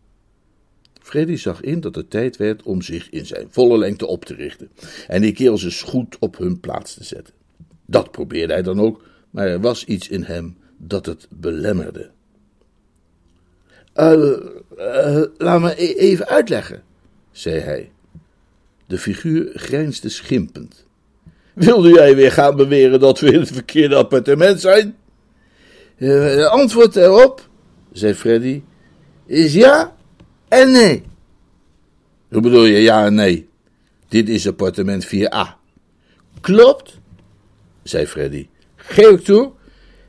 Freddy 1.02 1.36
zag 1.36 1.62
in 1.62 1.80
dat 1.80 1.96
het 1.96 2.10
tijd 2.10 2.38
werd 2.38 2.64
om 2.64 2.82
zich 2.82 3.10
in 3.10 3.26
zijn 3.26 3.48
volle 3.50 3.78
lengte 3.78 4.08
op 4.08 4.26
te 4.26 4.34
richten 4.34 4.70
en 5.08 5.22
die 5.22 5.34
kerels 5.34 5.64
eens 5.64 5.82
goed 5.82 6.18
op 6.20 6.38
hun 6.38 6.60
plaats 6.60 6.94
te 6.94 7.04
zetten. 7.04 7.34
Dat 7.86 8.12
probeerde 8.12 8.54
hij 8.54 8.62
dan 8.62 8.80
ook, 8.80 9.04
maar 9.30 9.48
er 9.48 9.62
was 9.62 9.86
iets 9.86 10.08
in 10.08 10.24
hem 10.24 10.58
dat 10.78 11.06
het 11.06 11.28
belemmerde. 11.30 12.10
Uh, 13.96 15.24
laat 15.38 15.62
me 15.62 15.74
e- 15.78 15.94
even 15.94 16.28
uitleggen, 16.28 16.84
zei 17.32 17.60
hij. 17.60 17.92
De 18.88 18.98
figuur 18.98 19.52
grijnsde 19.54 20.10
schimpend. 20.10 20.88
Wilde 21.60 21.90
jij 21.90 22.16
weer 22.16 22.32
gaan 22.32 22.56
beweren 22.56 23.00
dat 23.00 23.20
we 23.20 23.32
in 23.32 23.40
het 23.40 23.52
verkeerde 23.52 23.96
appartement 23.96 24.62
zijn? 24.62 24.96
Uh, 25.98 26.46
antwoord 26.46 26.96
erop, 26.96 27.50
zei 27.92 28.14
Freddy, 28.14 28.62
is 29.26 29.54
ja 29.54 29.96
en 30.48 30.72
nee. 30.72 31.04
Hoe 32.30 32.42
bedoel 32.42 32.66
je 32.66 32.78
ja 32.78 33.06
en 33.06 33.14
nee? 33.14 33.48
Dit 34.08 34.30
is 34.30 34.48
appartement 34.48 35.08
4a. 35.08 35.58
Klopt, 36.42 37.00
zei 37.84 38.06
Freddy. 38.06 38.48
Geef 38.76 39.10
ik 39.10 39.24
toe, 39.24 39.52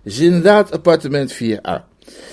het 0.03 0.13
is 0.13 0.19
inderdaad 0.19 0.73
appartement 0.73 1.35
4a. 1.35 1.81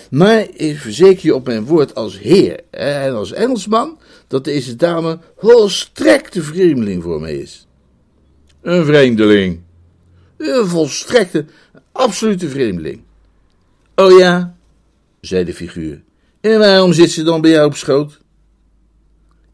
Maar 0.10 0.48
ik 0.54 0.78
verzeker 0.78 1.26
je 1.26 1.36
op 1.36 1.46
mijn 1.46 1.66
woord 1.66 1.96
als 1.96 2.20
heer 2.20 2.60
en 2.70 3.14
als 3.14 3.32
Engelsman 3.32 4.00
dat 4.28 4.44
deze 4.44 4.76
dame 4.76 5.20
volstrekte 5.38 6.44
vreemdeling 6.44 7.04
voor 7.04 7.22
mij 7.22 7.36
is. 7.36 7.67
Een 8.68 8.86
vreemdeling. 8.86 9.60
Een 10.38 10.68
volstrekte, 10.68 11.46
absolute 11.92 12.50
vreemdeling. 12.50 13.02
Oh 13.96 14.20
ja, 14.20 14.56
zei 15.22 15.44
de 15.44 15.54
figuur. 15.54 16.04
En 16.42 16.60
waarom 16.60 16.94
zit 16.94 17.12
ze 17.12 17.24
dan 17.24 17.42
bij 17.42 17.52
jou 17.52 17.68
op 17.68 17.76
schoot? 17.76 18.20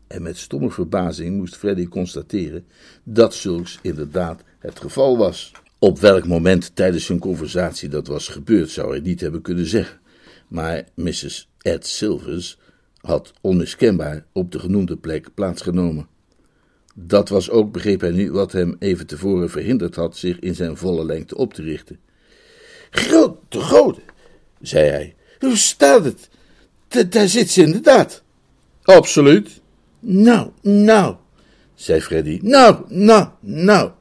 En 0.08 0.22
met 0.22 0.38
stomme 0.38 0.72
verbazing 0.72 1.38
moest 1.38 1.56
Freddy 1.56 1.88
constateren 1.88 2.66
dat 3.04 3.34
zulks 3.34 3.80
inderdaad 3.82 4.44
het 4.60 4.80
geval 4.80 5.18
was. 5.18 5.52
Op 5.80 6.00
welk 6.00 6.28
moment 6.28 6.76
tijdens 6.76 7.08
hun 7.08 7.20
conversatie 7.20 7.90
dat 7.90 8.08
was 8.08 8.28
gebeurd, 8.28 8.70
zou 8.70 8.90
hij 8.90 9.00
niet 9.00 9.22
hebben 9.22 9.42
kunnen 9.42 9.66
zeggen. 9.66 10.00
Maar 10.48 10.84
Mrs. 10.96 11.50
Ed 11.58 11.88
Silvers 11.88 12.58
had 13.02 13.34
onmiskenbaar 13.42 14.26
op 14.32 14.52
de 14.52 14.60
genoemde 14.60 14.98
plek 14.98 15.34
plaatsgenomen. 15.34 16.08
Dat 16.94 17.30
was 17.30 17.50
ook, 17.50 17.72
begreep 17.72 18.02
hij 18.02 18.12
nu, 18.12 18.32
wat 18.32 18.52
hem 18.52 18.76
even 18.80 19.08
tevoren 19.08 19.50
verhinderd 19.50 19.96
had 19.96 20.18
zich 20.18 20.40
in 20.40 20.56
zijn 20.56 20.78
volle 20.78 21.06
lengte 21.06 21.36
op 21.38 21.54
te 21.54 21.62
richten. 21.62 22.00
Grote, 22.90 23.60
grote, 23.60 24.02
zei 24.62 24.90
hij. 24.90 25.16
Hoe 25.40 25.58
staat 25.58 26.06
het? 26.06 26.30
daar 27.10 27.28
zit 27.28 27.50
ze 27.50 27.62
inderdaad. 27.62 28.24
Absoluut. 28.84 29.62
Nou, 30.00 30.52
nou, 30.62 31.16
zei 31.76 32.02
Freddy. 32.02 32.40
Nou, 32.42 32.84
nou, 32.88 33.30
nou. 33.40 33.92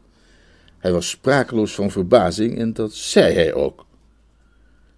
Hij 0.78 0.92
was 0.92 1.08
sprakeloos 1.08 1.74
van 1.74 1.90
verbazing 1.90 2.58
en 2.58 2.72
dat 2.72 2.94
zei 2.94 3.34
hij 3.34 3.54
ook. 3.54 3.86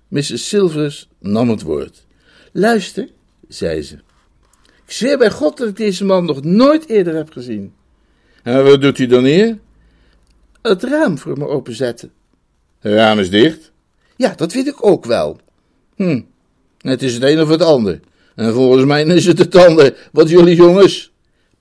Mrs. 0.09 0.49
Silvers 0.49 1.09
nam 1.19 1.51
het 1.51 1.63
woord. 1.63 2.07
Luister, 2.53 3.09
zei 3.49 3.83
ze. 3.83 3.95
Ik 4.87 4.93
zweer 4.93 5.19
bij 5.19 5.31
God 5.31 5.57
dat 5.57 5.69
ik 5.69 5.77
deze 5.77 6.05
man 6.05 6.25
nog 6.25 6.45
nooit 6.45 6.89
eerder 6.89 7.15
heb 7.15 7.33
gezien. 7.33 7.73
En 8.45 8.65
wat 8.65 8.81
doet 8.81 8.99
hij 8.99 9.07
dan 9.07 9.25
hier? 9.25 9.59
Het 10.63 10.83
raam 10.83 11.19
voor 11.19 11.39
me 11.39 11.47
openzetten. 11.47 12.13
Het 12.79 12.93
raam 12.93 13.19
is 13.19 13.31
dicht? 13.31 13.73
Ja, 14.17 14.35
dat 14.35 14.53
weet 14.53 14.67
ik 14.67 14.87
ook 14.87 15.05
wel. 15.05 15.39
Hm, 15.97 16.21
het 16.79 17.03
is 17.03 17.15
het 17.15 17.23
een 17.23 17.41
of 17.41 17.49
het 17.49 17.63
ander. 17.63 18.01
En 18.35 18.53
volgens 18.53 18.85
mij 18.85 19.05
is 19.05 19.27
het 19.27 19.39
het 19.39 19.55
ander. 19.55 20.09
Wat 20.13 20.29
jullie 20.29 20.57
jongens? 20.57 21.13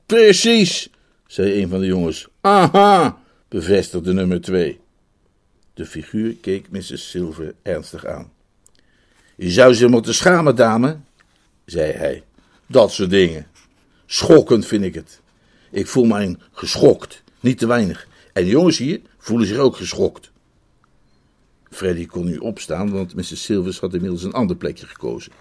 Precies, 0.06 0.90
zei 1.28 1.62
een 1.62 1.70
van 1.70 1.80
de 1.80 1.86
jongens. 1.86 2.28
Aha, 2.42 3.18
bevestigde 3.48 4.14
nummer 4.14 4.42
twee. 4.42 4.80
De 5.74 5.86
figuur 5.86 6.36
keek 6.42 6.70
Mrs. 6.70 7.10
Silver 7.10 7.54
ernstig 7.62 8.06
aan. 8.06 8.32
Je 9.36 9.50
zou 9.50 9.74
ze 9.74 9.88
moeten 9.88 10.14
schamen, 10.14 10.56
dame, 10.56 10.98
zei 11.66 11.92
hij. 11.92 12.24
Dat 12.68 12.92
soort 12.92 13.10
dingen. 13.10 13.48
Schokkend 14.06 14.66
vind 14.66 14.84
ik 14.84 14.96
het. 14.96 15.22
Ik 15.74 15.88
voel 15.88 16.06
mij 16.06 16.36
geschokt, 16.52 17.24
niet 17.40 17.58
te 17.58 17.68
weinig. 17.68 18.08
En 18.34 18.44
de 18.44 18.50
jongens 18.50 18.78
hier 18.78 19.02
voelen 19.18 19.48
zich 19.48 19.58
ook 19.58 19.76
geschokt. 19.76 20.32
Freddy 21.70 22.06
kon 22.06 22.26
nu 22.26 22.38
opstaan, 22.38 22.92
want 22.92 23.16
Mrs. 23.16 23.44
Silvers 23.44 23.80
had 23.80 23.94
inmiddels 23.94 24.24
een 24.24 24.34
ander 24.34 24.56
plekje 24.56 24.88
gekozen. 24.88 25.32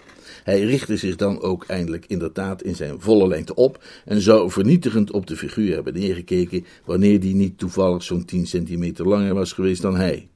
Hij 0.44 0.60
richtte 0.60 0.96
zich 0.96 1.16
dan 1.16 1.40
ook 1.40 1.64
eindelijk 1.66 2.06
inderdaad 2.06 2.62
in 2.62 2.76
zijn 2.76 3.00
volle 3.00 3.28
lengte 3.28 3.54
op 3.54 3.84
en 4.04 4.20
zou 4.20 4.50
vernietigend 4.50 5.10
op 5.10 5.26
de 5.26 5.36
figuur 5.36 5.74
hebben 5.74 5.94
neergekeken 5.94 6.66
wanneer 6.84 7.20
die 7.20 7.34
niet 7.34 7.58
toevallig 7.58 8.02
zo'n 8.02 8.24
tien 8.24 8.46
centimeter 8.46 9.08
langer 9.08 9.34
was 9.34 9.52
geweest 9.52 9.82
dan 9.82 9.96
hij. 9.96 10.28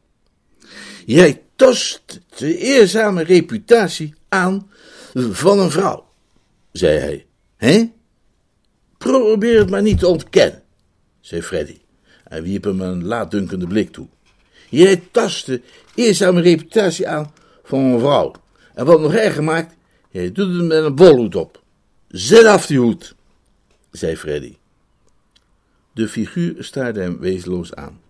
Jij 1.06 1.42
tast 1.56 2.20
de 2.36 2.58
eerzame 2.58 3.22
reputatie 3.22 4.14
aan 4.28 4.70
van 5.14 5.58
een 5.58 5.70
vrouw, 5.70 6.08
zei 6.72 6.98
hij. 6.98 7.26
Hè? 7.56 7.94
Probeer 9.06 9.58
het 9.58 9.70
maar 9.70 9.82
niet 9.82 9.98
te 9.98 10.08
ontkennen, 10.08 10.62
zei 11.20 11.42
Freddy. 11.42 11.78
Hij 12.24 12.42
wierp 12.42 12.64
hem 12.64 12.80
een 12.80 13.04
laatdunkende 13.04 13.66
blik 13.66 13.90
toe. 13.90 14.06
Jij 14.68 15.02
tast 15.10 15.46
de 15.46 15.62
eerzame 15.94 16.40
reputatie 16.40 17.08
aan 17.08 17.32
van 17.64 17.78
een 17.78 17.98
vrouw. 17.98 18.32
En 18.74 18.86
wat 18.86 19.00
nog 19.00 19.14
erger 19.14 19.44
maakt, 19.44 19.74
jij 20.10 20.32
doet 20.32 20.54
het 20.54 20.64
met 20.64 20.84
een 20.84 20.94
bolhoed 20.94 21.34
op. 21.34 21.62
Zet 22.08 22.44
af 22.44 22.66
die 22.66 22.78
hoed, 22.78 23.14
zei 23.90 24.16
Freddy. 24.16 24.56
De 25.92 26.08
figuur 26.08 26.64
staarde 26.64 27.00
hem 27.00 27.18
wezenloos 27.18 27.74
aan. 27.74 28.00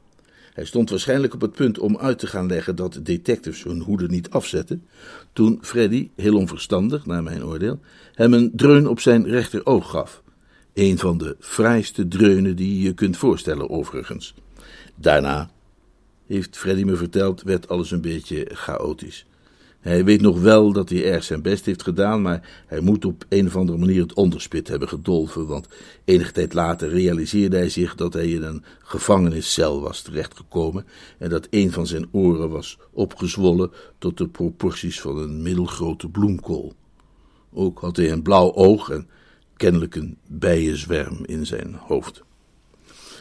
Hij 0.52 0.64
stond 0.64 0.90
waarschijnlijk 0.90 1.34
op 1.34 1.40
het 1.40 1.52
punt 1.52 1.78
om 1.78 1.98
uit 1.98 2.18
te 2.18 2.26
gaan 2.26 2.46
leggen 2.46 2.76
dat 2.76 3.00
detectives 3.02 3.62
hun 3.62 3.80
hoeden 3.80 4.10
niet 4.10 4.30
afzetten, 4.30 4.86
toen 5.32 5.58
Freddy, 5.62 6.10
heel 6.14 6.36
onverstandig 6.36 7.06
naar 7.06 7.22
mijn 7.22 7.44
oordeel, 7.44 7.80
hem 8.14 8.32
een 8.32 8.50
dreun 8.54 8.88
op 8.88 9.00
zijn 9.00 9.26
rechteroog 9.26 9.90
gaf. 9.90 10.24
Een 10.76 10.98
van 10.98 11.18
de 11.18 11.36
fraaiste 11.40 12.08
dreunen 12.08 12.56
die 12.56 12.82
je 12.82 12.94
kunt 12.94 13.16
voorstellen, 13.16 13.70
overigens. 13.70 14.34
Daarna, 14.94 15.50
heeft 16.26 16.56
Freddy 16.56 16.82
me 16.82 16.96
verteld, 16.96 17.42
werd 17.42 17.68
alles 17.68 17.90
een 17.90 18.00
beetje 18.00 18.48
chaotisch. 18.52 19.26
Hij 19.80 20.04
weet 20.04 20.20
nog 20.20 20.40
wel 20.40 20.72
dat 20.72 20.88
hij 20.88 21.12
erg 21.12 21.24
zijn 21.24 21.42
best 21.42 21.66
heeft 21.66 21.82
gedaan, 21.82 22.22
maar 22.22 22.64
hij 22.66 22.80
moet 22.80 23.04
op 23.04 23.24
een 23.28 23.46
of 23.46 23.56
andere 23.56 23.78
manier 23.78 24.02
het 24.02 24.14
onderspit 24.14 24.68
hebben 24.68 24.88
gedolven, 24.88 25.46
want 25.46 25.68
enige 26.04 26.32
tijd 26.32 26.52
later 26.52 26.88
realiseerde 26.88 27.56
hij 27.56 27.68
zich 27.68 27.94
dat 27.94 28.12
hij 28.12 28.28
in 28.30 28.42
een 28.42 28.64
gevangeniscel 28.78 29.80
was 29.80 30.02
terechtgekomen 30.02 30.86
en 31.18 31.30
dat 31.30 31.46
een 31.50 31.72
van 31.72 31.86
zijn 31.86 32.08
oren 32.10 32.50
was 32.50 32.78
opgezwollen 32.92 33.70
tot 33.98 34.18
de 34.18 34.28
proporties 34.28 35.00
van 35.00 35.18
een 35.18 35.42
middelgrote 35.42 36.08
bloemkool. 36.08 36.74
Ook 37.52 37.78
had 37.78 37.96
hij 37.96 38.10
een 38.10 38.22
blauw 38.22 38.54
oog 38.54 38.90
en 38.90 39.08
kennelijk 39.56 39.94
een 39.94 40.16
bijenzwerm 40.26 41.18
in 41.24 41.46
zijn 41.46 41.74
hoofd. 41.74 42.24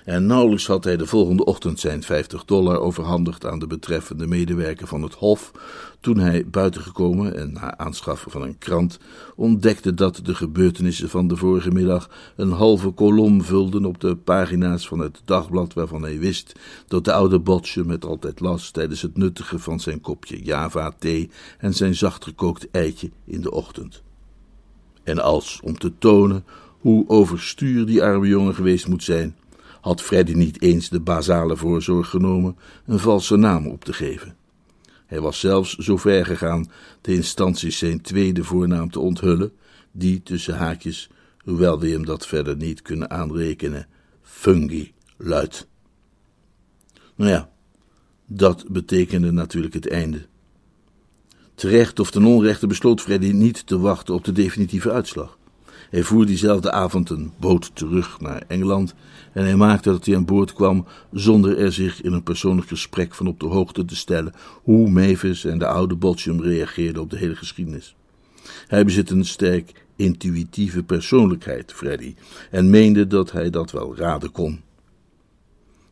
En 0.05 0.25
nauwelijks 0.25 0.67
had 0.67 0.83
hij 0.83 0.97
de 0.97 1.05
volgende 1.05 1.45
ochtend 1.45 1.79
zijn 1.79 2.03
50 2.03 2.45
dollar 2.45 2.79
overhandigd 2.79 3.45
aan 3.45 3.59
de 3.59 3.67
betreffende 3.67 4.27
medewerker 4.27 4.87
van 4.87 5.01
het 5.01 5.13
Hof, 5.13 5.51
toen 5.99 6.17
hij 6.17 6.47
buitengekomen 6.47 7.35
en 7.35 7.53
na 7.53 7.77
aanschaffen 7.77 8.31
van 8.31 8.41
een 8.41 8.57
krant 8.57 8.99
ontdekte 9.35 9.93
dat 9.93 10.19
de 10.23 10.35
gebeurtenissen 10.35 11.09
van 11.09 11.27
de 11.27 11.35
vorige 11.35 11.71
middag 11.71 12.09
een 12.35 12.51
halve 12.51 12.89
kolom 12.89 13.43
vulden 13.43 13.85
op 13.85 13.99
de 13.99 14.15
pagina's 14.15 14.87
van 14.87 14.99
het 14.99 15.21
dagblad 15.25 15.73
waarvan 15.73 16.01
hij 16.01 16.19
wist 16.19 16.59
dat 16.87 17.05
de 17.05 17.13
oude 17.13 17.39
Botje 17.39 17.83
met 17.83 18.05
altijd 18.05 18.39
las 18.39 18.71
tijdens 18.71 19.01
het 19.01 19.17
nuttigen 19.17 19.59
van 19.59 19.79
zijn 19.79 20.01
kopje 20.01 20.43
Java 20.43 20.91
thee 20.99 21.29
en 21.57 21.73
zijn 21.73 21.95
zachtgekookt 21.95 22.67
eitje 22.71 23.09
in 23.25 23.41
de 23.41 23.51
ochtend. 23.51 24.04
En 25.05 25.19
als 25.19 25.59
om 25.63 25.77
te 25.77 25.97
tonen 25.97 26.45
hoe 26.79 27.09
overstuur 27.09 27.85
die 27.85 28.03
arme 28.03 28.27
jongen 28.27 28.55
geweest 28.55 28.87
moet 28.87 29.03
zijn, 29.03 29.35
had 29.81 30.01
Freddy 30.01 30.33
niet 30.33 30.61
eens 30.61 30.89
de 30.89 30.99
basale 30.99 31.57
voorzorg 31.57 32.09
genomen 32.09 32.57
een 32.85 32.99
valse 32.99 33.35
naam 33.35 33.67
op 33.67 33.83
te 33.83 33.93
geven. 33.93 34.35
Hij 35.05 35.21
was 35.21 35.39
zelfs 35.39 35.75
zo 35.75 35.97
ver 35.97 36.25
gegaan 36.25 36.71
de 37.01 37.13
instanties 37.13 37.77
zijn 37.77 38.01
tweede 38.01 38.43
voornaam 38.43 38.91
te 38.91 38.99
onthullen, 38.99 39.51
die 39.91 40.23
tussen 40.23 40.57
haakjes, 40.57 41.09
hoewel 41.43 41.79
we 41.79 41.89
hem 41.89 42.05
dat 42.05 42.27
verder 42.27 42.55
niet 42.55 42.81
kunnen 42.81 43.09
aanrekenen, 43.09 43.87
Fungi 44.21 44.93
luidt. 45.17 45.67
Nou 47.15 47.31
ja, 47.31 47.49
dat 48.25 48.65
betekende 48.67 49.31
natuurlijk 49.31 49.73
het 49.73 49.89
einde. 49.89 50.25
Terecht 51.55 51.99
of 51.99 52.11
ten 52.11 52.25
onrechte 52.25 52.67
besloot 52.67 53.01
Freddy 53.01 53.31
niet 53.31 53.67
te 53.67 53.79
wachten 53.79 54.13
op 54.13 54.23
de 54.23 54.31
definitieve 54.31 54.91
uitslag. 54.91 55.37
Hij 55.89 56.03
voer 56.03 56.25
diezelfde 56.25 56.71
avond 56.71 57.09
een 57.09 57.31
boot 57.39 57.71
terug 57.73 58.19
naar 58.19 58.43
Engeland 58.47 58.93
en 59.33 59.43
hij 59.43 59.55
maakte 59.55 59.89
dat 59.89 60.05
hij 60.05 60.15
aan 60.15 60.25
boord 60.25 60.53
kwam 60.53 60.85
zonder 61.11 61.57
er 61.57 61.73
zich 61.73 62.01
in 62.01 62.13
een 62.13 62.23
persoonlijk 62.23 62.67
gesprek 62.67 63.13
van 63.13 63.27
op 63.27 63.39
de 63.39 63.45
hoogte 63.45 63.85
te 63.85 63.95
stellen 63.95 64.33
hoe 64.63 64.89
Mavis 64.89 65.45
en 65.45 65.57
de 65.57 65.67
oude 65.67 65.95
Boltium 65.95 66.41
reageerden 66.41 67.01
op 67.01 67.09
de 67.09 67.17
hele 67.17 67.35
geschiedenis. 67.35 67.95
Hij 68.67 68.85
bezit 68.85 69.09
een 69.09 69.25
sterk 69.25 69.85
intuïtieve 69.95 70.83
persoonlijkheid, 70.83 71.73
Freddy, 71.73 72.15
en 72.51 72.69
meende 72.69 73.07
dat 73.07 73.31
hij 73.31 73.49
dat 73.49 73.71
wel 73.71 73.95
raden 73.95 74.31
kon. 74.31 74.61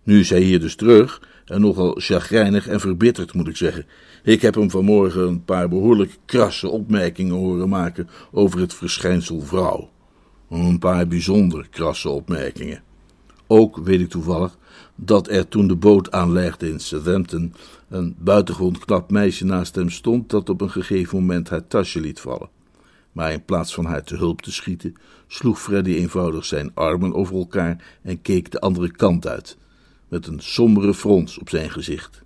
Nu 0.03 0.20
is 0.20 0.30
hij 0.30 0.41
hier 0.41 0.59
dus 0.59 0.76
terug 0.76 1.22
en 1.45 1.61
nogal 1.61 1.95
chagrijnig 1.99 2.68
en 2.68 2.80
verbitterd, 2.80 3.34
moet 3.34 3.47
ik 3.47 3.57
zeggen. 3.57 3.86
Ik 4.26 4.42
heb 4.42 4.56
hem 4.56 4.70
vanmorgen 4.70 5.28
een 5.28 5.44
paar 5.44 5.70
behoorlijk 5.70 6.18
krasse 6.26 6.70
opmerkingen 6.70 7.36
horen 7.36 7.70
maken 7.70 8.10
over 8.32 8.60
het 8.60 8.74
verschijnsel 8.74 9.42
vrouw. 9.42 9.90
Een 10.50 10.80
paar 10.80 11.08
bijzonder 11.08 11.68
krasse 11.70 12.10
opmerkingen. 12.10 12.84
Ook 13.48 13.78
weet 13.78 14.00
ik 14.00 14.10
toevallig 14.10 14.58
dat 14.96 15.30
er 15.30 15.48
toen 15.48 15.68
de 15.68 15.76
boot 15.76 16.12
aanlegde 16.12 16.70
in 16.70 16.80
Southampton 16.80 17.54
een 17.90 18.16
buitengewoon 18.20 18.80
knap 18.80 19.12
meisje 19.12 19.46
naast 19.46 19.76
hem 19.76 19.90
stond 19.90 20.30
dat 20.30 20.50
op 20.50 20.62
een 20.62 20.72
gegeven 20.72 21.18
moment 21.18 21.50
haar 21.50 21.68
tasje 21.68 22.00
liet 22.00 22.20
vallen. 22.20 22.50
Maar 23.12 23.32
in 23.32 23.46
plaats 23.46 23.74
van 23.74 23.86
haar 23.86 24.04
te 24.04 24.16
hulp 24.16 24.42
te 24.42 24.52
schieten, 24.52 24.96
sloeg 25.28 25.62
Freddy 25.62 25.94
eenvoudig 25.94 26.46
zijn 26.46 26.72
armen 26.74 27.14
over 27.14 27.36
elkaar 27.36 28.00
en 28.02 28.22
keek 28.22 28.52
de 28.52 28.60
andere 28.60 28.92
kant 28.92 29.28
uit, 29.28 29.58
met 30.08 30.28
een 30.28 30.40
sombere 30.40 30.94
frons 30.94 31.38
op 31.38 31.50
zijn 31.50 31.70
gezicht. 31.70 32.23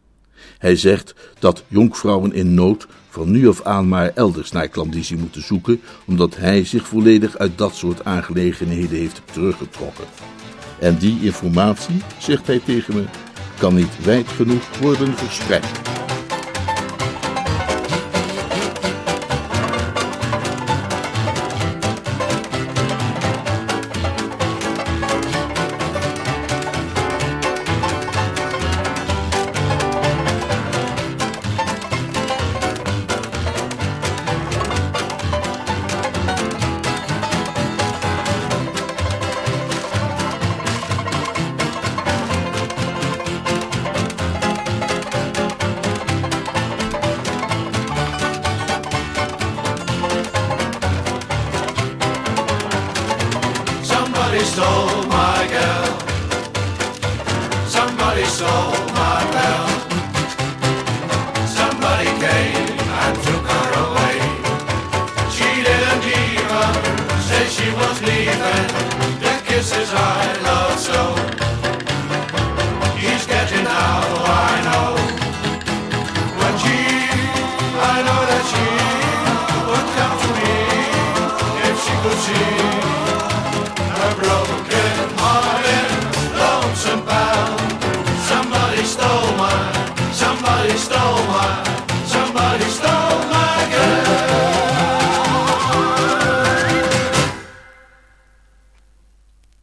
Hij 0.57 0.75
zegt 0.75 1.15
dat 1.39 1.63
jonkvrouwen 1.67 2.33
in 2.33 2.53
nood 2.53 2.87
van 3.09 3.31
nu 3.31 3.47
af 3.47 3.61
aan 3.61 3.87
maar 3.87 4.11
elders 4.15 4.51
naar 4.51 4.67
klandizie 4.67 5.17
moeten 5.17 5.43
zoeken, 5.43 5.81
omdat 6.05 6.35
hij 6.35 6.65
zich 6.65 6.87
volledig 6.87 7.37
uit 7.37 7.57
dat 7.57 7.75
soort 7.75 8.05
aangelegenheden 8.05 8.97
heeft 8.97 9.21
teruggetrokken. 9.31 10.05
En 10.79 10.97
die 10.97 11.19
informatie, 11.21 12.01
zegt 12.17 12.47
hij 12.47 12.59
tegen 12.59 12.95
me, 12.95 13.03
kan 13.59 13.75
niet 13.75 14.03
wijd 14.03 14.27
genoeg 14.27 14.77
worden 14.79 15.17
verspreid. 15.17 15.86